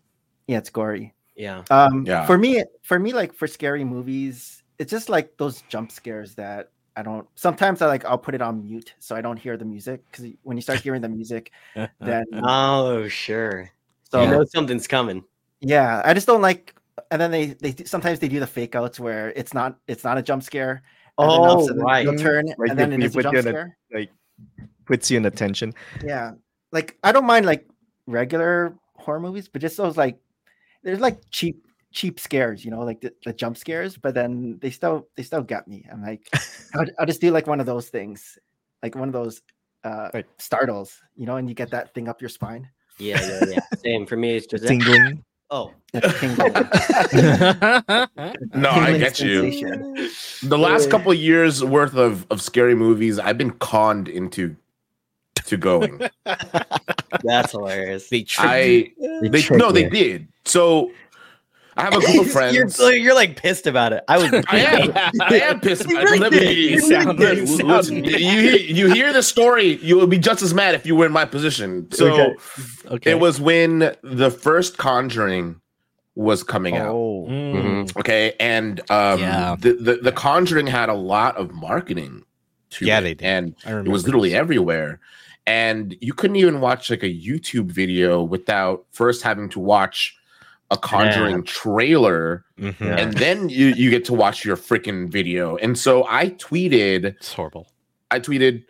[0.46, 1.14] Yeah, it's gory.
[1.36, 1.64] yeah.
[1.70, 2.24] Um Yeah.
[2.26, 6.70] for me for me like for scary movies, it's just like those jump scares that
[6.96, 9.66] I don't sometimes I like I'll put it on mute so I don't hear the
[9.66, 11.52] music because when you start hearing the music,
[12.00, 13.70] then Oh sure.
[14.10, 15.22] so you know something's coming.
[15.60, 16.72] Yeah, I just don't like.
[17.10, 20.16] And then they they sometimes they do the fake outs where it's not it's not
[20.16, 20.82] a jump scare.
[21.18, 22.04] And then all of a Oh sudden right.
[22.04, 24.10] You'll turn Like and then they it is a jump you in a- Like
[24.84, 25.74] puts you in attention.
[26.04, 26.32] Yeah,
[26.72, 27.66] like I don't mind like
[28.06, 30.18] regular horror movies, but just those like
[30.82, 33.96] there's like cheap cheap scares, you know, like the, the jump scares.
[33.96, 35.86] But then they still they still get me.
[35.90, 36.28] I'm like,
[36.74, 38.38] I'll, I'll just do like one of those things,
[38.82, 39.40] like one of those
[39.84, 42.68] uh Like- startles, you know, and you get that thing up your spine.
[42.98, 43.60] Yeah, yeah, yeah.
[43.78, 44.36] Same for me.
[44.36, 45.22] It's just Tingling.
[45.50, 45.72] Oh.
[48.54, 50.10] No, I tingling get you.
[50.42, 54.56] The last couple of years worth of, of scary movies, I've been conned into
[55.46, 56.00] to going.
[57.22, 58.08] That's hilarious.
[58.08, 58.60] they tricked I
[58.98, 59.30] you.
[59.30, 60.28] they trick no, they did.
[60.44, 60.90] So
[61.76, 62.78] I have a group of friends.
[62.78, 64.02] You're, you're like pissed about it.
[64.08, 64.32] I was.
[64.48, 64.92] I am.
[65.20, 65.82] I am pissed.
[65.84, 66.04] About it.
[66.04, 66.56] really Let me- did.
[66.56, 70.42] You sound- Listen, sound listen, you, hear, you hear the story, you would be just
[70.42, 71.90] as mad if you were in my position.
[71.92, 72.34] So Okay.
[72.88, 73.10] Okay.
[73.12, 75.60] it was when the first Conjuring
[76.14, 76.88] was coming out.
[76.88, 77.96] Oh, Mm.
[77.98, 79.56] Okay, and um, Yeah.
[79.58, 82.24] the, the the Conjuring had a lot of marketing.
[82.70, 83.24] To Yeah, it, they did.
[83.26, 83.54] and
[83.86, 84.98] it was literally everywhere.
[85.46, 90.16] And you couldn't even watch like a YouTube video without first having to watch
[90.70, 92.80] a Conjuring trailer, Mhm.
[92.80, 95.56] And then you you get to watch your freaking video.
[95.56, 97.68] And so I tweeted, It's horrible.
[98.10, 98.64] I tweeted,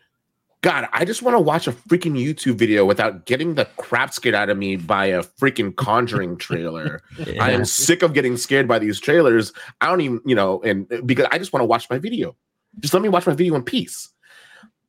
[0.62, 4.34] God, I just want to watch a freaking YouTube video without getting the crap scared
[4.34, 7.00] out of me by a freaking Conjuring trailer.
[7.40, 9.52] I am sick of getting scared by these trailers.
[9.80, 12.34] I don't even, you know, and because I just want to watch my video.
[12.80, 14.10] Just let me watch my video in peace.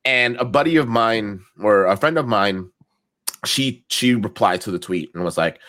[0.04, 2.70] And a buddy of mine or a friend of mine,
[3.44, 5.60] she she replied to the tweet and was like,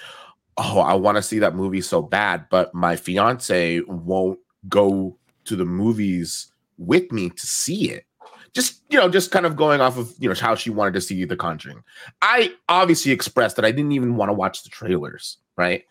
[0.59, 5.55] "Oh, I want to see that movie so bad, but my fiance won't go to
[5.55, 8.05] the movies with me to see it."
[8.53, 11.01] Just you know, just kind of going off of you know how she wanted to
[11.01, 11.83] see The Conjuring.
[12.21, 15.85] I obviously expressed that I didn't even want to watch the trailers, right?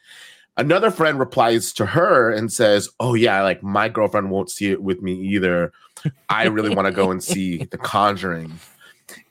[0.57, 4.83] Another friend replies to her and says, "Oh yeah, like my girlfriend won't see it
[4.83, 5.73] with me either.
[6.29, 8.59] I really want to go and see The Conjuring."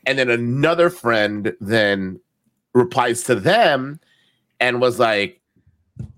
[0.06, 2.20] And then another friend then
[2.74, 4.00] replies to them
[4.60, 5.42] and was like,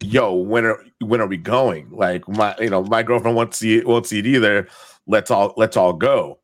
[0.01, 1.89] "Yo, when are when are we going?
[1.91, 4.67] Like my you know my girlfriend won't see it won't see it either.
[5.07, 6.39] Let's all let's all go."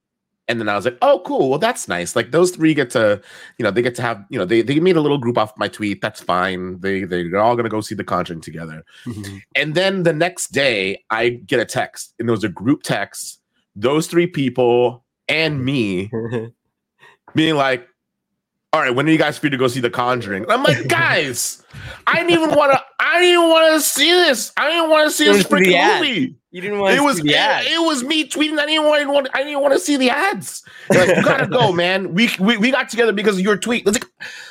[0.47, 1.49] And then I was like, "Oh, cool.
[1.49, 2.15] Well, that's nice.
[2.15, 3.19] Like those three get to,
[3.57, 5.57] you know, they get to have, you know, they they made a little group off
[5.57, 6.01] my tweet.
[6.01, 6.80] That's fine.
[6.81, 9.38] They they're all gonna go see The Conjuring together." Mm-hmm.
[9.55, 13.41] And then the next day, I get a text, and there was a group text.
[13.76, 16.11] Those three people and me
[17.35, 17.88] being like,
[18.76, 20.88] "All right, when are you guys free to go see The Conjuring?" And I'm like,
[20.89, 21.64] "Guys,
[22.06, 22.84] I didn't even want to.
[22.99, 24.52] I didn't even want to see this.
[24.57, 26.02] I didn't want to see this freaking ad.
[26.02, 26.35] movie.
[26.52, 28.60] You didn't want It was see it, it was me tweeting.
[28.60, 30.64] I didn't want, I didn't want to see the ads.
[30.89, 32.14] Like, you gotta go, man.
[32.14, 33.88] We, we we got together because of your tweet.
[33.88, 34.10] It's like,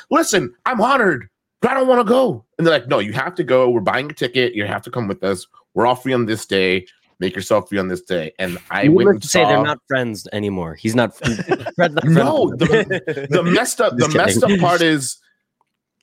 [0.09, 1.29] listen, I'm honored,
[1.61, 2.43] but I don't want to go.
[2.57, 3.69] And they're like, no, you have to go.
[3.69, 4.55] We're buying a ticket.
[4.55, 5.45] You have to come with us.
[5.75, 6.87] We're all free on this day.
[7.19, 8.33] Make yourself free on this day.
[8.39, 9.47] And I went Needless and say, saw.
[9.49, 10.75] they're not friends anymore.
[10.75, 11.15] He's not.
[11.17, 11.47] Fred's
[11.95, 12.89] not No, friends.
[13.29, 15.17] the messed up the Just messed up part is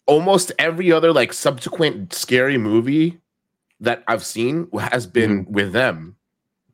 [0.07, 3.19] almost every other like subsequent scary movie
[3.81, 6.17] that I've seen has been with them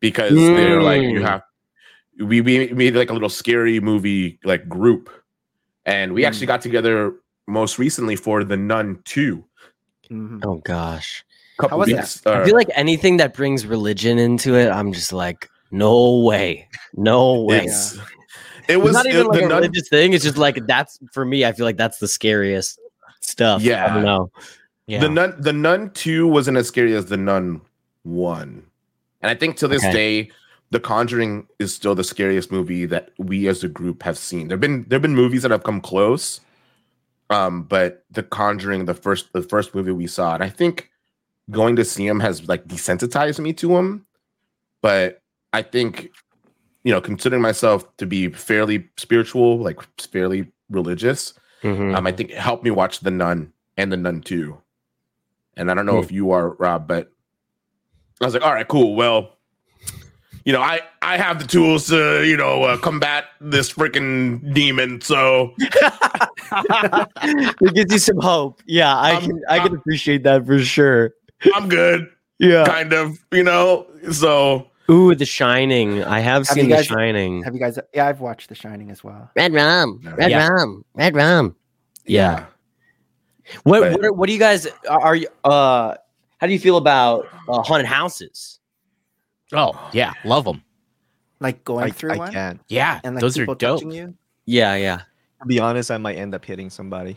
[0.01, 1.23] because they're like you Mm.
[1.23, 1.43] have
[2.20, 5.09] we, we made like a little scary movie like group
[5.86, 7.15] and we actually got together
[7.47, 9.44] most recently for the nun 2
[10.10, 10.40] Mhm.
[10.44, 11.23] Oh gosh,
[11.59, 15.12] couple was weeks I uh, feel like anything that brings religion into it, I'm just
[15.12, 17.64] like, no way, no way.
[17.64, 18.02] it's, it
[18.68, 20.12] It's was not even it- like the a nun religious thing.
[20.12, 21.44] It's just like that's for me.
[21.44, 22.78] I feel like that's the scariest
[23.20, 23.62] stuff.
[23.62, 23.94] Yeah, I Yeah.
[23.94, 24.30] don't know.
[24.86, 25.01] Yeah.
[25.01, 27.60] The nun, the nun two wasn't as scary as the nun
[28.05, 28.64] one,
[29.20, 29.93] and I think to this Okay.
[29.93, 30.30] day,
[30.70, 34.48] The Conjuring is still the scariest movie that we as a group have seen.
[34.48, 36.40] There've been there've been movies that have come close,
[37.30, 40.90] um, but The Conjuring, the first the first movie we saw, and I think
[41.51, 44.07] going to see him has like desensitized me to him.
[44.83, 45.23] But
[45.53, 46.11] I think,
[46.85, 51.97] you know, considering myself to be fairly spiritual, like fairly religious, Mhm.
[51.97, 54.57] um, I think it helped me watch The Nun and The Nun 2.
[55.57, 56.05] And I don't know Hmm.
[56.05, 57.11] if you are, Rob, but
[58.20, 58.95] I was like, all right, cool.
[58.95, 59.35] Well,
[60.45, 65.01] you know, I I have the tools to, you know, uh, combat this freaking demon.
[65.01, 65.75] So it
[67.75, 68.62] gives you some hope.
[68.66, 71.12] Yeah, I I'm- can I can appreciate that for sure.
[71.55, 72.65] I'm good, Yeah.
[72.66, 73.86] kind of, you know.
[74.12, 76.02] So Ooh, The Shining.
[76.05, 77.43] I have, Have seen you The guys- Shining.
[77.43, 77.78] Have you guys?
[77.94, 79.31] Yeah, I've watched The Shining as well.
[79.36, 80.48] Red rum, red Yeah.
[80.48, 81.55] rum, red rum.
[82.06, 82.47] Yeah.
[83.65, 85.94] What But- what, are, what do you guys are, are you uh
[86.39, 88.60] how do you feel about uh, haunted houses?
[89.52, 90.62] oh yeah, love them.
[91.40, 92.60] Like going I, through I one, can't.
[92.69, 93.78] Yeah, and like those are people dope.
[93.81, 94.15] touching you.
[94.44, 95.02] Yeah, yeah.
[95.40, 97.16] To be honest, I might end up hitting somebody.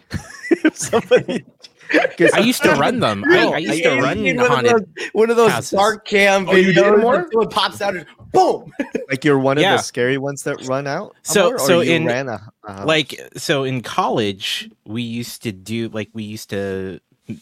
[0.51, 1.43] If somebody.
[2.17, 3.23] 'cause I used to run them.
[3.29, 4.71] I, I used to run one of haunted.
[4.95, 5.71] those, one of those houses.
[5.71, 7.01] dark cam Oh, you did videos.
[7.01, 7.27] more?
[7.33, 8.71] where pops out and boom.
[9.09, 9.77] like you're one of Yeah.
[9.77, 11.15] the scary ones that run out.
[11.23, 12.85] So- or so you in- ran a, a house?
[12.87, 16.99] like so in college we used to do like we used to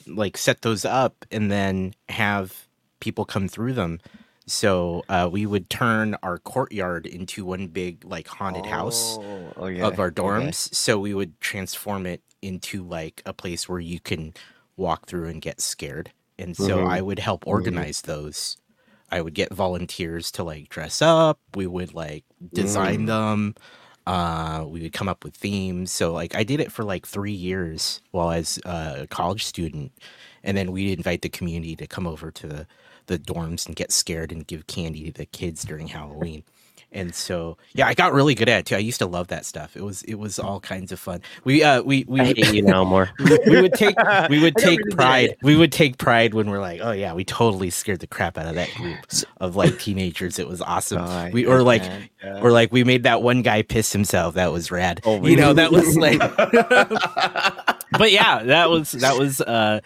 [0.07, 2.67] like set those up and then have
[2.99, 3.99] people come through them
[4.45, 9.79] so uh, we would turn our courtyard into one big like haunted house Oh, okay,
[9.81, 10.21] of our okay.
[10.21, 14.33] dorms so we would transform it into like a place where you can
[14.77, 16.11] walk through and get scared.
[16.37, 16.87] And so Mhm.
[16.87, 18.57] i would help organize those.
[19.11, 21.39] I would get volunteers to like dress up.
[21.55, 23.07] We would like design Mm.
[23.07, 23.55] them.
[24.07, 25.91] Uh we would come up with themes.
[25.91, 29.45] So like i did it for like three years while I was uh, a college
[29.45, 29.91] student.
[30.43, 32.67] And then we'd invite the community to come over to the
[33.07, 36.43] the dorms and get scared and give candy to the kids during halloween
[36.91, 38.75] and so yeah i got really good at it too.
[38.75, 39.75] I used to love that stuff.
[39.75, 41.21] It was it was all kinds of fun.
[41.43, 43.09] We uh we we I hate you now more.
[43.19, 43.95] we would take
[44.29, 47.23] we would take really pride we would take pride when we're like oh yeah we
[47.25, 48.97] totally scared the crap out of that group
[49.37, 50.39] of like teenagers.
[50.39, 51.03] It was awesome.
[51.03, 51.83] Oh, we or like
[52.23, 52.41] yeah.
[52.41, 54.35] or like we made that one guy piss himself.
[54.35, 55.01] That was rad.
[55.05, 56.19] Oh, you know that was like
[57.97, 59.79] but yeah that was that was uh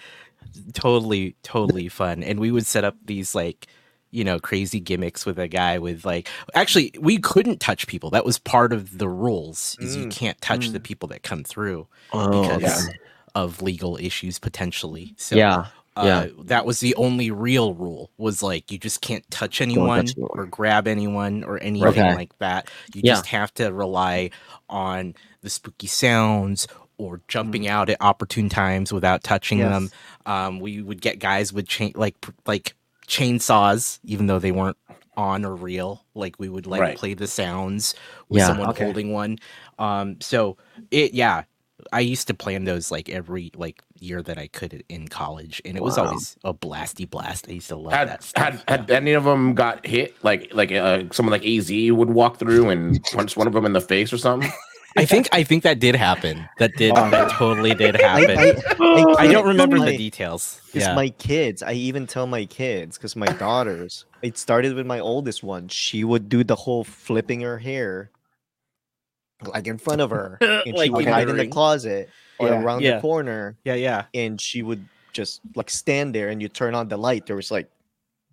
[0.74, 2.24] totally totally fun.
[2.24, 3.68] And we would set up these like
[4.14, 8.23] you know crazy gimmicks with a guy with like actually we couldn't touch people that
[8.26, 10.11] was part of the rules is you Mm.
[10.11, 10.73] can't touch Mm.
[10.73, 12.98] the people that come through Oh, because okay.
[13.35, 15.65] of legal issues potentially so yeah.
[15.98, 16.27] uh, yeah.
[16.45, 20.45] that was the only real rule was like you just can't touch anyone touch or
[20.45, 22.14] grab anyone or anything Okay.
[22.15, 23.14] like that you Yeah.
[23.14, 24.30] just have to rely
[24.69, 26.68] on the spooky sounds
[26.99, 27.22] or Mm.
[27.27, 29.72] jumping out at opportune times without touching Yes.
[29.72, 29.90] them
[30.27, 32.15] um, we would get guys with chain like
[32.45, 32.76] like
[33.08, 34.78] chainsaws even though they weren't
[35.16, 36.98] on or real like we would like Right.
[36.98, 37.94] play the sounds
[38.30, 38.84] with Yeah, someone okay.
[38.86, 39.38] holding one
[39.78, 40.58] um so
[40.90, 41.44] it yeah
[41.92, 45.78] i used to plan those like every like year that i could in college and
[45.78, 48.64] it was always a blasty blast i used to love had that stuff.
[48.68, 50.16] had had any of them got hit?
[50.24, 53.74] Like like uh, someone like Az would walk through and punch one of them in
[53.74, 54.52] the face or something.
[54.98, 57.10] i think i think that did happen that did Oh.
[57.10, 61.10] that totally did happen I, I, I, don't remember my- the details Because yeah my
[61.10, 65.68] kids, I even tell my kids, because my daughters, it started with my oldest one.
[65.68, 68.10] She would do the whole flipping her hair,
[69.45, 72.10] like in front of her, and she Like would in hide the in the closet
[72.40, 72.61] or Yeah.
[72.61, 72.95] around Yeah.
[72.95, 76.88] the corner, yeah yeah and she would just like stand there, and you turn on
[76.88, 77.26] the light.
[77.26, 77.70] There was like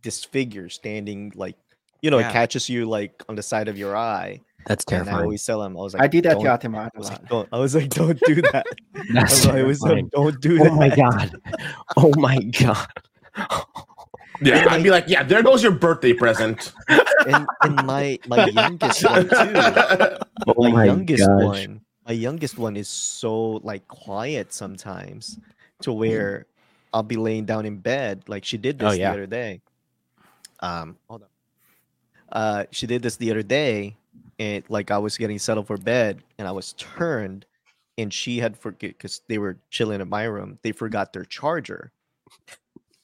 [0.03, 1.57] this figure standing, like
[2.03, 2.31] you know, Yeah.
[2.31, 4.41] it catches you like on the side of your eye.
[4.67, 6.91] That's And I always tell them, I was like, I do that to "Don't-" Guatemala
[6.95, 7.49] I a was like, don't.
[7.53, 8.67] I was like, don't do that.
[8.95, 10.71] I That's was like, I was like, don't do Oh that.
[10.73, 11.37] Oh my god.
[11.97, 12.89] Oh my god.
[14.43, 16.73] Yeah, I'd be like, yeah, there goes your birthday present.
[16.89, 20.17] and, and my my youngest one too.
[20.47, 25.39] Oh my, youngest one, my youngest one is so like quiet sometimes,
[25.83, 26.47] to where
[26.95, 29.11] I'll be laying down in bed like she did this Oh, yeah.
[29.11, 29.61] the other day.
[30.61, 31.29] Um, hold on.
[32.33, 33.97] Uh, she did this the other day,
[34.41, 37.45] and like I was getting settled for bed, and I was turned,
[37.99, 40.59] and she had forget because they were chilling in my room.
[40.63, 41.93] They forgot their charger,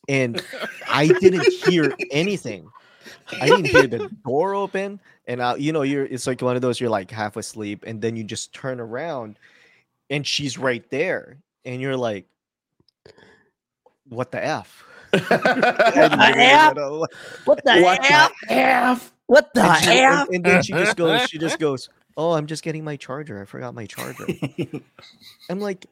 [0.09, 0.43] and
[0.89, 2.69] I didn't hear anything.
[3.41, 4.99] I didn't hear the door open,
[5.29, 8.01] and I, you know, you're it's like one of those you're like half asleep, and
[8.01, 9.39] then you just turn around,
[10.09, 11.37] and she's right there,
[11.67, 12.27] and you're like,
[14.09, 14.83] "What the f?"
[15.13, 15.19] I
[16.09, 16.75] literally F?
[16.75, 17.15] don't what-
[17.45, 17.73] What the
[18.49, 19.13] F?
[19.29, 19.45] The F?
[19.45, 22.47] What the and, she- and- and then she just goes, she just goes, "Oh, I'm
[22.47, 23.41] just getting my charger.
[23.41, 24.27] I forgot my charger."
[25.51, 25.87] I'm like,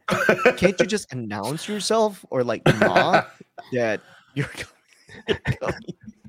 [0.57, 3.31] can't you just announce yourself or like not
[3.73, 4.01] that
[4.35, 4.47] you're
[5.27, 5.45] coming?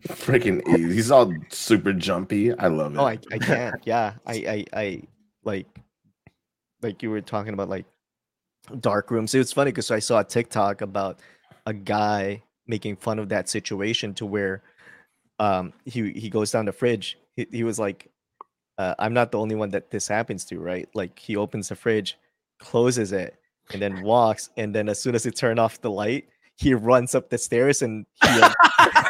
[0.07, 0.94] Freaking E.
[0.94, 2.53] He's all super jumpy.
[2.57, 3.26] I love oh, it.
[3.32, 3.76] Oh, I, I can't.
[3.86, 5.02] Yeah, I, I, I
[5.44, 5.65] like,
[6.84, 7.86] like you were talking about like
[8.80, 9.34] dark rooms.
[9.34, 11.19] It was funny because I saw a TikTok about
[11.65, 14.61] a guy making fun of that situation to where,
[15.40, 17.18] um, he he goes down the fridge.
[17.36, 18.10] He, he was like,
[18.78, 21.76] uh, "I'm not the only one that this happens to, right?" Like he opens the
[21.76, 22.18] fridge,
[22.60, 23.36] closes it,
[23.74, 27.16] and then walks, and then as soon as he turned off the light, he runs
[27.16, 28.53] up the stairs and he like,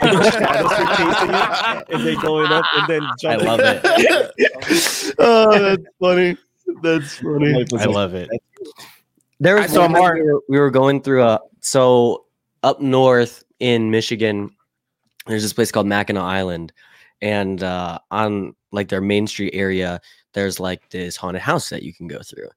[0.01, 3.47] shadows are chasing him, and they going up and then I jumping.
[3.47, 5.15] love it.
[5.19, 6.37] oh, that's funny.
[6.81, 7.65] That's funny.
[7.79, 8.29] I love it.
[9.39, 10.19] There was saw one Mark-
[10.49, 12.25] we were going through a so
[12.63, 14.54] up north in Michigan.
[15.25, 16.73] There's this place called Mackinac Island,
[17.21, 20.01] and uh, on like their Main Street area,
[20.33, 22.49] there's like this haunted house that you can go through,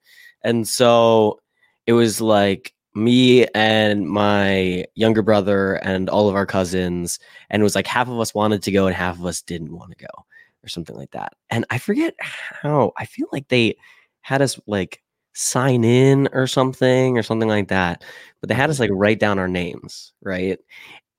[0.42, 1.40] and so
[1.86, 7.18] it was like me and my younger brother and all of our cousins,
[7.50, 9.72] and it was like half of us wanted to go and half of us didn't
[9.72, 10.24] want to go,
[10.64, 11.32] or something like that.
[11.50, 12.92] And I forget how.
[12.98, 13.76] I feel like they
[14.22, 15.02] had us like
[15.34, 18.02] sign in or something or something like that
[18.40, 20.58] but they had us like write down our names right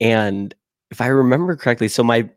[0.01, 0.53] and
[0.91, 2.27] if i remember correctly so my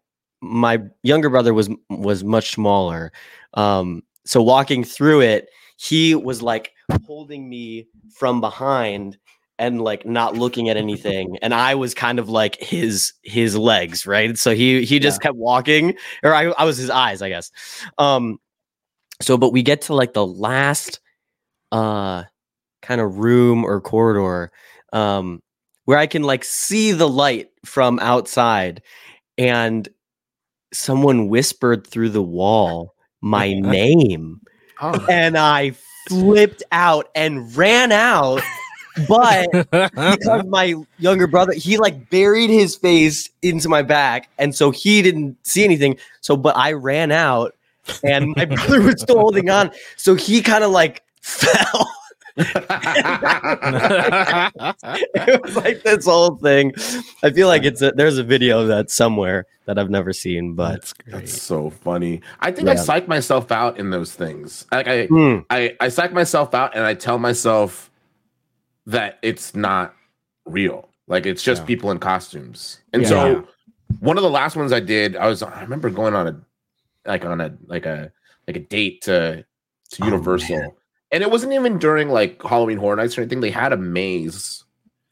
[0.41, 3.13] my younger brother was was much smaller
[3.55, 6.73] um so walking through it he was like
[7.07, 9.17] holding me from behind
[9.59, 14.07] and like not looking at anything and i was kind of like his his legs
[14.07, 14.37] right?
[14.37, 17.51] So he he just kept walking or I, I was his eyes i guess.
[17.99, 18.39] Um
[19.21, 21.01] so but we get to like the last
[21.71, 22.25] uh
[22.81, 24.51] kind of room or corridor
[24.93, 25.41] um
[25.85, 28.83] where I can like see the light from outside
[29.39, 29.89] and
[30.73, 34.41] someone whispered through the wall my name
[34.81, 35.75] Oh, and I
[36.09, 38.43] flipped out and ran out
[39.09, 44.71] but because my younger brother he like buried his face into my back and so
[44.71, 47.55] he didn't see anything so but I ran out
[48.05, 51.89] and my brother was still holding on so he kind of like fell
[52.37, 52.47] it
[55.43, 56.73] was like this whole thing.
[57.23, 60.55] I feel like it's a, there's a video of that somewhere that I've never seen,
[60.55, 61.13] but That's great.
[61.13, 62.21] That's so funny.
[62.41, 64.67] I think I psych myself out in those things.
[64.73, 65.39] Like I, Hmm.
[65.51, 67.91] I, I psych myself out and I tell myself
[68.87, 69.95] that it's not
[70.47, 70.89] real.
[71.07, 71.67] Like it's just Yeah.
[71.67, 72.81] people in costumes.
[72.93, 73.09] And Yeah.
[73.09, 73.49] so
[74.01, 76.41] one of the last ones I did, I was I remember going on a
[77.07, 78.11] like on a like a
[78.49, 79.45] like a date to
[79.91, 80.57] to Oh, Universal.
[80.59, 80.71] man.
[81.13, 83.41] And it wasn't even during like Halloween Horror Nights or anything.
[83.41, 84.65] They had a maze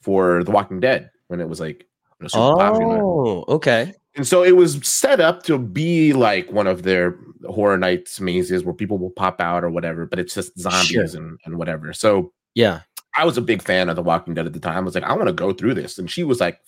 [0.02, 1.86] for The Walking Dead when it was like
[2.20, 2.98] you know, super popular.
[3.02, 3.94] oh, okay.
[4.16, 7.16] And so it was set up to be like one of their
[7.48, 11.04] horror nights mazes where people will pop out or whatever, but it's just zombies Sure.
[11.22, 11.92] and, and whatever.
[11.92, 12.80] So Yeah.
[13.16, 14.76] I was a big fan of The Walking Dead at the time.
[14.78, 15.98] I was like, I want to go through this.
[15.98, 16.60] And she was like,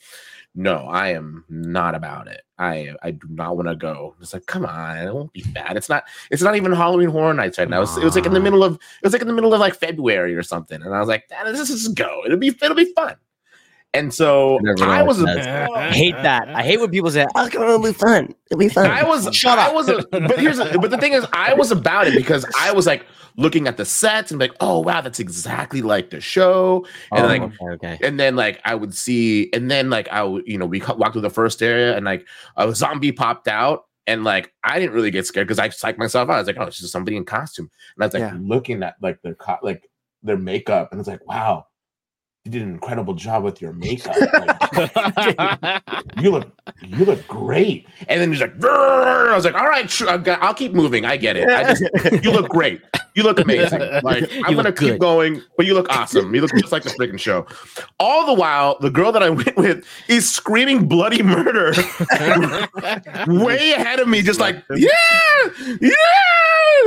[0.54, 2.42] No, I am not about it.
[2.58, 4.14] I I do not want to go.
[4.20, 5.78] It's like, come on, it won't be bad.
[5.78, 7.78] It's not it's not even Halloween horror nights right now.
[7.78, 9.54] It was, it was like in the middle of it was like in the middle
[9.54, 10.82] of like February or something.
[10.82, 12.22] And I was like, let's just go.
[12.26, 13.16] It'll be it'll be fun.
[13.94, 16.48] And so I I was a I hate that.
[16.48, 18.34] I hate when people say, "Oh, come on, it'll be fun.
[18.50, 19.74] It'll be fun." I was Shut I up.
[19.74, 22.72] was a, but here's a, but the thing is I was about it because I
[22.72, 23.04] was like
[23.36, 27.28] looking at the sets and like oh wow that's exactly like the show and Oh,
[27.28, 27.64] like okay,
[27.96, 27.98] okay.
[28.06, 31.12] and then like I would see and then like I would you know we walked
[31.12, 32.26] through the first area and like
[32.58, 36.28] a zombie popped out and like I didn't really get scared because I psyched myself
[36.28, 38.36] out I was like oh it's just somebody in costume and I was like Yeah.
[38.38, 39.88] looking at like their co- like
[40.22, 41.66] their makeup and it's like wow
[42.44, 44.16] you did an incredible job with your makeup
[44.76, 45.82] Like,
[46.20, 46.50] you look
[46.82, 50.54] you look great and then he's like "Grrr." i was like all right sure, i'll
[50.54, 52.80] keep moving i get it I just, you look great
[53.14, 53.80] You look amazing.
[54.02, 55.00] Like I'm gonna keep good.
[55.00, 56.34] going, but you look awesome.
[56.34, 57.46] You look just like the freaking show.
[58.00, 61.72] All the while, the girl that I went with is screaming bloody murder
[63.26, 64.88] way ahead of me, just like yeah,
[65.78, 65.90] yeah,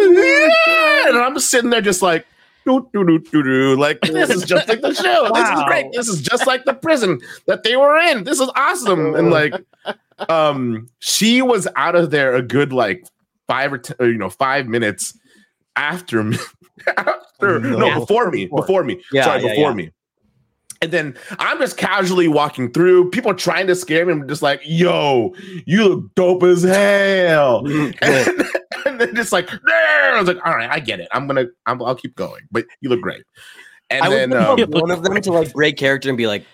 [0.10, 1.10] yeah.
[1.10, 2.26] And I'm just sitting there, just like.
[2.66, 5.30] Like this is just like the show.
[5.34, 5.86] This is great.
[5.94, 8.24] This is just like the prison that they were in.
[8.24, 9.16] This is awesome.
[9.16, 9.54] And like,
[10.30, 13.06] um, she was out of there a good like
[13.48, 15.18] five or, ten, or you know five minutes
[15.76, 16.38] after me.
[16.98, 18.00] after no, No.
[18.00, 19.02] before me, before me.
[19.12, 19.76] Yeah, Sorry, yeah, before yeah.
[19.76, 19.92] me.
[20.82, 23.10] And then I'm just casually walking through.
[23.12, 24.12] People trying to scare me.
[24.14, 25.34] I'm just like, "Yo,
[25.66, 27.96] you look dope as hell." Mm,
[28.96, 31.08] and, and then just like, "Nah." I was like, "All right, I get it.
[31.12, 33.24] I'm gonna, I'm, I'll keep going." But you look great.
[33.90, 36.46] And I then, um, one of them to like break character and be like,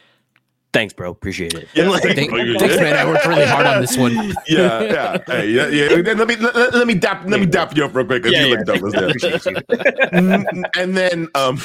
[0.73, 1.11] "Thanks, bro.
[1.11, 2.95] Appreciate it." Yeah, like, like- Thank- thanks, man.
[2.97, 4.13] I worked really hard on this one.
[4.47, 6.13] yeah, yeah, hey, yeah, yeah.
[6.13, 8.37] Let me let, let- let me dap let me dap you up real quick because
[8.37, 8.57] Yeah, you yeah.
[8.57, 9.09] look dope as hell.
[9.09, 10.53] Appreciate you.
[10.77, 11.57] And then um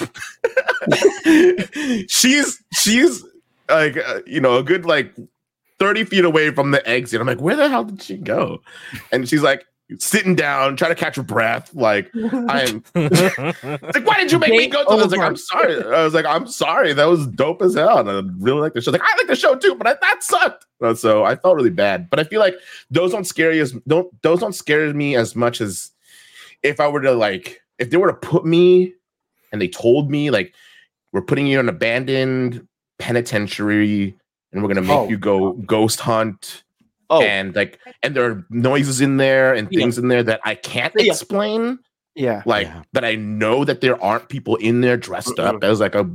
[2.08, 3.24] she's she's
[3.68, 5.14] like uh, you know a good like
[5.78, 8.60] 30 feet away from the exit i'm like where the hell did she go
[9.12, 9.66] and she's like
[9.98, 12.10] sitting down trying to catch her breath like
[12.48, 15.12] i am like why did you make me go to this?
[15.12, 15.76] Like i'm sorry.
[15.84, 16.92] I was like i'm sorry.
[16.92, 18.90] That was dope as hell and i really like the show.
[18.90, 20.66] Like i like the show too but I, that sucked.
[20.82, 22.56] Uh, so i felt really bad but i feel like
[22.90, 25.92] those don't scare you as don't those don't scare me as much as
[26.62, 28.92] if I were to like if they were to put me
[29.52, 30.52] and they told me like
[31.12, 32.66] we're putting you in an abandoned
[32.98, 34.16] penitentiary
[34.52, 35.08] and we're gonna make Oh.
[35.08, 36.64] you go ghost hunt
[37.08, 40.02] Oh, and like, and there are noises in there and things yeah.
[40.02, 41.12] in there that I can't yeah.
[41.12, 41.78] explain.
[42.14, 42.82] Yeah, like yeah.
[42.94, 46.10] that I know that there aren't people in there dressed up as like a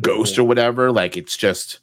[0.00, 0.90] ghost or whatever.
[0.90, 1.78] Like it's just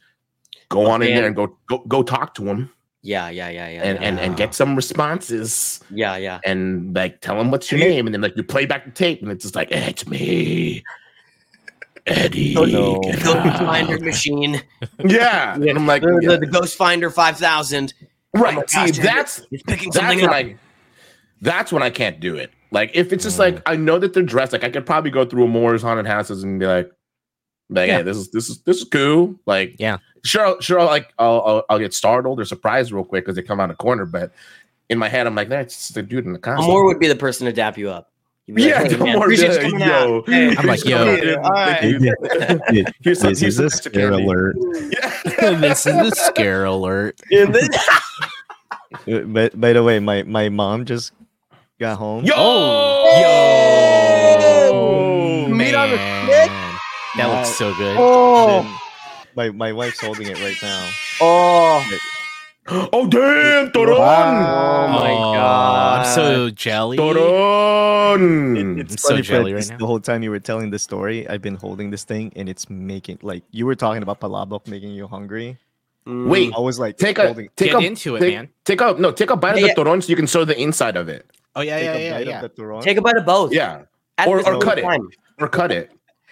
[0.70, 2.70] go on in there and go go go talk to them.
[3.02, 3.84] Yeah, yeah, yeah, yeah.
[3.84, 5.82] And and, and get some responses.
[5.90, 6.40] Yeah, yeah.
[6.46, 9.22] And like tell them what's your name, and then like you play back the tape,
[9.22, 10.84] and it's just like it's me.
[12.06, 12.56] Eddie.
[12.58, 13.00] Oh, no.
[13.02, 14.62] Ghost Finder machine.
[15.06, 15.56] Yeah.
[15.56, 16.36] And I'm like, the, yeah.
[16.36, 17.94] the Ghost Finder 5000.
[18.34, 18.70] Right.
[18.70, 20.56] See, that's picking something that's when, I,
[21.42, 22.52] that's when I can't do it.
[22.72, 23.40] Like if it's just mm.
[23.40, 26.08] like I know that they're dressed, like I could probably go through a Moore's haunted
[26.08, 26.92] houses and be like,
[27.70, 27.98] like, yeah.
[27.98, 29.36] hey, this is this is this is cool.
[29.46, 30.84] Like, yeah, sure, sure.
[30.84, 33.78] Like, I'll I'll, I'll get startled or surprised real quick because they come out of
[33.78, 34.06] corner.
[34.06, 34.32] But
[34.90, 36.66] in my head, I'm like, that's the dude in the costume.
[36.70, 38.10] Moore would be the person to dap you up.
[38.48, 40.24] Like, yeah, hey, man, yo.
[40.26, 41.06] Hey, I'm like, yo,
[43.04, 44.58] this is a scare alert.
[45.40, 47.22] This is a scare alert.
[49.06, 51.12] But by the way, my my mom just
[51.80, 52.24] got home.
[52.26, 52.34] Yo!
[54.24, 55.48] Yo!
[55.50, 56.80] Meat on the Man.
[57.18, 57.98] That looks so good.
[57.98, 58.68] And
[59.36, 60.90] my my wife's holding it right now.
[61.22, 61.86] oh,
[62.66, 64.00] Oh damn, Turon!
[64.00, 64.86] Wow.
[64.88, 66.00] Oh my God.
[66.00, 66.96] I'm so jelly.
[66.98, 68.80] Turon!
[68.80, 69.78] It's I'm so funny, Fred, jelly right 'cause now.
[69.80, 72.70] The whole time you were telling the story, I've been holding this thing, and it's
[72.70, 75.58] making like you were talking about palabok making you hungry.
[76.06, 76.28] Mm.
[76.28, 78.50] Wait, I was like take a holding, take Get a into it, take, man.
[78.66, 80.60] Take a no, take a bite Yeah, of the Turon so you can show the
[80.62, 81.26] inside of it.
[81.56, 82.36] Oh yeah, take yeah, a yeah, bite yeah.
[82.44, 82.82] of the turon.
[82.82, 83.54] Take a bite of both.
[83.54, 83.84] Yeah,
[84.18, 84.86] At Or- or same cut it.
[85.40, 85.92] or cut it,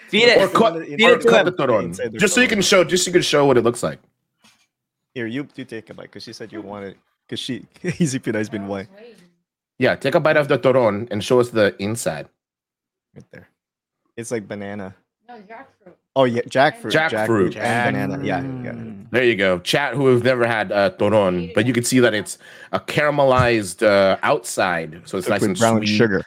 [0.09, 0.41] Feed it.
[0.41, 2.61] or cut, Feed it or to cut the Turon, Inside the just so you can
[2.61, 3.99] show, just so you can show what it looks like.
[5.13, 7.65] Here, you you take a bite because she said you wanted because she
[7.99, 8.87] Easy Pinay's been white
[9.79, 12.27] Yeah, take a bite of the Turon and show us the inside.
[13.15, 13.47] right there.
[14.17, 14.95] It's like banana.
[15.29, 15.95] No, jackfruit.
[16.15, 16.91] Oh yeah, jackfruit.
[16.91, 17.55] Jackfruit.
[17.55, 18.23] and banana.
[18.23, 18.75] Yeah, yeah.
[19.11, 19.59] There you go.
[19.59, 22.37] Chat who have never had uh, Turon, but you can see that it's
[22.71, 25.87] a caramelized uh, outside, so it's nice and brown sweet.
[25.87, 26.25] sugar.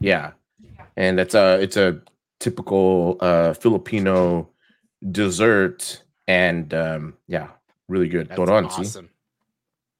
[0.00, 0.32] Yeah,
[0.96, 2.00] and it's a it's a
[2.40, 4.48] typical uh, Filipino
[5.10, 7.48] dessert, and um, yeah,
[7.88, 8.28] really good.
[8.28, 8.82] That's Turon, see?
[8.82, 9.10] awesome.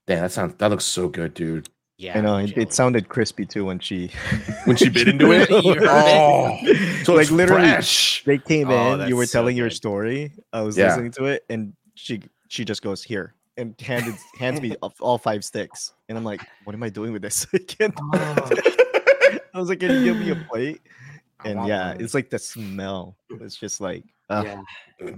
[0.07, 1.69] Damn, that sounds that looks so good, dude.
[1.97, 2.19] Yeah.
[2.19, 4.11] I know it, it sounded crispy too when she
[4.65, 5.79] When she bit into it, You it.
[5.83, 6.57] oh,
[7.05, 8.25] so like it's literally fresh.
[8.25, 9.09] they came Oh, in.
[9.09, 10.33] You were that's so telling your story.
[10.53, 10.89] I was Yeah.
[10.89, 15.19] listening to it, and she she just goes here and handed hands me all- all
[15.19, 17.47] five sticks, and I'm like, what am I doing with this?
[17.55, 17.95] I can't.
[18.13, 18.51] Oh.
[19.55, 20.81] I was like, can you give me a plate?
[21.45, 23.17] And yeah, it's like the smell.
[23.41, 24.03] It's just like,
[24.43, 24.63] Yeah.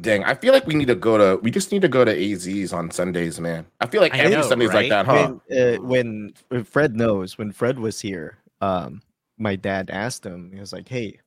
[0.00, 1.40] Dang, I feel like we need to go to.
[1.42, 3.66] We just need to go to AZ's on Sundays, man.
[3.80, 5.34] I feel like I every know, Sunday's like that, huh?
[5.48, 9.02] when, uh, when Fred knows, when Fred was here, um,
[9.38, 11.20] my dad asked him, he was like, "Hey,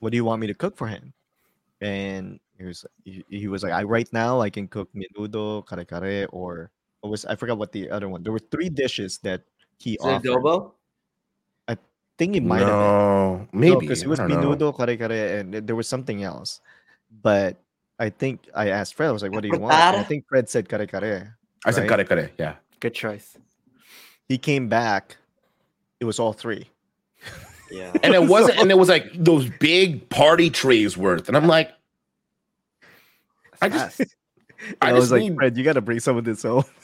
[0.00, 1.14] what do you want me to cook for him?"
[1.80, 5.84] And he was he, he was like, "I right now I can cook menudo, kare
[5.84, 6.70] kare, or
[7.00, 8.22] what was I forgot what the other one.
[8.22, 9.42] There were three dishes that
[9.78, 10.26] he Is offered.
[10.26, 10.72] adobo?
[11.68, 11.76] I
[12.18, 12.74] think it might have been.
[12.74, 14.26] No, maybe because I it was know.
[14.28, 16.60] menudo, kare kare, and there was something else.
[17.10, 17.56] But
[17.98, 19.08] I think I asked Fred.
[19.08, 21.36] I was like, "What do you want?" And I think Fred said kare kare.
[21.64, 22.30] I said kare kare.
[22.38, 22.54] Yeah.
[22.80, 23.36] Good choice.
[24.28, 25.16] He came back.
[26.00, 26.70] It was all three.
[27.70, 27.92] Yeah.
[28.02, 31.72] and it wasn't, and it was like those big party trays worth, and I'm like,
[33.60, 34.04] I just, I
[34.80, 35.34] I, just was like, need.
[35.34, 36.64] Fred, you gotta bring some of this home.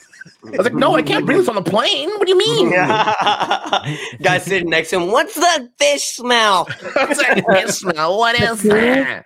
[0.45, 2.09] I was like, no, I can't bring this on the plane.
[2.09, 2.69] What do you mean?
[4.21, 5.11] Guy sitting next to him.
[5.11, 6.65] What's that fish smell?
[6.95, 8.17] What's that fish smell?
[8.17, 9.25] What is that?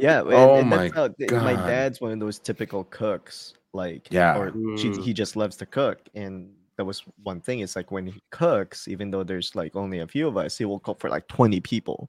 [0.00, 0.20] Yeah.
[0.20, 3.54] and- Oh and my how- th- My dad's one of those typical cooks.
[3.72, 4.38] Like, Yeah.
[4.38, 5.02] or she, Mm.
[5.02, 5.98] he just loves to cook.
[6.14, 7.60] And that was one thing.
[7.60, 10.64] It's like when he cooks, even though there's like only a few of us, he
[10.64, 12.08] will cook for like 20 people.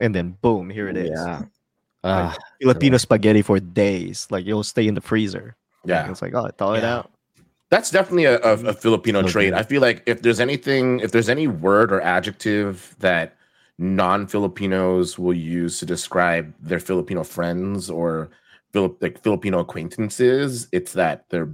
[0.00, 1.10] And then boom, here it is.
[1.14, 1.42] Yeah.
[2.02, 4.26] Ah, Filipino spaghetti for days.
[4.30, 5.56] Like it'll stay in the freezer.
[5.84, 7.10] Yeah, It's like, oh, thaw it out.
[7.70, 9.52] that's definitely a, a, a Filipino trait.
[9.54, 13.36] I feel like if there's anything, if there's any word or adjective that
[13.78, 18.30] non-Filipinos will use to describe their Filipino friends or
[18.72, 21.50] Filip, like Filipino acquaintances, it's that they're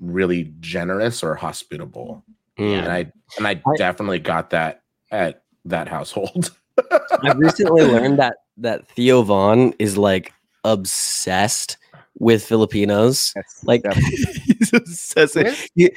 [0.00, 2.24] really generous or hospitable.
[2.58, 2.78] mm.
[2.78, 6.50] And I and I I- definitely got that at that household.
[6.90, 10.32] I recently learned that that Theo Von is like
[10.64, 11.76] obsessed
[12.18, 13.32] with Filipinos.
[13.36, 14.16] Yes, Like definitely.
[14.58, 15.38] he's obsessed.
[15.74, 15.90] He,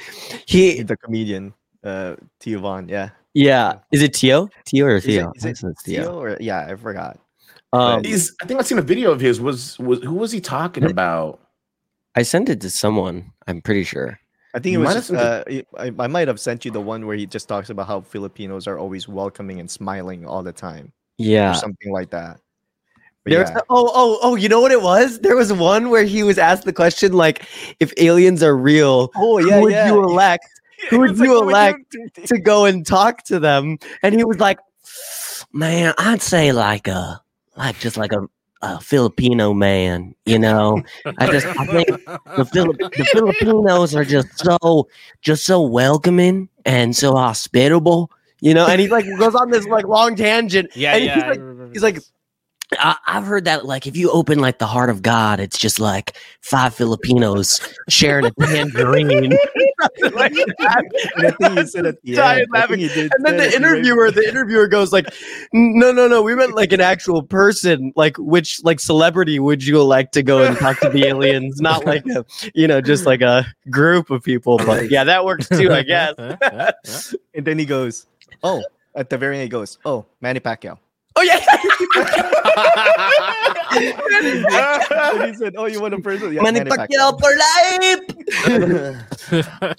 [0.46, 1.54] he the comedian,
[1.84, 2.88] uh, Tio Von.
[2.88, 3.10] Yeah.
[3.34, 3.78] yeah.
[3.92, 4.48] Is it Tio?
[4.64, 5.32] Tio or Is Theo?
[5.36, 7.18] is I it think it's Tio or yeah, I forgot.
[7.72, 9.40] Um, He's I think I've seen a video of his.
[9.40, 11.40] Was was who was he talking about?
[12.14, 13.32] I sent it to someone.
[13.46, 14.18] I'm pretty sure.
[14.54, 14.88] I think it You was.
[14.88, 15.44] might Just, uh,
[15.78, 18.66] I, I might have sent you the one where he just talks about how Filipinos
[18.66, 21.52] are always welcoming and smiling all the time, or Yeah.
[21.54, 22.38] something like that.
[23.24, 23.60] But yeah.
[23.70, 25.20] oh oh oh you know what it was?
[25.20, 27.46] There was one where he was asked the question like
[27.78, 30.48] if aliens are real, oh who would you elect
[30.90, 31.96] who would you elect
[32.26, 33.78] to go and talk to them?
[34.02, 34.58] And he was like,
[35.52, 37.20] Man, I'd say like a
[37.56, 38.26] like just like a,
[38.62, 40.82] a Filipino man, you know.
[41.18, 41.88] I just I think
[42.36, 44.88] the Philip the Filipinos are just so
[45.20, 48.66] just so welcoming and so hospitable, you know.
[48.66, 50.70] And he like goes on this like long tangent.
[50.76, 51.14] Yeah, and yeah.
[51.14, 51.98] He's like, he's like.
[52.78, 55.80] I, I've heard that like if you open like the heart of God, it's just
[55.80, 59.36] like five Filipinos sharing a tangerine.
[60.12, 61.34] Like that.
[61.40, 62.78] And I said at the end, laughing.
[62.80, 65.06] did And then the interviewer, the interviewer goes like,
[65.52, 67.92] "No, no, no, we meant like an actual person.
[67.96, 71.60] Like which like celebrity would you like to go and talk to the aliens?
[71.60, 72.24] Not like a,
[72.54, 74.58] you know, just like a group of people.
[74.58, 77.14] But yeah, that works too, I guess.
[77.34, 78.06] and then he goes,
[78.42, 78.62] "Oh."
[78.94, 80.78] At the very end, he goes, "Oh, Manny Pacquiao."
[81.14, 81.40] Oh yeah,
[83.76, 88.00] and he said, "Oh, you want a person?" Yeah, Manny Pacquiao for life.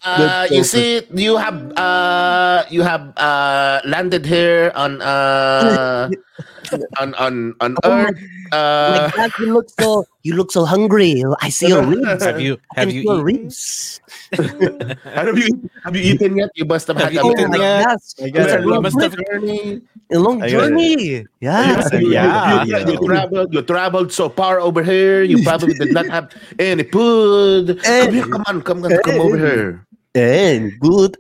[0.04, 6.10] Uh, you see, you have uh, you have uh, landed here on uh,
[7.00, 8.18] on on on Oh my- Earth.
[8.52, 11.24] Uh, my God, you look so you look so hungry.
[11.42, 12.24] I see your ribs.
[12.24, 13.44] have you have see you your eaten?
[13.44, 14.02] ribs?
[15.04, 16.50] have you have you eaten yet?
[16.56, 17.86] You must have had Have a you eaten my yet?
[17.86, 19.82] gosh, it's guess long must have- journey.
[20.12, 20.68] a long I got it.
[20.70, 21.26] journey.
[21.40, 21.84] Yeah.
[21.92, 22.00] Yeah.
[22.00, 22.64] You, Yeah.
[22.64, 23.54] you, you traveled.
[23.54, 25.24] You traveled so far over here.
[25.24, 27.82] You probably did not have any food.
[27.84, 29.86] Come here, come on, come on, come over here.
[30.16, 31.18] And good.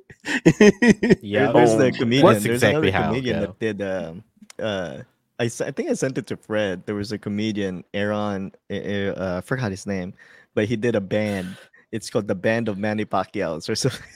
[1.21, 2.25] Yeah, There's Oh, the comedian.
[2.31, 3.45] that's There's exactly another how it comedian go.
[3.47, 3.77] that did.
[3.81, 4.23] Um,
[4.61, 4.97] uh,
[5.43, 6.85] I s- I think I sent it to Fred.
[6.85, 8.53] There was a comedian, Aaron.
[8.71, 10.13] Uh, uh, I forgot his name,
[10.55, 11.57] but he did a band.
[11.91, 14.07] It's called the Band of Manny Pacquiao's or something.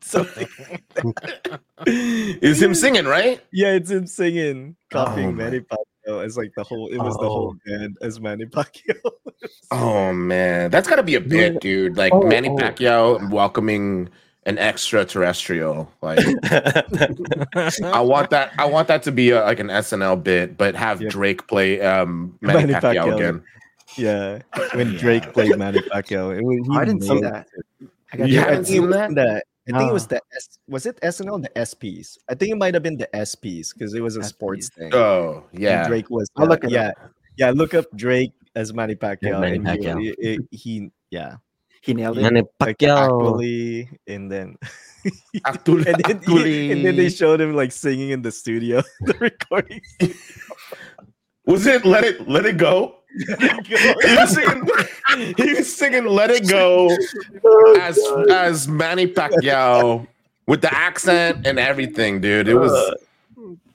[0.00, 0.46] something.
[1.86, 3.40] Is him singing, right?
[3.52, 6.86] Yeah, it's him singing, copying Oh Manny Pacquiao as like the whole.
[6.88, 9.10] It was the whole band as Manny Pacquiao.
[9.72, 11.96] Oh man, that's got to be a bit, dude.
[11.96, 12.56] Like Oh, Manny oh.
[12.56, 14.08] Pacquiao welcoming
[14.48, 15.92] an extraterrestrial.
[16.02, 16.18] Like
[17.84, 18.52] I want that.
[18.58, 21.08] I want that to be a, like an SNL bit, but have Yeah.
[21.10, 23.14] Drake play um, Manny, Manny Pacquiao, Pacquiao.
[23.16, 23.42] again.
[23.96, 24.38] yeah,
[24.74, 24.98] when Yeah.
[24.98, 27.46] Drake played Manny Pacquiao, it was, he I didn't see that.
[27.80, 27.88] it.
[28.12, 29.14] I got you haven't think it seen was that?
[29.14, 29.42] the.
[29.70, 30.08] I think it was Ah.
[30.08, 30.58] the S.
[30.66, 32.16] Was it SNL the ESPYs?
[32.30, 34.94] I think it might have been the ESPYs because it was a sports thing.
[34.94, 36.26] Oh And yeah, Drake was.
[36.36, 36.94] I'll uh, look yeah, up.
[37.36, 37.50] yeah.
[37.50, 40.00] Look up Drake as Manny Pacquiao, Manny Pacquiao.
[40.00, 41.36] He, he, he- yeah,
[41.88, 42.20] He nailed it.
[42.20, 43.00] Manny like Pacquiao.
[43.32, 44.56] actually, and then
[45.46, 49.14] actually, and then, he- and then they showed him like singing in the studio, the
[49.18, 49.80] recording.
[51.46, 52.96] was it Let It Let It Go?
[53.08, 54.68] he was singing.
[55.38, 56.92] He was singing "Let It Go"
[57.80, 57.98] as
[58.28, 60.06] as Manny Pacquiao
[60.46, 62.48] with the accent and everything, dude.
[62.48, 62.70] It was.
[62.70, 62.94] Uh,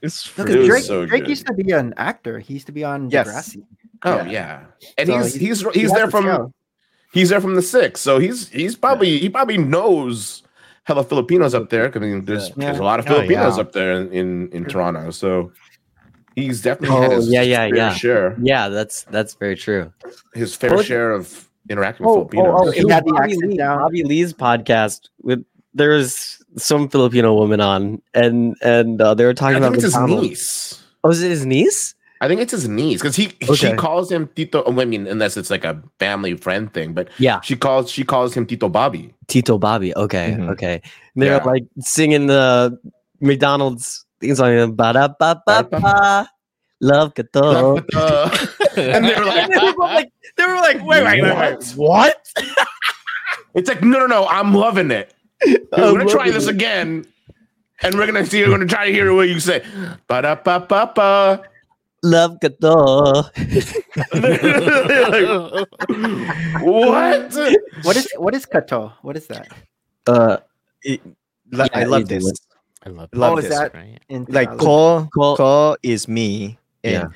[0.04, 1.30] it's Look, It was Drake, so Drake good.
[1.30, 2.38] used to be an actor.
[2.38, 3.26] He used to be on Yes.
[3.28, 3.64] Degrassi.
[4.06, 4.30] Oh Yeah.
[4.30, 4.64] yeah,
[5.00, 6.54] and So he's he- he's he he's there from skill.
[7.14, 10.44] He's there from the six, so he's he's probably he probably knows
[10.84, 11.92] hella Filipinos up there.
[11.96, 12.56] I mean, there's Yeah.
[12.68, 13.62] there's a lot of Oh, Filipinos yeah.
[13.62, 15.52] up there in, in in Toronto, so
[16.36, 17.94] he's definitely had Oh, his yeah, yeah, fair yeah.
[17.94, 19.92] share Yeah, that's that's very true.
[20.34, 22.62] his fair Oh, share of interacting with oh, Filipinos.
[22.66, 23.78] oh, It He had the Bobby, accent Lee, down.
[23.80, 29.32] Bobby Lee's podcast with there was some Filipino woman on, and and uh, they were
[29.32, 30.84] I talking think about it's his niece.
[31.04, 31.96] Oh, is it his niece?
[32.24, 34.64] I think it's his niece because he she calls him Tito.
[34.64, 38.34] I mean, unless it's like a family friend thing, but Yeah, she calls she calls
[38.34, 39.14] him Tito Bobby.
[39.28, 39.92] Tito Bobby.
[39.98, 40.50] Okay, Mhm.
[40.56, 40.82] okay.
[41.20, 41.44] They're Yeah.
[41.44, 42.80] like singing the
[43.20, 44.72] McDonald's theme song.
[44.80, 46.30] Ba da ba ba ba.
[46.80, 47.24] Love ka
[48.78, 51.64] and they were like, they were like, they were like, wait, wait, wait, wait.
[51.76, 52.24] what?
[53.54, 55.14] it's like, no, no, no, I'm loving it.
[55.46, 56.56] We're I'm gonna try this it.
[56.56, 57.06] again,
[57.84, 58.44] and we're gonna see.
[58.44, 59.60] We're gonna try to hear what you say.
[60.08, 61.42] Ba da ba ba ba.
[62.04, 62.76] Love ka to.
[66.62, 67.34] What?
[67.84, 68.92] What is what is kato?
[69.02, 69.48] What is that?
[70.08, 70.38] Uh,
[70.84, 71.02] It-
[71.52, 72.28] lo- I love this.
[72.28, 72.40] it.
[72.86, 73.56] I love, Love oh, is this.
[73.56, 74.00] that right?
[74.10, 75.08] in Like Tagalog?
[75.16, 77.08] ko, Ko- ko is me, Yeah.
[77.08, 77.16] and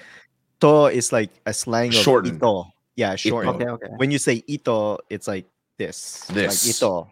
[0.63, 2.39] to is like a slang of Shortened.
[2.39, 2.71] ito.
[2.95, 3.45] Yeah, short.
[3.45, 3.91] Okay, okay.
[3.99, 5.45] When you say ito, it's like
[5.77, 6.23] this.
[6.31, 6.63] This.
[6.63, 7.11] Like ito.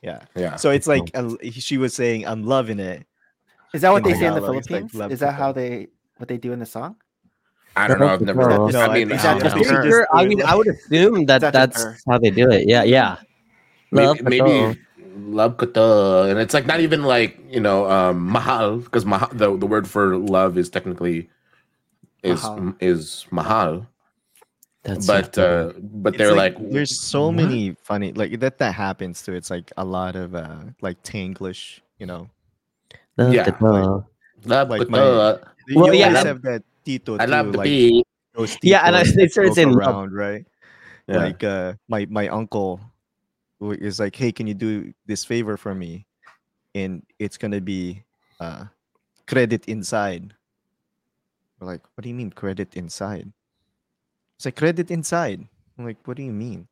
[0.00, 0.20] Yeah.
[0.38, 0.54] Yeah.
[0.56, 3.02] So it's like uh, she was saying, "I'm loving it."
[3.74, 5.18] Is that what in they say in the Tagalog, it's like Philippines?
[5.18, 5.88] is that how they
[6.22, 6.94] what they do in the song?
[7.76, 8.08] I don't know.
[8.08, 8.48] I've never.
[8.48, 9.76] No, No, I I mean, think I just don't know.
[9.76, 9.84] her?
[9.90, 12.66] Sure, I mean, I would assume that That's that's how they do it.
[12.66, 13.18] Yeah, yeah.
[13.92, 14.78] Love maybe, maybe
[15.28, 19.56] love kata, and it's like not even like you know um, mahal because mahal the,
[19.56, 21.28] the word for love is technically
[22.22, 22.74] is Mahal.
[22.80, 23.86] is mahal,
[24.82, 27.36] That's but uh, but they're like, there's so what?
[27.36, 29.34] many funny like that that happens too.
[29.34, 32.28] It's like a lot of uh like Taglish, you know.
[33.16, 34.04] Love yeah, ka
[34.44, 35.40] love like kata.
[35.68, 38.06] You Well, yeah, have that Tito I too, love the like beat.
[38.38, 39.76] those Yeah, and I- Titos they that started joke love.
[39.76, 40.46] around, right?
[41.10, 41.18] Yeah.
[41.18, 42.78] Like uh my my uncle
[43.58, 46.06] who is like, "Hey, can you do this favor for me?"
[46.78, 48.02] And it's going to be
[48.38, 48.70] uh
[49.26, 50.34] credit inside.
[51.58, 53.30] We're like, "What do you mean credit inside?"
[54.36, 55.42] It's like credit inside.
[55.78, 56.68] I'm like, "What do you mean?"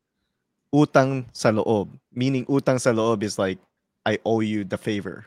[0.75, 1.95] Utang sa loob.
[2.13, 3.59] Meaning utang sa loob is like
[4.05, 5.27] I owe you the favor.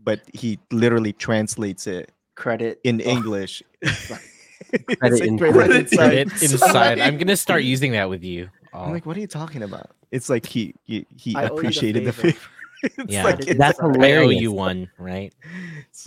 [0.00, 2.10] But he literally translates it
[2.40, 3.62] Credit in Oh, English.
[3.84, 5.38] Credit like inside.
[5.38, 6.42] credit Credit inside.
[6.42, 6.98] inside.
[7.00, 8.48] I'm gonna start using that with you.
[8.72, 9.90] I'm Oh, like, what are you talking about?
[10.10, 12.32] It's like he he, he I the appreciated the favor.
[12.32, 12.46] favor.
[12.82, 13.24] It's Yeah.
[13.24, 13.84] like, That's inside.
[13.84, 14.40] I owe hilarious.
[14.40, 15.34] you one, right?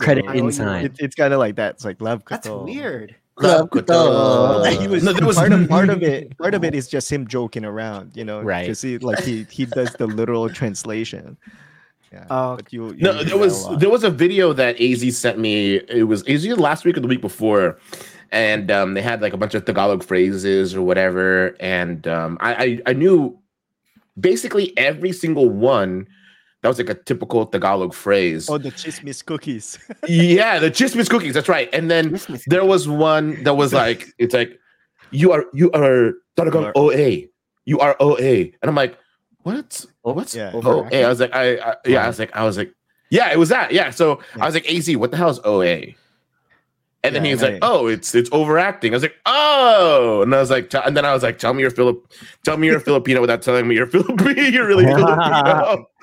[0.00, 0.84] Credit so I owe you inside.
[0.86, 1.74] It, it's kind of like that.
[1.76, 2.24] It's like love.
[2.28, 2.64] That's Kato.
[2.64, 3.14] weird.
[3.38, 4.76] Love kata.
[4.80, 6.36] He was, No, there was- part of part of it.
[6.38, 8.62] Part of it is just him joking around, you know, Right.
[8.62, 11.36] Because he like he he does the literal translation.
[12.14, 15.38] Yeah, Oh, but you, you No, there was there was a video that AZ sent
[15.38, 15.76] me.
[15.88, 17.78] It was AZ last week or the week before,
[18.30, 22.54] and um, they had like a bunch of Tagalog phrases or whatever, and um, I,
[22.54, 23.36] I I knew
[24.18, 26.06] basically every single one.
[26.62, 28.48] That was like a typical Tagalog phrase.
[28.48, 29.76] oh the chismis cookies.
[30.08, 31.34] yeah, the chismis cookies.
[31.34, 31.68] That's right.
[31.74, 32.44] And then Christmas.
[32.46, 34.58] there was one that was like, it's like,
[35.10, 37.28] you are you are talagang You OA.
[37.66, 38.48] You are OA.
[38.62, 38.96] And I'm like,
[39.44, 39.84] what?
[40.04, 40.50] Oh, What's Yeah.
[40.52, 41.02] Oh, OA?
[41.04, 42.74] I was like, I, I yeah, I was like, I was like,
[43.10, 43.72] yeah, it was that.
[43.72, 43.90] Yeah.
[43.90, 45.94] So I was like, AZ, what the hell is OA?
[47.04, 50.22] And then Yeah, he was and like, "Oh, it's it's overacting." I was like, "Oh,"
[50.22, 51.98] and I was like, and then I was like, "Tell me you're Philip,
[52.46, 54.30] tell me you're a Filipino without telling me you're Filipino.
[54.40, 55.86] You're really Filipino."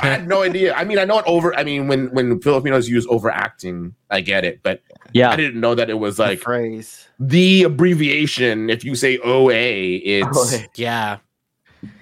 [0.00, 0.72] I had no idea.
[0.74, 1.52] I mean, I know it over.
[1.58, 4.82] I mean, when when Filipinos use overacting, I get it, but
[5.12, 7.08] yeah, I didn't know that it was The like phrase.
[7.18, 8.70] the abbreviation.
[8.70, 10.60] If you say OA, it's OA.
[10.76, 11.16] Yeah.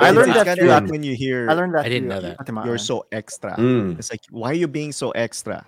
[0.00, 1.84] I learned it's that through like when you hear I learned that.
[1.84, 2.66] I didn't through know that.
[2.66, 3.56] You're so extra.
[3.56, 5.66] Mm, It's like why are you being so extra?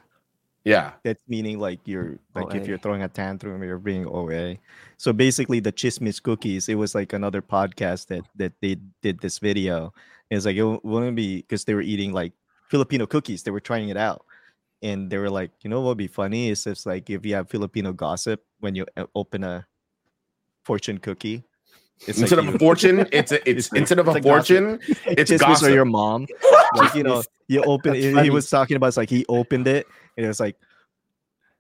[0.65, 0.93] yeah.
[1.05, 4.57] That's meaning like you're like if you're throwing a tantrum, you're being OA.
[4.97, 6.69] So basically, the chismis cookies.
[6.69, 9.93] It was like another podcast that that they did this video.
[10.31, 12.33] It's like it wouldn't be because they were eating like
[12.69, 13.43] Filipino cookies.
[13.45, 14.25] They were trying it out,
[14.83, 17.35] and they were like, you know what would be funny is if like if you
[17.37, 19.67] have Filipino gossip when you uh, open a
[20.65, 21.45] fortune cookie.
[22.07, 24.25] It's Instead like of a fortune, it's a, it's It's instead of a it's like
[24.25, 24.47] gossip.
[24.49, 26.27] fortune, it's chismis or your mom.
[26.77, 27.93] Like you know, you open.
[27.95, 29.87] That's He, he was talking about it's like he opened it,
[30.17, 30.57] and it was like,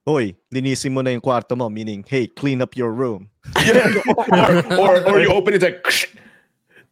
[0.04, 5.00] "Hoy, linisin mo na yung kwarto mo," meaning, "Hey, clean up your room." or, or
[5.08, 6.10] or you open it it's like.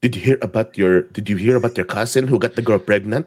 [0.01, 2.79] Did you hear about your Did you hear about your cousin who got the girl
[2.79, 3.27] pregnant?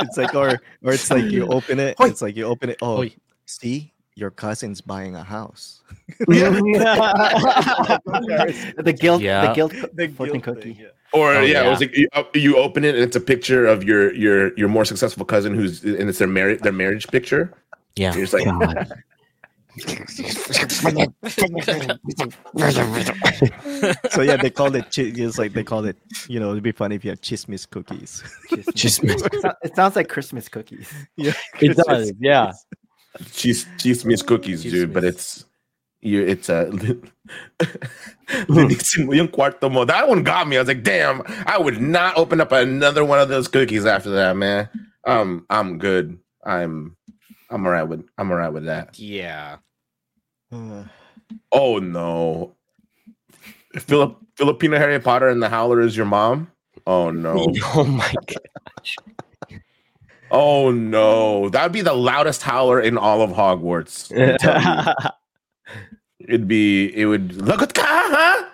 [0.00, 1.96] It's like, or or it's like you open it.
[1.98, 2.08] Hoy.
[2.08, 2.78] It's like you open it.
[2.82, 3.12] Oh, Hoy.
[3.46, 5.82] see, your cousin's buying a house.
[6.26, 6.26] the
[9.00, 9.22] guilt.
[9.22, 9.46] Yeah.
[9.48, 9.72] The guilt.
[9.94, 10.76] The fortune guilt cookie.
[10.80, 10.86] yeah.
[11.12, 11.86] Or Oh, yeah, it was yeah.
[11.86, 14.84] like you, uh, you open it and it's a picture of your your your more
[14.84, 17.52] successful cousin who's and it's their marriage their marriage picture.
[17.96, 18.12] Yeah.
[18.14, 18.92] You're just like, God.
[24.10, 24.84] So yeah, they called it.
[24.94, 25.96] Chi- it's like they called it.
[26.28, 28.22] You know, it'd be funny if you had chismis cookies.
[28.48, 28.74] Christmas.
[28.74, 29.54] Chismis.
[29.62, 30.90] It sounds like Christmas cookies.
[31.16, 31.30] yeah,
[31.60, 32.52] It Christmas does, yeah.
[33.32, 34.92] Cheese cheese means cookies, dude.
[34.92, 35.44] But it's
[36.00, 36.66] you it's a
[38.48, 39.84] linisin mo yung kwarto mo.
[39.84, 40.56] That one got me.
[40.56, 44.10] I was like, damn, I would not open up another one of those cookies after
[44.10, 44.68] that, man.
[45.04, 46.18] Um, I'm good.
[46.44, 46.96] I'm
[47.50, 48.98] I'm alright with I'm alright with that.
[48.98, 49.58] Yeah.
[50.52, 50.84] Uh,
[51.52, 52.54] Oh no.
[53.74, 56.50] Philip Filipino Harry Potter and the Howler is your mom?
[56.86, 57.52] Oh no.
[57.74, 58.38] oh my god.
[60.30, 61.48] Oh no.
[61.48, 64.10] That'd be the loudest howler in all of Hogwarts.
[64.12, 65.10] I'm telling you.
[66.20, 68.44] It'd be it would look at ka, huh?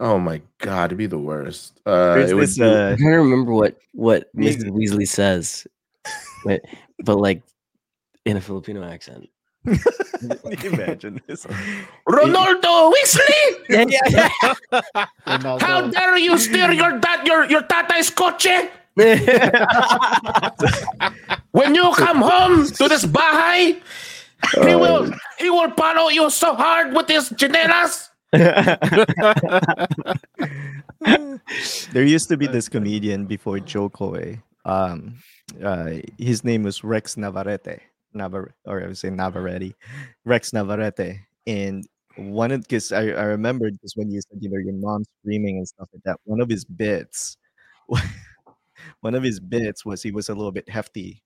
[0.00, 1.80] Oh my god, it'd be the worst.
[1.86, 4.70] Uh it this, be- uh, I'm trying to remember what what Me- Mrs.
[4.70, 5.66] Weasley says,
[6.44, 6.60] but
[7.04, 7.42] but like
[8.26, 9.28] in a Filipino accent.
[9.64, 9.78] Can
[10.62, 11.46] you imagine this?
[12.06, 13.64] Ronaldo Weasley!
[13.70, 15.06] Yeah, yeah,
[15.58, 18.68] How dare you steer your dad your your tata's coche?
[21.50, 23.80] When you come home to this bahay,
[24.66, 28.08] he will he will follow you so hard with his chinelas.
[31.92, 34.40] there used to be this comedian before Jo Koy.
[34.64, 35.16] Um,
[35.62, 37.80] uh, his name was Rex Navarrete,
[38.14, 39.74] Navar- or I would say Navarrete,
[40.24, 41.20] Rex Navarrete.
[41.46, 45.04] And one of because I, I remember just when you said you know your mom
[45.20, 46.18] screaming and stuff like that.
[46.24, 47.36] One of his bits,
[49.00, 51.22] one of his bits was he was a little bit hefty.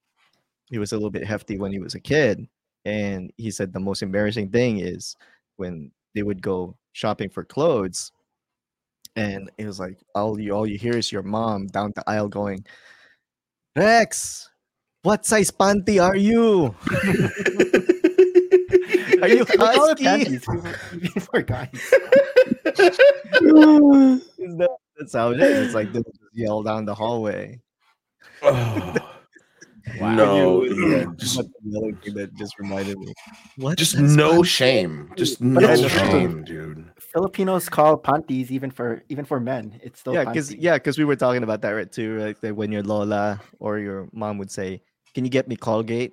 [0.71, 2.47] He was a little bit hefty when he was a kid,
[2.85, 5.17] and he said the most embarrassing thing is
[5.57, 8.13] when they would go shopping for clothes
[9.17, 12.29] and it was like all you all you hear is your mom down the aisle
[12.29, 12.65] going,
[13.77, 14.49] Rex,
[15.03, 16.75] what size panty are you?
[19.23, 20.05] are you We call it husky?
[20.05, 20.45] panties.
[20.49, 21.95] We were- we were guys.
[23.41, 25.67] That- That's how it is.
[25.67, 27.61] It's like would just yell down the hallway.
[30.01, 33.13] No, You- yeah, just But the other thing that just reminded me.
[33.57, 33.79] What?
[33.79, 34.47] just size no panty?
[34.47, 35.13] shame.
[35.17, 36.85] Just But no shame, dude.
[36.99, 39.81] Filipinos call panties even for even for men.
[39.83, 42.19] It's still yeah, because yeah, because we were talking about that right too.
[42.21, 44.83] Like that when your Lola or your mom would say,
[45.15, 46.13] "Can you get me Colgate?"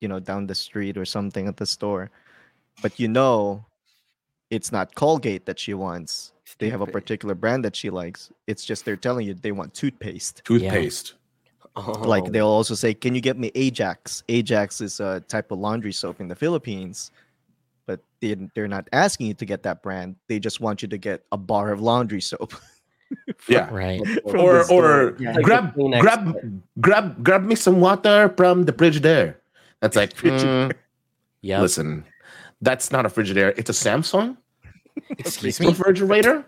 [0.00, 2.10] You know, down the street or something at the store,
[2.82, 3.64] but you know,
[4.50, 6.32] it's not Colgate that she wants.
[6.58, 8.30] They have a particular brand that she likes.
[8.46, 10.42] It's just they're telling you they want toothpaste.
[10.44, 11.14] Toothpaste.
[11.76, 12.28] Like Oh.
[12.30, 16.20] they'll also say, "Can you get me Ajax?" Ajax is a type of laundry soap
[16.20, 17.10] in the Philippines,
[17.86, 20.16] but they, they're not asking you to get that brand.
[20.28, 22.54] They just want you to get a bar of laundry soap.
[23.46, 23.68] Yeah.
[23.70, 24.00] Right.
[24.24, 25.32] from Or or Yeah.
[25.32, 29.38] Like grab the grab grab grab me some water from the fridge there.
[29.80, 30.72] That's like mm,
[31.42, 31.60] Yeah.
[31.60, 32.04] listen,
[32.62, 33.52] that's not a Frigidaire.
[33.58, 34.38] It's a Samsung
[35.18, 35.68] Excuse me.
[35.68, 36.44] refrigerator.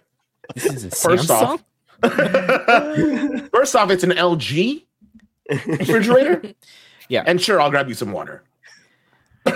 [0.54, 1.60] This is a First Samsung?
[2.02, 4.84] off, first off, it's an LG
[5.66, 6.42] refrigerator.
[7.10, 7.22] Yeah.
[7.26, 8.44] and sure, I'll grab you some water.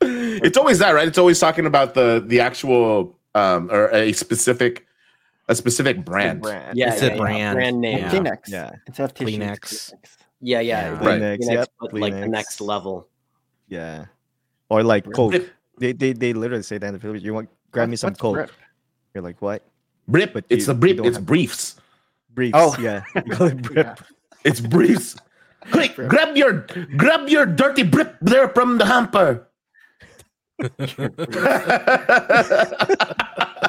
[0.00, 1.06] it's always that, right?
[1.06, 4.86] It's always talking about the the actual um or a specific
[5.48, 6.40] a specific brand.
[6.42, 6.76] brand.
[6.76, 7.56] yeah, It's yeah, a yeah, brand.
[7.56, 7.98] brand name.
[7.98, 8.10] Yeah.
[8.10, 8.38] Kleenex.
[8.48, 8.70] Yeah.
[8.86, 9.58] Instead of Kleenex.
[9.58, 9.92] Kleenex.
[10.40, 10.92] Yeah, yeah.
[10.92, 11.00] Yeah.
[11.00, 13.08] like Kleenex, Kleenex, yep, but like the next level.
[13.68, 14.06] Yeah.
[14.70, 15.34] Or like Coke.
[15.78, 17.24] Brip, They, they they literally say that in the Philippines.
[17.24, 18.34] You want grab me some what's Coke.
[18.34, 18.50] Brip?
[19.14, 19.62] You're like, what?
[20.06, 20.32] brip.
[20.32, 21.00] But it's you- the you brief.
[21.06, 21.76] It's have- briefs.
[22.34, 22.54] Briefs.
[22.56, 22.76] Oh.
[22.80, 23.02] yeah.
[23.26, 23.86] You call it Brip.
[23.86, 23.94] Yeah.
[24.44, 25.16] It's briefs.
[25.72, 26.08] Quick, Brip.
[26.08, 29.48] grab your grab your dirty brip there from the hamper.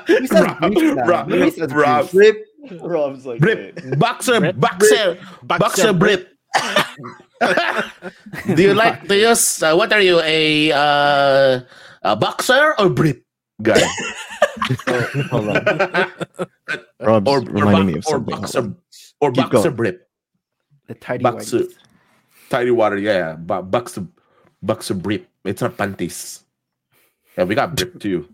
[0.07, 1.05] Who says Rob, briefs now?
[1.05, 2.13] Rob, Nobody says Rob, briefs.
[2.13, 2.81] Rip.
[2.81, 6.29] Rob's like, Brip, boxer, Brip, boxer, boxer, brip.
[8.55, 9.63] do you like to use?
[9.63, 11.61] Uh, what are you, a uh,
[12.03, 13.23] a boxer or brip
[13.61, 13.79] guy?
[15.31, 15.65] Hold on.
[17.01, 18.39] Rob's or or, reminding me of or something.
[18.41, 18.73] boxer
[19.21, 19.75] or Keep boxer going.
[19.75, 20.07] brip.
[20.87, 21.73] The tidy Boxer, whities.
[22.49, 24.07] tidy water, yeah, bo- boxer,
[24.63, 25.27] boxer brip.
[25.45, 26.41] It's not panties.
[27.37, 28.27] Yeah, we got brip too.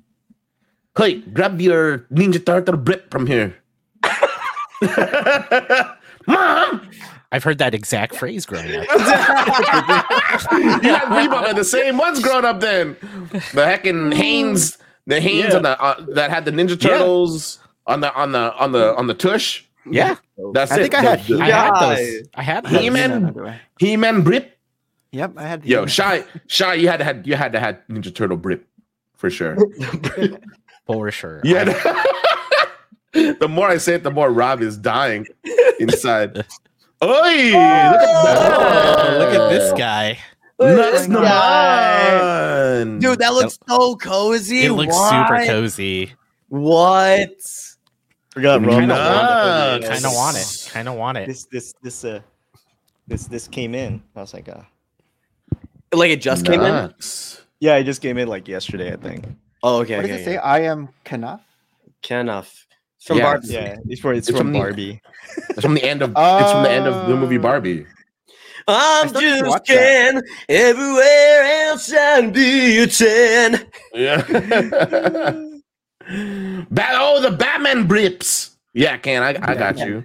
[0.98, 3.56] Hey, grab your Ninja Turtle brip from here.
[6.28, 6.82] Mom,
[7.32, 8.86] I've heard that exact phrase growing up.
[10.52, 12.96] yeah, we both had the same ones growing up then.
[13.32, 14.78] The heckin' Hanes,
[15.08, 15.56] the Hanes Yeah.
[15.58, 16.90] on the uh, that had the Ninja Yeah.
[16.98, 19.64] Turtles on the on the on the on the tush.
[19.90, 20.16] Yeah.
[20.54, 20.82] That's I it.
[20.82, 22.28] think I had I had those.
[22.36, 22.82] I had He those.
[22.84, 23.60] He-Man.
[23.80, 24.58] He-Man Brip.
[25.12, 25.66] Yep, I had.
[25.66, 25.88] Yo, He-Man.
[25.88, 26.74] shy, shy.
[26.76, 28.68] You had to had you had to had Ninja Turtle Brip
[29.16, 29.58] for sure.
[30.86, 31.42] For sure.
[31.44, 31.64] Yeah.
[33.14, 35.26] the more I say it, the more Rob is dying
[35.80, 36.46] inside.
[37.04, 37.08] Oi!
[37.08, 39.06] Look at that!
[39.06, 40.18] Oh, look at this guy.
[40.60, 42.14] Nuts Look at
[42.84, 43.02] naman.
[43.02, 44.66] Dude, that looks so cozy.
[44.66, 45.28] It looks What?
[45.28, 46.14] super cozy.
[46.48, 47.30] What?
[48.32, 48.84] Forgot Kind Rob.
[48.84, 49.86] of want Nuts.
[49.86, 49.90] it.
[49.90, 50.70] Kind of want it.
[50.72, 51.28] Kind of want it.
[51.28, 52.22] This this this uh
[53.08, 54.02] this this came in.
[54.16, 54.62] I was like, uh,
[55.94, 56.94] Like it just came in.
[57.60, 59.26] Yeah, it just came in like yesterday, I think.
[59.64, 59.98] Oh, okay.
[59.98, 60.38] what okay, does it say?
[60.38, 61.42] I am Knuff.
[62.02, 62.65] Kenough.
[63.06, 63.24] It's from Yeah.
[63.24, 63.48] Barbie.
[63.50, 65.00] Yeah, it's for it's, It's from from the- Barbie.
[65.50, 67.42] It's from the end of it's from the end of the movie Oh.
[67.42, 67.86] Barbie.
[68.68, 70.24] I'm still need to just watch Ken.
[70.50, 73.68] Everywhere else I'd be a 10.
[73.94, 74.22] Yeah.
[76.72, 78.58] Bat- oh, the Batman brips.
[78.74, 80.04] Yeah, Ken, I, I got you.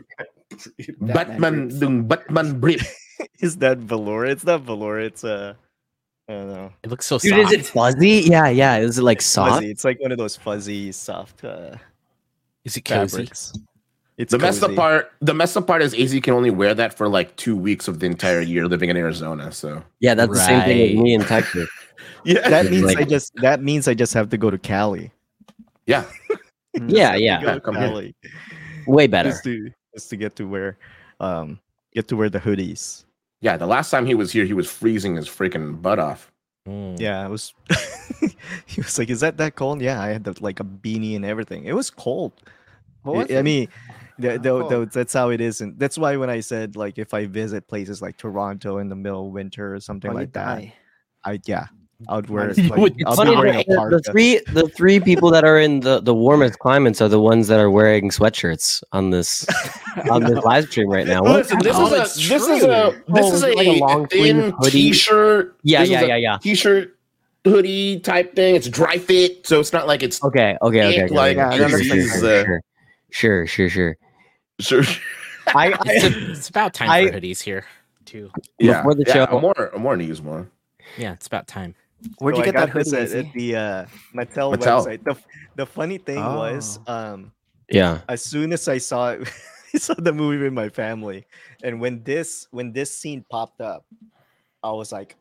[1.00, 1.80] Batman, brips.
[1.80, 2.80] the Batman brip.
[3.40, 4.26] Is that velour?
[4.26, 5.00] It's not velour.
[5.00, 5.54] It's uh,
[6.28, 6.72] I don't know.
[6.82, 7.52] It looks so Dude, soft.
[7.54, 8.22] is it fuzzy?
[8.26, 8.76] Yeah, yeah.
[8.78, 9.52] Is it like soft?
[9.54, 9.70] Fuzzy.
[9.70, 11.76] It's like one of those fuzzy, soft uh,
[12.70, 13.16] Is it cozy?
[13.16, 13.52] fabrics.
[14.16, 16.92] It's The messed up part, the messed up part is AZ can only wear that
[16.94, 19.50] for like two weeks of the entire year living in Arizona.
[19.50, 21.68] So Yeah, that's the same thing with me in Texas.
[22.24, 25.10] yeah, That means Like- I just that means I just have to go to Cali.
[25.86, 26.04] yeah.
[26.86, 27.42] Yeah, yeah.
[27.42, 27.72] Go to.
[27.72, 28.14] Cali
[28.86, 29.30] Way better.
[29.30, 30.78] just to just to get to wear
[31.18, 31.58] um
[31.94, 33.04] get to wear the hoodies.
[33.40, 36.30] Yeah, the last time he was here, he was freezing his freaking butt off.
[36.68, 37.00] Mm.
[37.00, 37.54] Yeah, it was.
[38.66, 41.24] he was like, "Is that that cold?" Yeah, I had the, like a beanie and
[41.24, 41.64] everything.
[41.64, 42.32] It was cold.
[43.02, 43.42] What I- it?
[43.42, 43.68] mean,
[44.18, 44.70] the, the, cold.
[44.70, 47.66] the, that's how it is, and that's why when I said like if I visit
[47.68, 50.74] places like Toronto in the middle of winter or something Oh, you like that, die.
[51.24, 51.66] I yeah,
[52.08, 52.52] I would wear.
[52.52, 55.44] You Like, It's I'll be funny wearing a the, the three the three people that
[55.44, 59.46] are in the, the warmest climates are the ones that are wearing sweatshirts on this
[60.10, 61.22] on this live stream right now.
[61.22, 63.70] Listen, this Oh, is a that's this is a oh, this Oh, is like a,
[63.70, 64.70] a long thin hoodie.
[64.92, 65.56] t-shirt.
[65.62, 66.38] yeah, This yeah, yeah, yeah.
[66.38, 66.96] T-shirt
[67.44, 68.54] hoodie type thing.
[68.54, 71.04] It's dry fit, so it's not like it's Okay, okay, okay.
[71.04, 72.60] Okay, like, okay, Yeah, uh, that sure, looks sure, like
[73.10, 73.96] sure, sure, sure,
[74.60, 74.82] sure, sure.
[74.82, 75.02] sure.
[75.54, 77.64] I, It's, I a- it's about time I- for hoodies here,
[78.04, 78.30] too.
[78.58, 80.48] yeah, Before the yeah, show- more more news more.
[80.98, 81.74] Yeah, it's about time.
[82.18, 82.96] Where'd So you get that hoodie?
[82.96, 84.86] at, at the uh, Mattel, Mattel.
[84.86, 85.04] website.
[85.04, 85.16] The,
[85.56, 86.94] the funny thing was, Oh.
[86.94, 87.32] um,
[87.68, 88.00] yeah.
[88.08, 89.28] as soon as I saw it,
[89.74, 91.26] I saw the movie with my family,
[91.62, 93.84] and when this when this scene popped up,
[94.62, 95.16] I was like,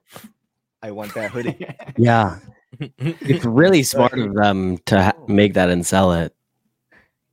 [0.81, 1.65] I want that hoodie.
[1.97, 2.39] Yeah,
[2.79, 6.33] it's really smart of them to ha- make that and sell it.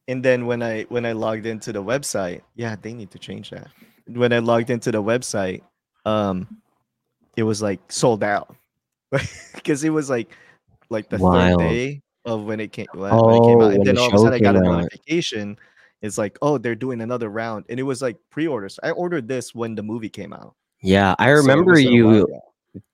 [0.08, 3.50] And then when I when I logged into the website, yeah, they need to change
[3.50, 3.68] that.
[4.08, 5.62] When I logged into the website,
[6.04, 6.46] um,
[7.36, 8.54] it was like sold out
[9.54, 10.30] because it was like
[10.90, 11.60] like the Wild.
[11.60, 14.08] third day of when it came when, when it came Oh, out, and then all
[14.08, 15.58] of a sudden I got a notification.
[16.02, 18.78] It's like, oh, they're doing another round, and it was like pre-orders.
[18.82, 20.54] I ordered this when the movie came out.
[20.82, 22.28] Yeah, I remember while you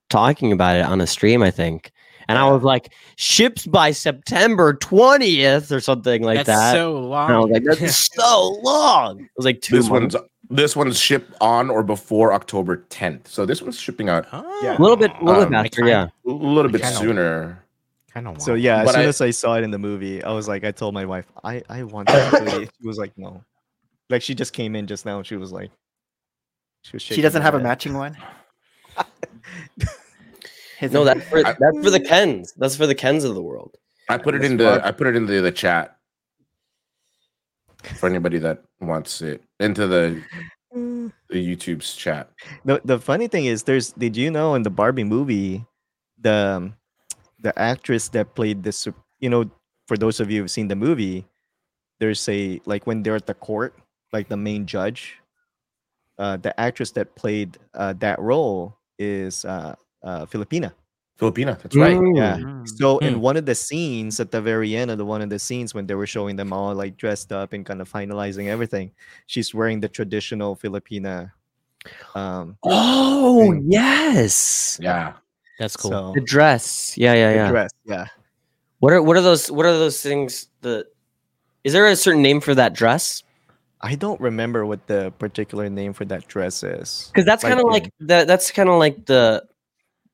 [0.09, 1.93] talking about it on a stream, I think.
[2.32, 6.72] And I was like, ships by September 20th or something like That's that.
[6.74, 7.28] so long.
[7.28, 9.20] and I was like, that's so long.
[9.20, 10.14] It was like two This months.
[10.16, 13.26] one's this one's shipped on or before October 10th.
[13.28, 14.26] So this one's shipping out
[14.62, 14.76] Yeah.
[14.76, 16.09] a little bit, a little Um, bit faster, yeah.
[16.26, 17.64] a little bit Kinda- sooner.
[18.12, 18.42] Kind of.
[18.42, 20.48] So yeah, as But soon I- as I saw it in the movie, I was
[20.48, 22.68] like, I told my wife, I I want that hoodie.
[22.80, 23.42] She was like, no.
[24.10, 25.16] Like she just came in just now.
[25.18, 25.70] and She was like,
[26.82, 27.02] she was.
[27.02, 28.16] She doesn't her have a matching one.
[30.82, 32.52] His No, that's for that's for the Kens.
[32.56, 33.76] That's for the Kens of the world.
[34.09, 34.84] I put it That's in the.
[34.84, 35.96] I put it into the chat
[38.00, 40.20] for anybody that wants it into the
[40.72, 42.30] the YouTube's chat.
[42.64, 43.92] The the funny thing is, there's.
[43.92, 45.64] Did you know in the Barbie movie,
[46.18, 46.74] the um,
[47.38, 48.88] the actress that played this,
[49.20, 49.48] you know,
[49.86, 51.24] for those of you who've seen the movie,
[52.00, 53.78] there's a like when they're at the court,
[54.12, 55.14] like the main judge.
[56.18, 60.72] Uh, the actress that played uh, that role is uh, uh, Filipina.
[61.20, 61.96] Filipina, that's right.
[61.96, 62.16] Mm.
[62.16, 62.36] Yeah.
[62.38, 62.66] Mm.
[62.66, 63.04] So Hmm.
[63.04, 65.74] in one of the scenes at the very end of the one of the scenes
[65.74, 68.90] when they were showing them all like dressed up and kind of finalizing everything,
[69.26, 71.30] she's wearing the traditional Filipina.
[72.14, 73.66] Um, Oh Thing.
[73.70, 75.14] yes, Yeah.
[75.58, 75.90] That's cool.
[75.90, 76.96] so the dress.
[76.96, 77.50] Yeah, yeah, the yeah.
[77.50, 78.06] dress, yeah.
[78.80, 79.48] What are what are those?
[79.50, 80.48] What are those things?
[80.62, 80.86] The
[81.62, 83.22] is there a certain name for that dress?
[83.80, 87.10] I don't remember what the particular name for that dress is.
[87.12, 88.26] Because that's kind of in- like that.
[88.26, 89.44] That's kind of like the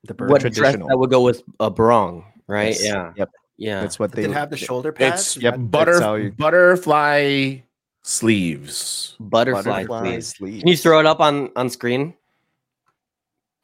[0.05, 0.31] the bird.
[0.31, 2.69] what dress that would go with a barong, right?
[2.75, 3.31] Yes, Yeah, Yep.
[3.57, 3.81] yeah.
[3.81, 5.37] That's what Did they it have the shoulder pads?
[5.37, 7.59] It's yep, butter you- butterfly
[8.03, 9.17] sleeves.
[9.21, 9.63] butterfly.
[9.85, 10.27] butterfly sleeves.
[10.37, 10.59] sleeves.
[10.61, 12.15] Can you throw it up on on screen?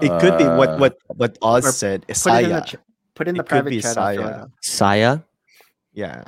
[0.00, 2.02] It could be what Uh, what what Oz or said.
[2.02, 2.64] Put it in the, Saya.
[2.66, 2.76] ch-
[3.14, 3.96] put in the It could private be chat.
[3.96, 4.46] I'll throw it Saya.
[4.60, 5.18] Saya.
[5.94, 6.24] Yeah.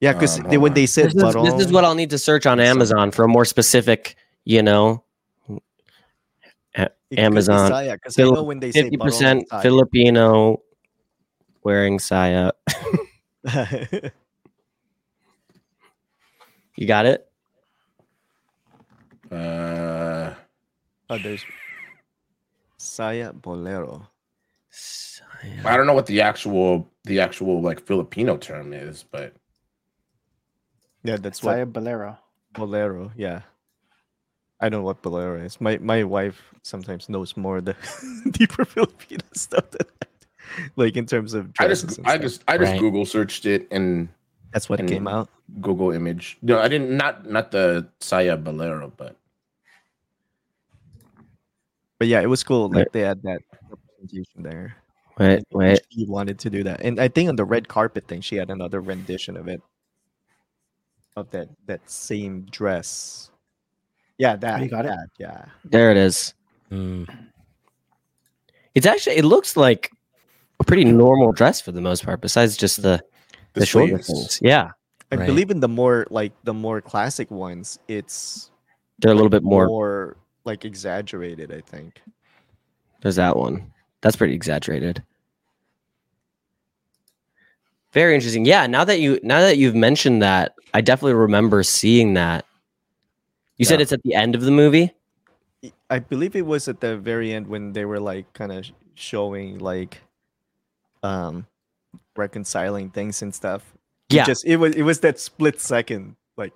[0.00, 2.46] Yeah, because Um, when they said This is, this is what I'll need to search
[2.46, 4.16] on Amazon for a more specific,
[4.46, 5.04] you know,
[6.74, 7.72] it could be Amazon.
[7.72, 9.62] I know when they say fifty barong, percent it's Saya.
[9.62, 10.62] Filipino
[11.62, 12.52] wearing Saya.
[16.80, 17.28] You got it?
[19.30, 20.32] Uh,
[21.10, 21.44] oh, there's
[22.78, 24.08] Saya Bolero.
[24.70, 25.60] Saya.
[25.66, 29.34] I don't know what the actual the actual like Filipino term is, but
[31.04, 32.16] Yeah, that's what Saya Bolero.
[32.54, 33.12] Bolero.
[33.14, 33.42] Yeah.
[34.60, 35.60] I don't know what bolero is.
[35.60, 37.74] My my wife sometimes knows more the
[38.30, 40.70] deeper Filipino stuff than I do.
[40.76, 42.80] like in terms of I just I just I just Right.
[42.80, 44.08] Google searched it and
[44.52, 45.28] that's what and- came out.
[45.60, 46.38] Google image.
[46.42, 49.16] No, I didn't not not the Saya Bolero, but
[51.98, 52.68] But yeah, it was cool.
[52.70, 54.76] Like they had that representation there.
[55.18, 55.80] Wait, And wait.
[55.90, 58.48] She wanted to do that, and I think on the red carpet thing, she had
[58.48, 59.60] another rendition of it,
[61.16, 63.29] of that that same dress.
[64.20, 64.60] Yeah, that.
[64.62, 64.92] you got it?
[65.18, 65.46] Yeah.
[65.64, 66.34] There it is.
[66.70, 67.08] Mm.
[68.74, 69.90] It's actually it looks like
[70.60, 73.00] a pretty normal dress for the most part, besides just the
[73.54, 74.06] the, shoulder sleeves.
[74.06, 74.38] things.
[74.42, 74.72] Yeah,
[75.10, 75.26] I Right.
[75.26, 78.50] believe in the more like the more classic ones, it's
[78.98, 79.66] they're a little bit more.
[79.66, 81.50] more like exaggerated.
[81.50, 82.02] I think.
[83.00, 83.72] There's that one.
[84.02, 85.02] That's pretty exaggerated.
[87.92, 88.44] Very interesting.
[88.44, 92.44] Yeah, now that you now that you've mentioned that, I definitely remember seeing that.
[93.60, 93.82] You said Yeah.
[93.82, 94.90] it's at the end of the movie?
[95.62, 98.64] I- I believe it was at the very end when they were like kind of
[98.94, 100.00] showing like
[101.02, 101.46] um
[102.16, 103.62] reconciling things and stuff.
[104.08, 104.24] It Yeah.
[104.24, 106.54] just it was it was that split second like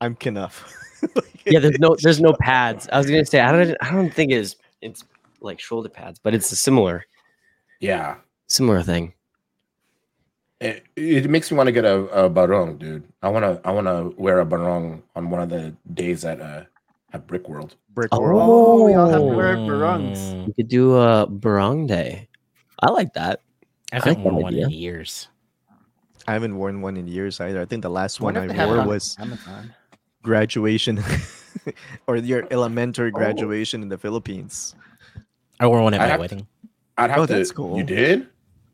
[0.00, 0.62] I'm Kenough.
[1.16, 2.88] Like, Yeah, there's no there's no pads.
[2.92, 5.02] I was gonna say I don't I don't think it's it's
[5.40, 7.04] like shoulder pads, but it's a similar
[7.80, 8.18] Yeah.
[8.46, 9.14] similar thing.
[10.62, 13.02] It, it makes me want to get a, a barong, dude.
[13.22, 16.64] I wanna I wanna wear a barong on one of the days at uh
[17.12, 17.74] at Brick World.
[17.94, 18.20] Brick Oh.
[18.20, 18.42] World.
[18.44, 20.18] Oh, we all have to wear barongs.
[20.18, 20.46] Mm.
[20.48, 22.28] You could do a barong day.
[22.80, 23.40] I like that.
[23.92, 24.64] I haven't like worn one idea.
[24.66, 25.28] in years.
[26.26, 27.60] I haven't worn one in years either.
[27.60, 29.74] I think the last one I if they have it wore on was Amazon.
[30.22, 31.02] graduation
[32.06, 33.18] or your elementary Oh.
[33.18, 34.74] graduation in the Philippines.
[35.60, 36.46] I wore one at I my have- wedding.
[36.96, 37.32] I'd have Oh, to.
[37.34, 37.76] that's cool.
[37.76, 38.28] You did?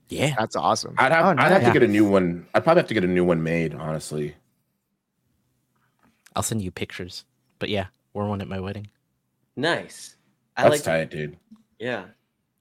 [0.09, 0.35] Yeah.
[0.39, 0.94] That's awesome.
[0.98, 1.72] I'd have Oh, I'd have nice.
[1.72, 2.47] to get a new one.
[2.55, 4.35] I'd probably have to get a new one made, honestly.
[6.35, 7.24] I'll send you pictures.
[7.59, 8.89] But yeah, wore one at my wedding.
[9.56, 10.16] Nice.
[10.56, 11.36] I That's like tight, dude.
[11.78, 12.05] yeah.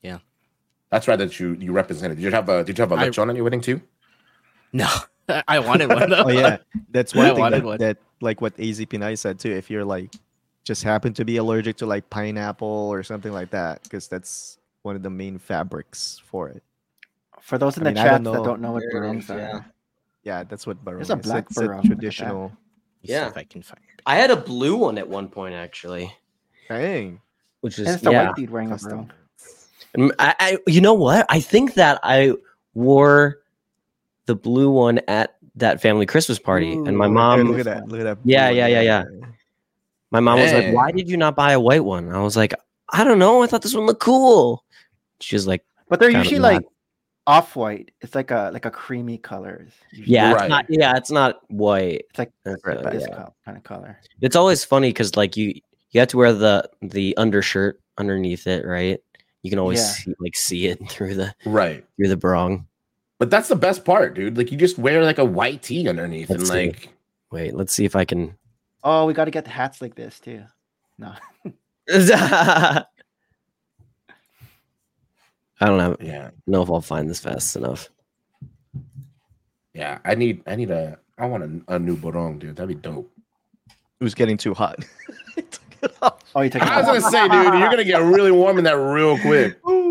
[0.01, 0.19] Yeah.
[0.89, 2.17] That's right that you you represented.
[2.17, 3.81] Did you have a did you have a I- lechon at your wedding too?
[4.73, 4.87] No,
[5.47, 6.23] I wanted one though.
[6.25, 6.57] oh yeah,
[6.91, 7.77] that's one I thing wanted that, one.
[7.79, 9.51] that like what AZ Pinay said too.
[9.51, 10.13] If you're like
[10.63, 14.95] just happen to be allergic to like pineapple or something like that, because that's one
[14.95, 16.63] of the main fabrics for it.
[17.47, 18.93] For those in I the mean, I don't chat that don't know what There it
[19.07, 19.61] barongs is, are, yeah.
[20.23, 21.21] Yeah, that's what barong There's a is.
[21.25, 21.97] black It's a barong at the back.
[21.97, 22.43] traditional.
[22.43, 22.51] Let
[23.09, 23.27] Yeah.
[23.29, 24.01] if I can find it.
[24.05, 26.13] I had a blue one at one point actually,
[26.67, 27.21] Dang.
[27.61, 28.25] which and is it's the yeah.
[28.27, 28.89] white dude wearing a Custom.
[28.91, 30.09] barong.
[30.09, 31.25] Mm, I, I you know what?
[31.29, 32.33] I think that I
[32.73, 33.37] wore
[34.25, 37.87] the blue one at that family Christmas party, and my Ooh, mom, look at that.
[37.87, 38.17] Look at that.
[38.25, 39.03] Yeah, blue yeah, yeah,
[40.11, 42.53] my mom was like, "Why did you not buy a white one?" I was like,
[42.89, 43.41] "I don't know.
[43.41, 44.65] I thought this one looked cool."
[45.21, 46.61] She was like, But they're usually like
[47.27, 47.91] off white.
[48.01, 49.67] It's like a like a creamy color.
[49.93, 50.41] "Yeah, Right.
[50.45, 50.65] it's not.
[50.69, 52.05] Yeah, it's not white.
[52.09, 53.27] it's like It's, red uh, this yeah.
[53.45, 53.99] kind of color.
[54.21, 55.53] It's always funny because like you
[55.91, 58.99] you have to wear the the undershirt underneath it, right?
[59.43, 59.85] You can always Yeah.
[59.91, 61.85] see, like see it through the Right.
[61.97, 62.65] through the barong.
[63.19, 64.37] But that's the best part, dude.
[64.37, 66.67] Like you just wear like a white tee underneath Let's and see.
[66.67, 66.89] like
[67.31, 68.37] Wait, let's see if I can.
[68.83, 70.43] Oh, we got to get the hats like this too.
[70.97, 71.13] No,
[75.59, 76.29] I don't know, yeah.
[76.45, 77.89] know if I'll find this fast enough.
[79.73, 79.99] Yeah.
[80.05, 82.55] I need I need a I want a, a new barong, dude.
[82.55, 83.11] That'd be dope.
[83.99, 84.85] It was getting too hot.
[85.35, 86.19] Took it off.
[86.35, 86.61] oh, you took.
[86.61, 89.59] I was gonna say, dude, you're gonna get really warm in that real quick.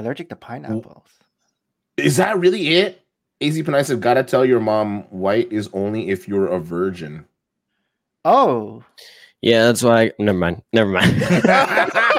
[0.00, 1.06] allergic to pineapples.
[1.96, 3.02] Is that really it?
[3.42, 7.24] AZ Pinay said, gotta tell your mom white is only if you're a virgin.
[8.24, 8.84] Oh,
[9.40, 10.02] Yeah, that's why.
[10.02, 10.62] I, never mind.
[10.72, 11.22] Never mind.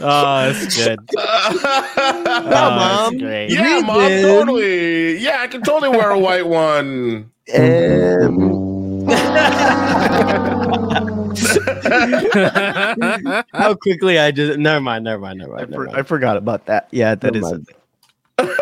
[0.00, 0.98] Oh, that's good.
[1.16, 1.52] yeah,
[1.96, 2.70] Oh,
[3.10, 3.18] Mom.
[3.18, 3.50] great.
[3.50, 5.18] You mom, totally.
[5.18, 7.30] Yeah, I can totally wear a white one.
[13.52, 14.58] How quickly I just.
[14.58, 15.04] Never mind.
[15.04, 15.38] Never mind.
[15.40, 15.70] Never I, mind.
[15.70, 16.88] Never for, I forgot about that.
[16.90, 17.52] Yeah, that Never is.
[17.52, 17.66] mind.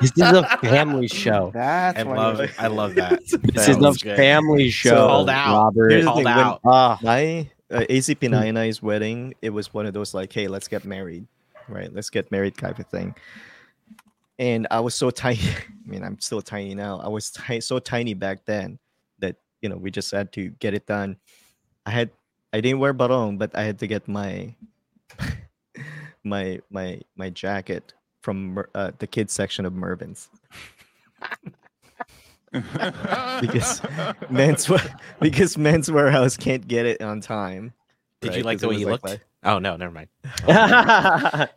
[0.00, 1.50] This is a family show.
[1.54, 3.20] that's I why love you're- I love that.
[3.30, 4.16] This That is a good.
[4.16, 4.94] family show.
[5.06, 5.56] Called out.
[5.64, 5.90] Robert.
[5.90, 6.60] Here's the Called thing, when- out.
[6.66, 10.84] Ah, My uh, AZ Pinay's wedding, it was one of those like, hey, let's get
[10.84, 11.26] married,
[11.68, 11.92] right?
[11.92, 13.14] Let's get married type of thing.
[14.38, 15.40] And I was so tiny.
[15.48, 17.00] I mean, I'm still tiny now.
[17.00, 18.78] I was ti- so tiny back then
[19.18, 21.16] that you know we just had to get it done.
[21.86, 22.10] I had
[22.52, 24.54] I didn't wear barong, but I had to get my
[26.24, 30.28] my my my jacket from uh, the kids section of Mervyn's
[33.40, 33.82] because
[34.30, 34.70] men's
[35.20, 37.72] because Men's Wearhouse can't get it on time.
[38.20, 38.38] Did right?
[38.38, 39.20] you like the way was you like looked?
[39.44, 40.08] Oh no, never mind.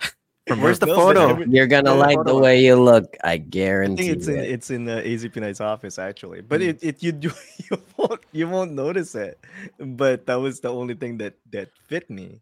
[0.47, 1.29] Where's the photo?
[1.29, 3.15] every- You're gonna like hold the way you look.
[3.23, 4.49] I I guarantee think it's in it.
[4.49, 7.31] it's in the AZ Pinay's office actually, but it, it you do
[7.69, 9.39] you won't you won't notice it.
[9.77, 12.41] But that was the only thing that that fit me.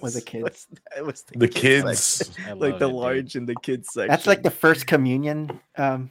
[0.00, 0.42] Was the kids.
[0.44, 0.66] was-
[0.96, 2.00] It was The kids kids.
[2.00, 2.44] section.
[2.46, 2.96] I like love the it, dude.
[2.96, 4.08] large in the kids section.
[4.08, 6.10] That's like the first communion um,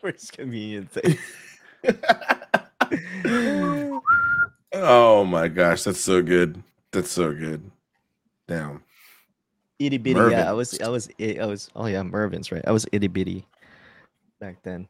[0.00, 1.18] first convenient thing.
[4.72, 6.62] Oh my gosh, that's so good.
[6.90, 7.70] That's so good.
[8.48, 8.82] Damn.
[9.78, 10.14] itty bitty.
[10.14, 10.38] Mervyn.
[10.38, 12.62] Yeah, I was I was i- I was oh yeah, Mervyn's right.
[12.66, 13.46] I was itty bitty
[14.40, 14.88] back then.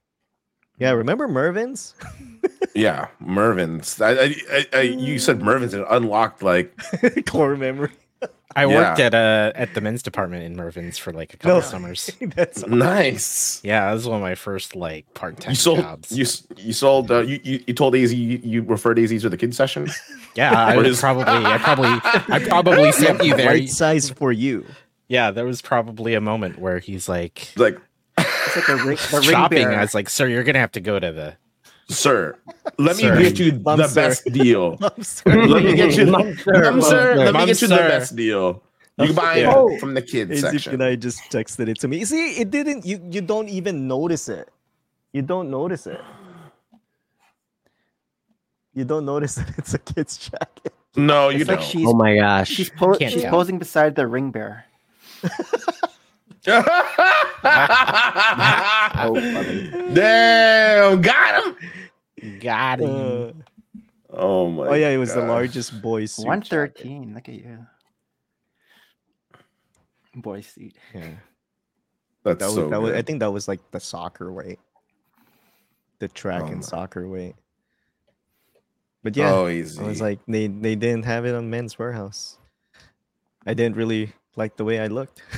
[0.79, 1.95] Yeah, remember Mervyn's?
[2.77, 4.01] Yeah, Mervyn's.
[4.01, 6.75] I, I, I, I you said Mervyn's and unlocked like
[7.27, 7.93] Core memory.
[8.57, 11.59] I worked at uh at the men's department in Mervyn's for like a couple No.
[11.59, 12.09] of summers.
[12.37, 13.61] That's nice.
[13.65, 16.13] Yeah, that was one of my first like part time jobs.
[16.13, 16.25] you
[16.65, 19.57] you sold uh, you, you you told Easy you, you referred Easy to the kids
[19.57, 19.89] session.
[20.37, 21.89] yeah, I was probably I probably
[22.33, 23.49] I probably sent you there.
[23.49, 24.65] right size for you.
[25.09, 27.77] Yeah, there was probably a moment where he's like Like,
[28.19, 29.59] It's like a ring, the ring shopping.
[29.65, 29.75] bearer.
[29.79, 31.37] I was like, sir, you're gonna have to go to the
[31.89, 32.37] sir,
[32.79, 33.95] let me get you Mom, the sir.
[33.95, 34.77] best deal.
[34.81, 37.15] Let me get you, Mom, sir, Mom, mom, sir, sir.
[37.17, 38.63] let me get you the best deal.
[38.99, 39.51] You can buy Yeah.
[39.51, 39.79] it oh.
[39.79, 40.77] from the kids AZ section.
[40.79, 42.05] Pinay just texted it to me.
[42.05, 42.87] See, it didn't.
[42.87, 44.49] You you don't even notice it.
[45.13, 46.01] You don't notice it.
[48.75, 50.73] You don't notice that it's a kid's jacket.
[50.97, 51.63] No, you It's don't.
[51.63, 52.49] she's Oh my gosh.
[52.49, 54.65] she's po- she's posing beside the ring bearer.
[59.95, 61.57] Damn, got him.
[62.41, 62.91] got him.
[62.91, 63.33] Uh,
[64.17, 64.69] Oh my.
[64.69, 66.25] oh yeah, it was the largest boy suit.
[66.25, 66.77] One jacket.
[66.79, 67.15] thirteen.
[67.15, 67.67] Look at you.
[70.15, 70.77] Boy seat.
[70.95, 71.09] Yeah.
[72.23, 74.61] That's That was, so that was I think that was like the soccer weight.
[75.99, 76.53] The track Oh my.
[76.53, 77.35] and soccer weight.
[79.03, 79.83] But yeah, oh, easy.
[79.83, 82.37] I was like they they didn't have it on Men's Wearhouse.
[83.47, 85.23] I didn't really like the way I looked.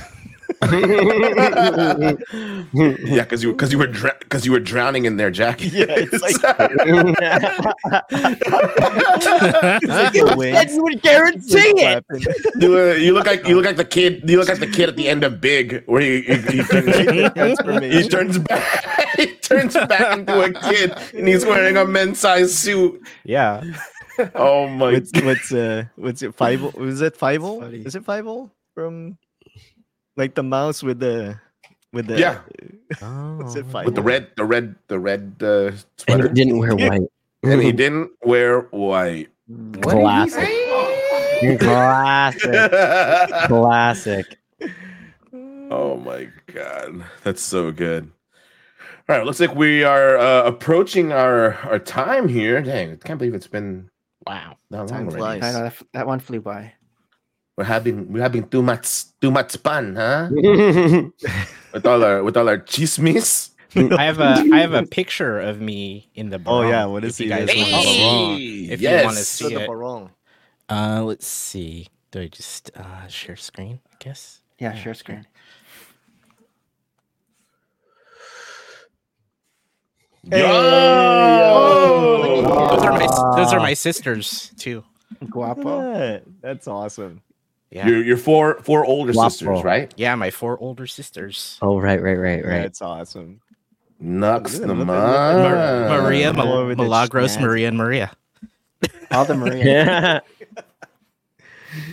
[2.73, 5.73] yeah, because you because you were because you were drowning in their jacket.
[5.73, 6.37] Yeah, it's like-
[10.57, 12.05] said you would guarantee it.
[12.59, 14.29] you, uh, you look like you look like the kid.
[14.29, 17.59] You look like the kid at the end of Big, where he he, he, turns,
[17.83, 19.15] he turns back.
[19.15, 23.01] He turns back into a kid, and he's wearing a men's size suit.
[23.23, 23.63] Yeah.
[24.33, 24.93] Oh my!
[24.93, 27.79] what's what's uh what's it five was it five funny.
[27.79, 28.25] is it five
[28.73, 29.17] from
[30.17, 31.39] like the mouse with the
[31.93, 32.41] with the Yeah.
[33.01, 33.37] Oh.
[33.41, 35.71] what's it five With the red, the red, the red uh,
[36.07, 37.07] And he didn't wear white.
[37.43, 39.29] and he didn't wear white.
[39.81, 40.49] Classic.
[41.59, 42.71] Classic.
[43.47, 44.25] Classic.
[45.69, 48.09] Oh my god, that's so good.
[49.09, 52.61] All right, looks like we are uh, approaching our our time here.
[52.61, 53.89] Dang, I can't believe it's been
[54.25, 54.57] Wow.
[54.71, 55.17] that long Time already.
[55.39, 55.43] flies.
[55.43, 56.73] I know that, that one flew by.
[57.57, 60.29] We're having we're having too much too much fun, huh?
[61.73, 63.49] with all our with all our chismis.
[63.75, 67.03] I have a I have a picture of me in the Oh, yeah, barong, what
[67.03, 67.29] if is you he?
[67.29, 68.01] guys There's want to on the see.
[68.01, 68.73] wall.
[68.73, 69.27] If you wanna yes.
[69.27, 69.69] see it.
[70.69, 71.87] Uh let's see.
[72.11, 74.41] Do I just uh share screen, I guess?
[74.59, 74.99] Yeah, Yeah, share okay.
[74.99, 75.27] screen.
[80.23, 80.37] Yo!
[82.69, 84.83] Those are my those are my sisters too.
[85.29, 86.21] Guapo.
[86.41, 87.21] That's awesome.
[87.71, 87.87] Yeah.
[87.87, 89.29] Your your four four older Guapo.
[89.29, 89.93] sisters, right?
[89.97, 91.57] Yeah, my four older sisters.
[91.61, 92.61] oh, right, right, right, right.
[92.61, 93.41] That's awesome.
[93.99, 95.89] Nux the look at- look man.
[95.89, 97.37] Mar- Maria, Mal- over the Milagros.
[97.39, 98.11] Maria, and Maria.
[99.11, 99.65] All the Maria.
[99.65, 100.19] Yeah.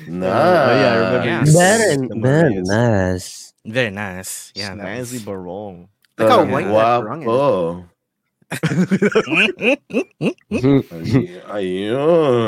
[0.06, 0.26] Nah.
[0.26, 1.40] Oh, yeah, I remember Yeah.
[1.40, 3.52] you said Very, very nice.
[3.66, 4.52] Very nice.
[4.54, 4.74] Yeah.
[4.76, 5.88] that Snazzy was- barong.
[6.18, 7.84] Look how white that barong is.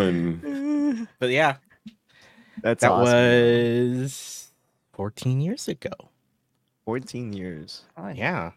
[0.06, 1.06] Ayun.
[1.18, 1.56] but yeah,
[2.66, 4.00] That's that awesome.
[4.02, 4.48] was
[4.94, 5.92] 14 years ago.
[6.84, 7.82] 14 years.
[8.14, 8.50] Yeah.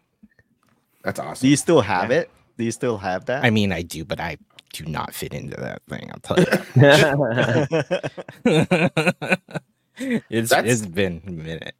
[1.04, 1.46] That's awesome.
[1.46, 2.18] Do you still have Yeah.
[2.26, 2.30] it?
[2.58, 3.44] Do you still have that?
[3.44, 4.36] I mean, I do, but I
[4.72, 6.10] do not fit into that thing.
[6.10, 6.46] I'll tell you.
[10.28, 11.74] it's, That's- it's been a minute.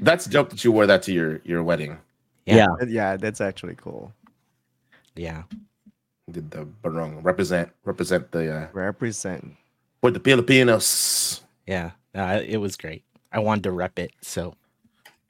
[0.00, 1.98] That's dope that you wore that to your your wedding.
[2.44, 2.66] yeah.
[2.86, 4.12] yeah, that's actually cool.
[5.16, 5.42] Yeah.
[6.30, 9.56] Did the barong represent represent the uh, Represent.
[10.00, 11.40] for the Filipinos?
[11.66, 11.92] Yeah.
[12.14, 13.04] Uh, it was great.
[13.32, 14.12] I wanted to rep it.
[14.22, 14.54] So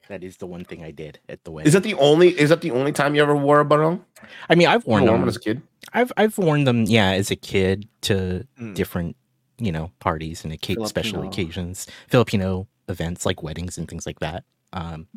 [0.07, 1.67] that is the one thing I did at the wedding.
[1.67, 2.29] Is that the only?
[2.29, 4.05] Is that the only time you ever wore a barong?
[4.49, 5.27] I mean, I've You worn them.
[5.27, 5.61] as a kid.
[5.93, 8.73] I've I've worn them, yeah, as a kid to Mm.
[8.75, 9.15] different,
[9.57, 14.43] you know, parties and occa- special occasions, Filipino events like weddings and things like that.
[14.73, 15.07] Um,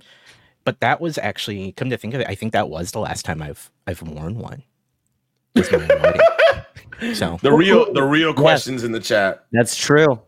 [0.65, 3.25] but that was actually, come to think of it, I think that was the last
[3.25, 4.63] time I've I've worn one.
[5.55, 6.21] Was my own wedding.
[7.15, 9.47] So The real the real questions in the chat.
[9.53, 10.21] That's true.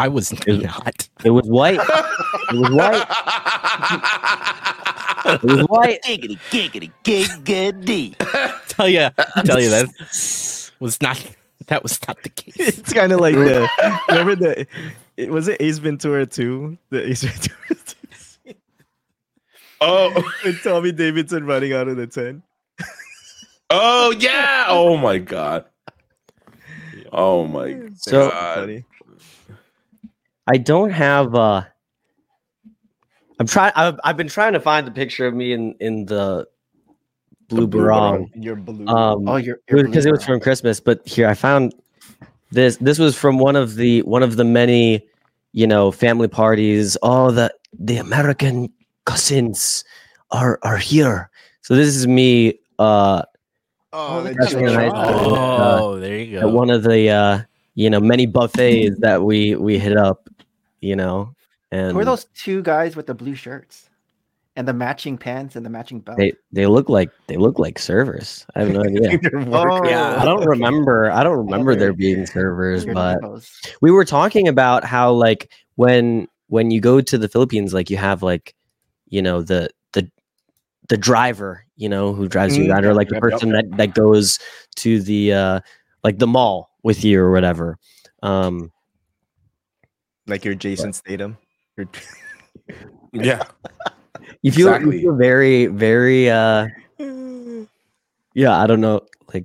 [0.00, 1.08] I was Is- not.
[1.24, 1.78] It was white.
[1.78, 3.06] It was white.
[5.26, 6.00] It was white.
[6.06, 8.16] Giggity, giggity, giggity.
[8.68, 9.10] tell you,
[9.44, 9.86] tell you that
[10.80, 11.22] was not.
[11.66, 12.56] That was not the case.
[12.78, 13.68] It's kind of like the
[14.08, 14.66] remember the
[15.18, 16.78] it was it Ace Ventura 2?
[16.88, 17.76] The Ace Ventura
[18.46, 18.54] 2
[19.82, 22.42] oh, with Tommy Davidson running out of the tent.
[23.68, 24.64] oh yeah.
[24.68, 25.66] Oh my god.
[27.12, 28.84] Oh my So- god.
[30.50, 30.58] Funny.
[30.58, 31.34] I don't have.
[31.34, 31.62] uh
[33.38, 33.72] I'm trying.
[33.74, 36.46] I've, I've been trying to find the picture of me in in the
[37.48, 38.30] blue blue barong.
[38.34, 38.86] Your blue.
[38.86, 40.80] Um, Oh, you're because it was from Christmas.
[40.80, 41.74] But here I found
[42.50, 42.76] this.
[42.76, 45.06] This was from one of the one of the many,
[45.52, 46.96] you know, family parties.
[46.96, 48.70] All the the American
[49.06, 49.84] cousins
[50.32, 51.30] are are here.
[51.62, 53.22] So this is me uh,
[53.92, 55.34] oh, look the at freshman high school.
[55.34, 56.46] uh, Oh, there you go.
[56.48, 57.40] at one of the uh,
[57.74, 60.28] you know many buffets that we we hit up.
[60.80, 61.34] You know,
[61.70, 63.88] and Who are those two guys with the blue shirts
[64.56, 66.18] and the matching pants and the matching belt?
[66.18, 68.46] they they look like they look like servers.
[68.54, 69.20] I have no idea.
[69.52, 71.10] Oh, I don't remember.
[71.10, 73.18] I don't remember there being servers, but
[73.80, 77.96] we were talking about how like when when you go to the Philippines, like you
[77.96, 78.54] have like
[79.06, 80.10] you know the the
[80.88, 83.52] the driver, you know, who drives you Mm, around, or like the yep, yep, person
[83.52, 84.38] that that goes
[84.76, 85.60] to the uh
[86.04, 87.78] like the mall with you or whatever.
[88.22, 88.72] Um,
[90.30, 91.36] like your Jason Statham.
[91.76, 91.86] Your
[93.12, 93.44] Yeah.
[94.42, 94.96] you feel, Exactly.
[94.96, 96.68] you feel very very uh
[98.34, 99.00] yeah, I don't know,
[99.34, 99.44] like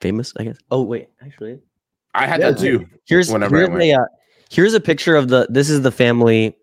[0.00, 0.58] famous, I guess.
[0.70, 1.60] Oh wait, actually,
[2.12, 2.86] I had Yeah, that too.
[3.06, 3.82] here's Whenever here's went.
[3.82, 4.04] a uh,
[4.50, 6.56] here's a picture of the this is the family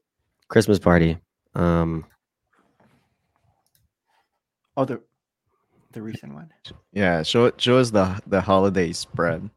[0.50, 1.18] Christmas party.
[1.56, 2.06] Um,
[4.76, 5.02] Oh, the
[5.92, 6.50] the recent one.
[6.92, 9.50] yeah, show show us the the holiday spread.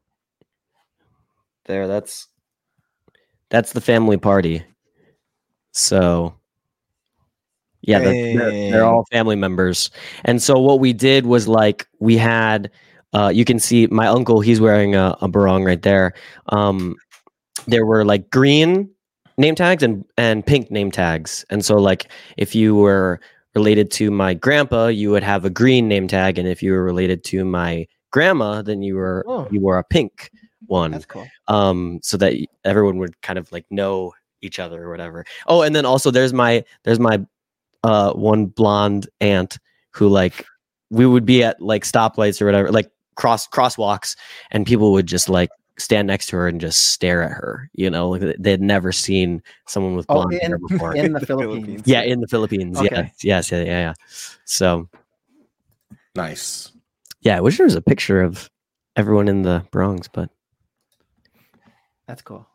[1.64, 2.28] there, that's
[3.50, 4.64] that's the family party.
[5.72, 6.34] So
[7.82, 9.90] yeah, that's- they're, they're all family members.
[10.24, 12.70] And so what we did was like we had
[13.12, 16.12] uh you can see my uncle he's wearing a, a barong right there.
[16.48, 16.96] Um
[17.66, 18.90] there were like green
[19.38, 21.44] name tags and and pink name tags.
[21.50, 23.20] And so like if you were
[23.54, 26.82] related to my grandpa, you would have a green name tag and if you were
[26.82, 29.46] related to my grandma, then you were Oh.
[29.50, 30.30] you wore a pink
[30.68, 31.26] one That's cool.
[31.48, 32.34] um so that
[32.64, 34.12] everyone would kind of like know
[34.42, 37.24] each other or whatever oh and then also there's my there's my
[37.84, 39.58] uh one blonde aunt
[39.92, 40.44] who like
[40.90, 44.14] we would be at like stoplights or whatever like cross crosswalks
[44.50, 47.88] and people would just like stand next to her and just stare at her you
[47.90, 51.20] know like they- they'd never seen someone with Oh, blonde in- hair before In the
[51.20, 51.54] The Philippines.
[51.64, 51.82] Philippines.
[51.86, 53.12] yeah in the philippines Okay.
[53.22, 53.94] yes yes yeah, yeah yeah
[54.44, 54.88] so
[56.14, 56.72] Nice.
[57.20, 58.48] yeah i wish there was a picture of
[58.96, 60.30] everyone in the bronx but
[62.08, 62.46] That's cool.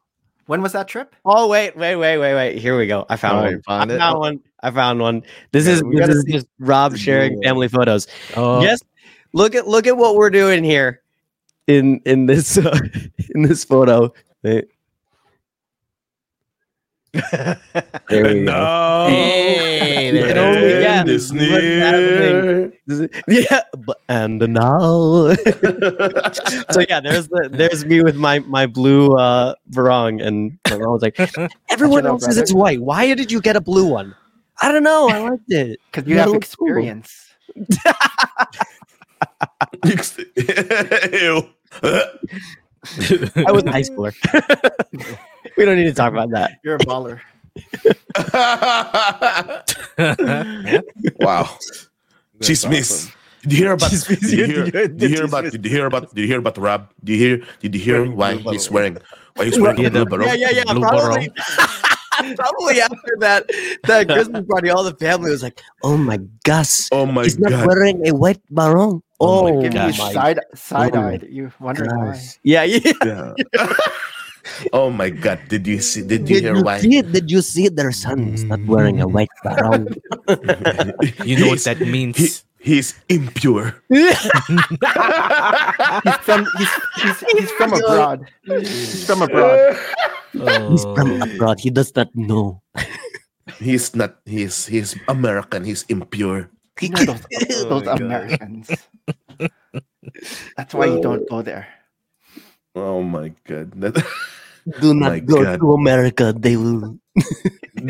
[0.47, 1.15] When was that trip?
[1.23, 2.57] Oh wait, wait, wait, wait, wait.
[2.57, 3.05] Here we go.
[3.09, 3.61] I found Oh, one.
[3.67, 4.19] found I found Oh.
[4.19, 4.39] one.
[4.63, 5.23] I found one.
[5.51, 8.07] This Yeah, is this is see just Rob sharing family photos.
[8.35, 8.79] Oh, Yes.
[9.33, 11.01] Look at look at what we're doing here
[11.67, 12.77] in in this uh,
[13.35, 14.13] in this photo.
[14.43, 14.65] Wait,
[17.13, 19.07] There we go.
[19.09, 20.83] Hey, there can it only is.
[20.83, 21.79] guess This what's near.
[21.85, 22.73] happening.
[22.87, 23.09] This is-
[23.51, 25.33] Yeah, but, and now.
[26.71, 30.91] so yeah, there's the there's me with my my blue uh barong, and my mom
[30.93, 31.19] was like,
[31.69, 32.81] everyone else says it's white.
[32.81, 34.15] Why did you get a blue one?
[34.61, 35.09] I don't know.
[35.09, 35.79] I liked it.
[35.91, 36.37] Because you Yeah, have it cool.
[36.37, 37.27] experience.
[41.11, 41.49] Ew.
[41.83, 44.13] I was a high schooler.
[45.57, 46.51] We don't need to talk about that.
[46.63, 47.19] You're a baller.
[51.19, 51.49] wow.
[52.39, 53.11] Chismis.
[53.43, 53.91] Did you hear about?
[53.91, 54.65] Did you hear?
[54.65, 55.51] did you hear Did you hear about?
[55.51, 56.13] Did you hear about?
[56.13, 56.89] Did you hear about Rob?
[57.03, 57.37] Did you hear?
[57.59, 58.97] Did you hear Wearing why he's wearing?
[59.35, 60.27] Why he's wearing Yeah, a blue barong?
[60.27, 60.63] Yeah, yeah, yeah.
[60.73, 61.29] Blue Probably,
[62.35, 63.49] probably after that
[63.85, 67.65] that Christmas party, all the family was like, "Oh my gosh, Oh my he's not
[67.65, 70.13] wearing a white barong." Oh Oh, my oh Giving you gosh.
[70.13, 71.27] side side oh eyed.
[71.29, 72.05] You wondering why?
[72.13, 72.37] gosh.
[72.43, 72.93] Yeah, yeah.
[73.03, 73.33] Yeah.
[74.73, 75.39] Oh my god!
[75.47, 76.01] Did you see?
[76.01, 76.79] Did you Did hear you why?
[76.79, 77.01] see?
[77.01, 79.13] Did you see their son's not wearing a mm.
[79.13, 79.87] white barong?
[81.25, 82.17] You know what that means?
[82.17, 83.75] He, he's impure.
[83.89, 84.17] He's
[86.25, 88.25] from he's, he's, he's from abroad.
[88.43, 89.77] He's from abroad.
[90.33, 91.25] He's from oh.
[91.25, 91.59] abroad.
[91.59, 92.61] He does not know.
[93.59, 94.17] He's not.
[94.25, 95.63] He's he's American.
[95.63, 96.49] He's impure.
[96.79, 97.25] You know those,
[97.61, 98.01] Oh those God.
[98.01, 98.71] Americans.
[100.57, 101.67] That's why you don't go there.
[102.75, 103.71] Oh my god!
[103.81, 103.99] That-
[104.79, 105.59] Do My not go God.
[105.59, 106.33] to America.
[106.37, 106.97] They will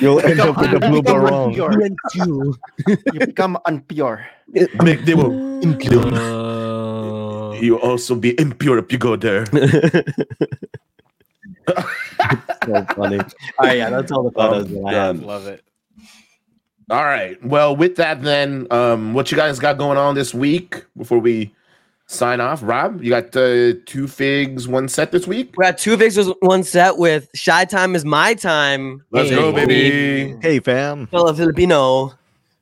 [0.00, 1.52] You'll end up with a blue Become barong.
[1.52, 2.54] you.
[3.12, 4.22] You become unpure.
[4.82, 5.18] Make them
[5.62, 6.06] impure.
[6.14, 9.46] Uh, You also be impure if you go there.
[12.64, 13.18] so funny.
[13.18, 15.22] All right, yeah, that's all the photos that I done.
[15.22, 15.64] Love it.
[16.90, 17.34] All right.
[17.44, 21.52] Well, with that, then, um, what you guys got going on this week before we
[22.08, 22.60] sign off?
[22.62, 25.54] Rob, you got uh, two figs, one set this week.
[25.56, 29.04] We got two fixes, one set with Shy Time is my time.
[29.10, 30.34] Let's Hey, go, baby.
[30.42, 31.06] Hey, fam.
[31.06, 32.06] Fellow Filipino.
[32.08, 32.16] Hello,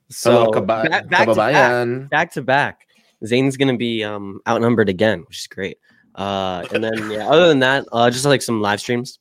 [0.09, 2.81] So kaba- back, back, to back, back to back.
[3.25, 5.79] Zane's gonna be um outnumbered again, which is great.
[6.15, 9.19] Uh, and then yeah, other than that, uh, just like some live streams.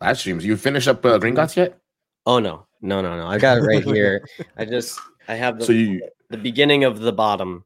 [0.00, 0.44] Live streams.
[0.44, 1.78] You finish up uh, Green Gods yet?
[2.26, 3.26] Oh no, no, no, no!
[3.26, 4.26] I got it right here.
[4.56, 4.98] I just
[5.28, 7.64] I have the, So you, the beginning of the bottom.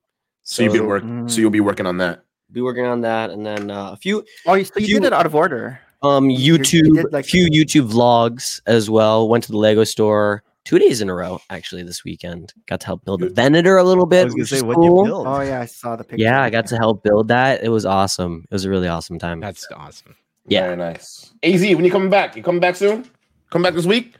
[0.50, 1.30] So you've been work, Mm.
[1.30, 2.22] so you'll be working on that.
[2.50, 5.08] Be working on that, and then uh, a few Oh, you, so you You- did
[5.08, 5.78] it out of order.
[6.02, 9.28] um you YouTube, did, like- a few YouTube vlogs as well.
[9.28, 12.52] Went to the Lego store two days in a row actually this weekend.
[12.66, 13.36] Got to help build the Good.
[13.36, 14.24] Venator a little I bit.
[14.26, 15.04] was gonna say is what cool.
[15.04, 15.26] you built.
[15.26, 16.22] Oh yeah, I saw the picture.
[16.24, 17.62] Yeah, I got to help build that.
[17.62, 18.44] It was awesome.
[18.50, 19.40] It was a really awesome time.
[19.40, 20.14] That's awesome.
[20.46, 20.62] Yeah.
[20.62, 21.32] Very nice.
[21.42, 22.34] Az, when you coming back?
[22.36, 23.04] You coming back soon?
[23.50, 24.14] Come back this week?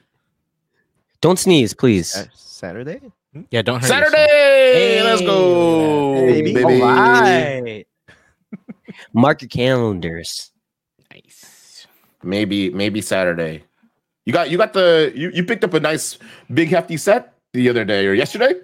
[1.22, 2.14] Don't sneeze, please.
[2.16, 3.00] Uh, Saturday?
[3.51, 4.12] Yeah, don't hurt yourself.
[4.12, 5.02] Saturday.
[5.02, 6.55] Let's go, baby.
[6.55, 6.82] baby.
[6.82, 7.86] All right.
[9.12, 10.51] Mark your calendars.
[11.12, 11.86] Nice.
[12.23, 13.65] Maybe, maybe Saturday.
[14.24, 16.19] You got, you got the, you, you picked up a nice
[16.52, 18.55] big hefty set the other day or yesterday.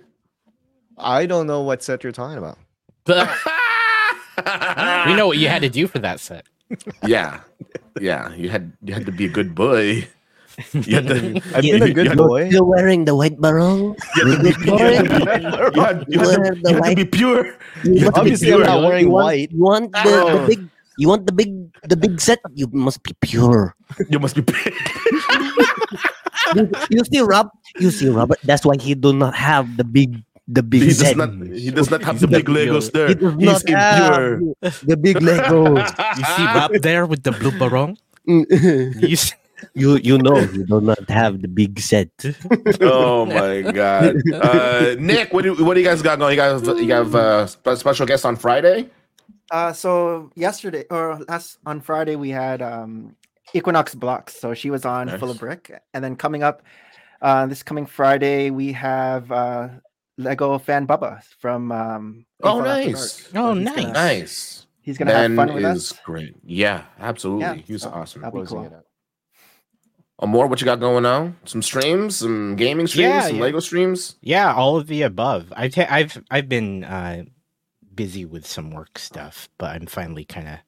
[0.98, 2.58] I don't know what set you're talking about.
[5.06, 6.46] we know what you had to do for that set.
[7.06, 7.40] Yeah,
[8.00, 8.32] yeah.
[8.34, 10.08] You had, you had to be a good boy.
[10.72, 12.48] You had to, I've been a good boy.
[12.48, 13.96] You're wearing the white barong.
[14.16, 16.84] you had to be, you had to be, you had, you had to, you had
[16.84, 17.56] to be pure.
[17.82, 19.50] You want, Obviously, I'm not wearing you want, white.
[19.50, 20.38] you want the, Oh.
[20.38, 20.68] the big.
[20.96, 21.50] You want the big,
[21.82, 22.38] the big set.
[22.54, 23.74] You must be pure.
[24.08, 24.70] You must be pure.
[26.54, 27.50] you, you see, Rob.
[27.80, 28.38] You see, Robert.
[28.44, 31.16] That's why he do not have the big, the big He does set.
[31.16, 33.08] not, he does not have the big Legos there.
[33.08, 34.54] He does He's not have impure.
[34.86, 35.82] the big Legos.
[36.18, 37.98] You see Rob there with the blue barong?
[38.26, 38.46] you,
[39.02, 39.34] You see-
[39.74, 42.10] you you know, you do not have the big set.
[42.80, 46.32] oh my god, uh, Nick, what do what do you guys got going?
[46.32, 48.90] You guys, you have uh, special guest on Friday.
[49.50, 53.14] Uh, so yesterday or last on Friday we had um
[53.52, 54.34] Equinox Blocks.
[54.38, 56.62] So she was on Full of Brick, and then coming up
[57.22, 59.68] uh, this coming Friday we have uh,
[60.18, 61.72] Lego fan Bubba from.
[61.72, 63.30] Um, Oh, nice.
[63.34, 63.74] Oh, he's nice.
[63.76, 64.66] gonna- Nice.
[64.82, 65.98] He's gonna Ben have fun with is us.
[66.04, 66.34] great.
[66.44, 67.40] Yeah, absolutely.
[67.42, 68.20] Yeah, he was so awesome.
[68.20, 68.84] that'll be Closing cool.
[70.24, 70.28] Up.
[70.28, 71.36] Amor, what you got going on?
[71.44, 73.42] Some streams, some gaming streams, Yeah, some yeah.
[73.42, 74.16] Lego streams.
[74.20, 75.52] Yeah, all of the above.
[75.56, 77.24] I've I've I've been uh,
[77.94, 80.58] busy with some work stuff, but I'm finally kind of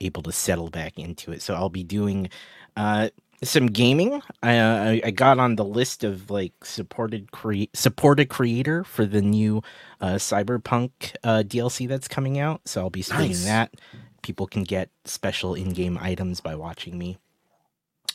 [0.00, 1.42] able to settle back into it.
[1.42, 2.30] So I'll be doing
[2.76, 3.10] uh,
[3.42, 4.22] some gaming.
[4.42, 9.20] I, uh, I got on the list of like supported cre- supported creator for the
[9.22, 9.62] new
[10.00, 10.90] uh, Cyberpunk
[11.22, 12.62] uh, DLC that's coming out.
[12.66, 13.44] So I'll be streaming Nice.
[13.44, 13.74] that.
[14.22, 17.18] People can get special in-game items by watching me.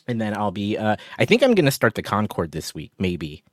[0.07, 3.44] And then I'll be uh I think I'm gonna start the Concord this week, maybe.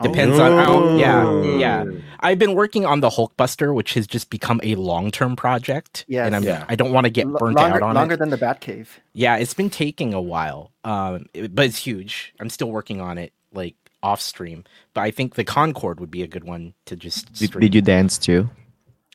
[0.00, 1.84] Depends on how yeah, yeah.
[2.20, 6.04] I've been working on the Hulkbuster, which has just become a long-term project.
[6.06, 6.24] Yes.
[6.26, 6.64] And I'm Yeah.
[6.68, 8.18] I don't want to get Lo- burnt longer, out on longer it.
[8.18, 8.86] than the Batcave.
[9.12, 10.70] Yeah, it's been taking a while.
[10.84, 12.32] Um it- but it's huge.
[12.38, 14.62] I'm still working on it like off stream.
[14.94, 17.82] But I think the Concord would be a good one to just Did, did you
[17.82, 18.48] dance too?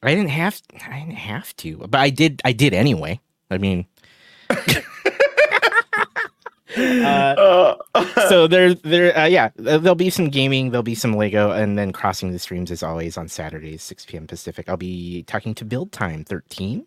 [0.02, 3.22] I didn't have I didn't have to, but I did I did anyway.
[3.50, 3.86] I mean
[6.78, 7.76] uh,
[8.30, 11.91] so there there uh, yeah there'll be some gaming there'll be some lego and then
[11.91, 14.68] crossing the streams as always on saturdays 6 p.m pacific.
[14.70, 16.86] I'll be talking to build time 13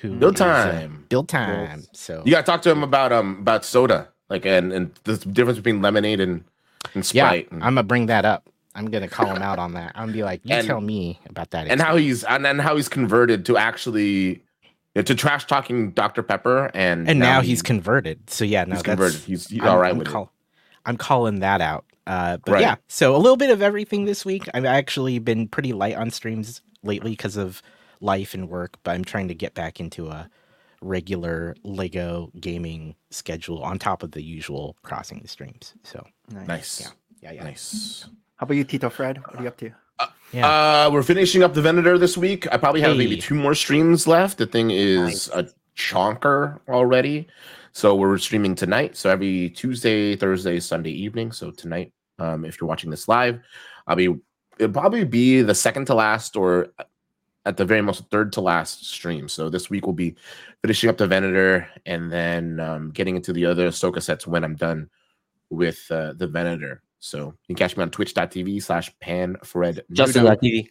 [0.00, 1.04] who Build is, uh, time.
[1.08, 4.72] build time so You got to talk to him about um about soda, like and
[4.72, 6.44] and the difference between lemonade and
[6.94, 8.48] and yeah Sprite, i'm gonna bring that up.
[8.74, 9.92] I'm gonna call him out on that.
[9.94, 12.58] I'm gonna be like you And- tell me about that and how he's and then
[12.58, 14.42] how he's converted to actually
[15.02, 18.82] to trash talking Dr Pepper, and and now, he- he's converted so yeah no he's
[18.82, 19.20] converted.
[19.20, 20.32] He's, he's I'm- all right I'm with call-
[20.84, 21.84] I'm calling that out.
[22.06, 22.60] Uh, but Right.
[22.60, 24.48] yeah, so a little bit of everything this week.
[24.54, 27.60] I've actually been pretty light on streams lately because of
[28.00, 30.30] life and work, but I'm trying to get back into a
[30.80, 35.74] regular Lego gaming schedule on top of the usual crossing the streams.
[35.82, 36.46] So it.
[36.46, 36.88] Nice, Yeah.
[37.22, 37.42] yeah, yeah.
[37.44, 38.04] nice.
[38.36, 39.18] How about you, Tito Fred?
[39.26, 39.70] What are you up to?
[40.32, 40.86] Yeah.
[40.86, 42.46] Uh, we're finishing up the Venator this week.
[42.52, 44.38] I probably have maybe two more streams left.
[44.38, 47.28] The thing is a chonker already,
[47.72, 48.96] so we're streaming tonight.
[48.96, 51.32] So every Tuesday, Thursday, Sunday evening.
[51.32, 53.40] So tonight, um, if you're watching this live,
[53.86, 54.14] I'll be.
[54.58, 56.68] It'll probably be the second to last, or
[57.46, 59.28] at the very most third to last stream.
[59.28, 60.16] So this week we'll be
[60.62, 64.56] finishing up the Venator and then um, getting into the other Ahsoka sets when I'm
[64.56, 64.90] done
[65.48, 66.82] with uh, the Venator.
[66.98, 69.80] So you can catch me on twitch.tv slash panfred.
[69.92, 70.68] Justin.tv.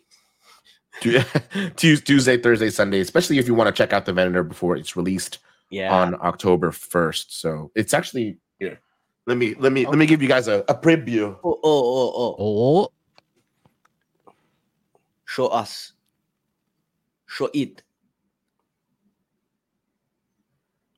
[1.02, 1.20] Tu-
[1.76, 4.96] Tues- Tuesday, Thursday, Sunday, especially if you want to check out the Venator before it's
[4.96, 5.40] released
[5.70, 5.94] Yeah.
[5.94, 7.26] on October 1st.
[7.30, 8.80] So it's actually here.
[9.28, 11.36] Let me let me let me give you guys a, a preview.
[11.44, 12.36] oh, oh, oh, oh.
[12.40, 12.90] Oh,
[15.26, 15.94] Show us.
[17.26, 17.82] Show it.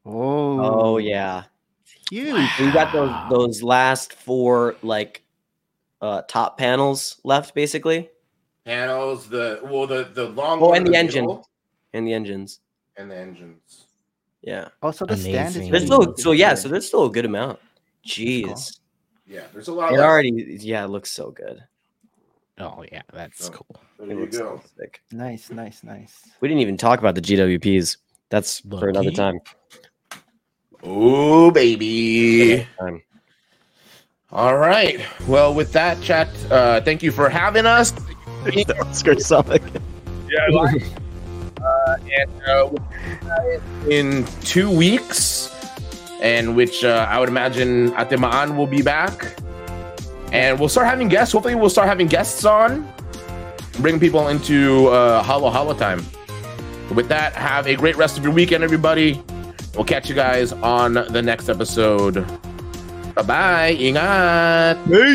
[0.06, 0.60] Oh,
[0.94, 1.46] Oh yeah.
[2.10, 2.50] Huge.
[2.60, 5.24] We got those those last four like
[6.02, 8.10] uh top panels left basically.
[8.66, 11.24] Panels, the well the the long Oh, one and in the engine.
[11.26, 11.50] middle,
[11.94, 12.60] And the engines.
[12.98, 13.86] and the engines.
[14.42, 14.70] Yeah.
[14.82, 17.60] Oh, so the stand is There's still so yeah, so there's still a good amount.
[18.06, 18.80] Jeez.
[19.26, 21.64] Yeah, there's a lot It of already yeah, it looks so good.
[22.60, 23.52] oh yeah, that's Oh.
[23.52, 23.82] cool.
[24.00, 24.62] There It you go.
[24.78, 25.02] sick.
[25.12, 26.22] nice, nice, nice.
[26.40, 27.98] We didn't even talk about the GWPs.
[28.30, 29.40] That's for another time.
[30.84, 32.68] Oh baby.
[34.32, 35.00] All right.
[35.28, 37.94] Well, with that, chat, uh, thank you for having us.
[38.82, 39.62] Oscar Sonic.
[40.30, 40.48] Yeah,
[41.64, 45.50] uh, and uh, we'll see you guys in two weeks,
[46.22, 49.40] and which uh, I would imagine Atemaan will be back,
[50.32, 51.34] and we'll start having guests.
[51.34, 52.88] Hopefully, we'll start having guests on,
[53.80, 56.06] bring people into uh, Halo Halo time.
[56.94, 59.22] With that, have a great rest of your weekend, everybody.
[59.78, 62.26] We'll catch you guys on the next episode.
[63.14, 63.76] Bye bye.
[63.80, 64.78] Ingat.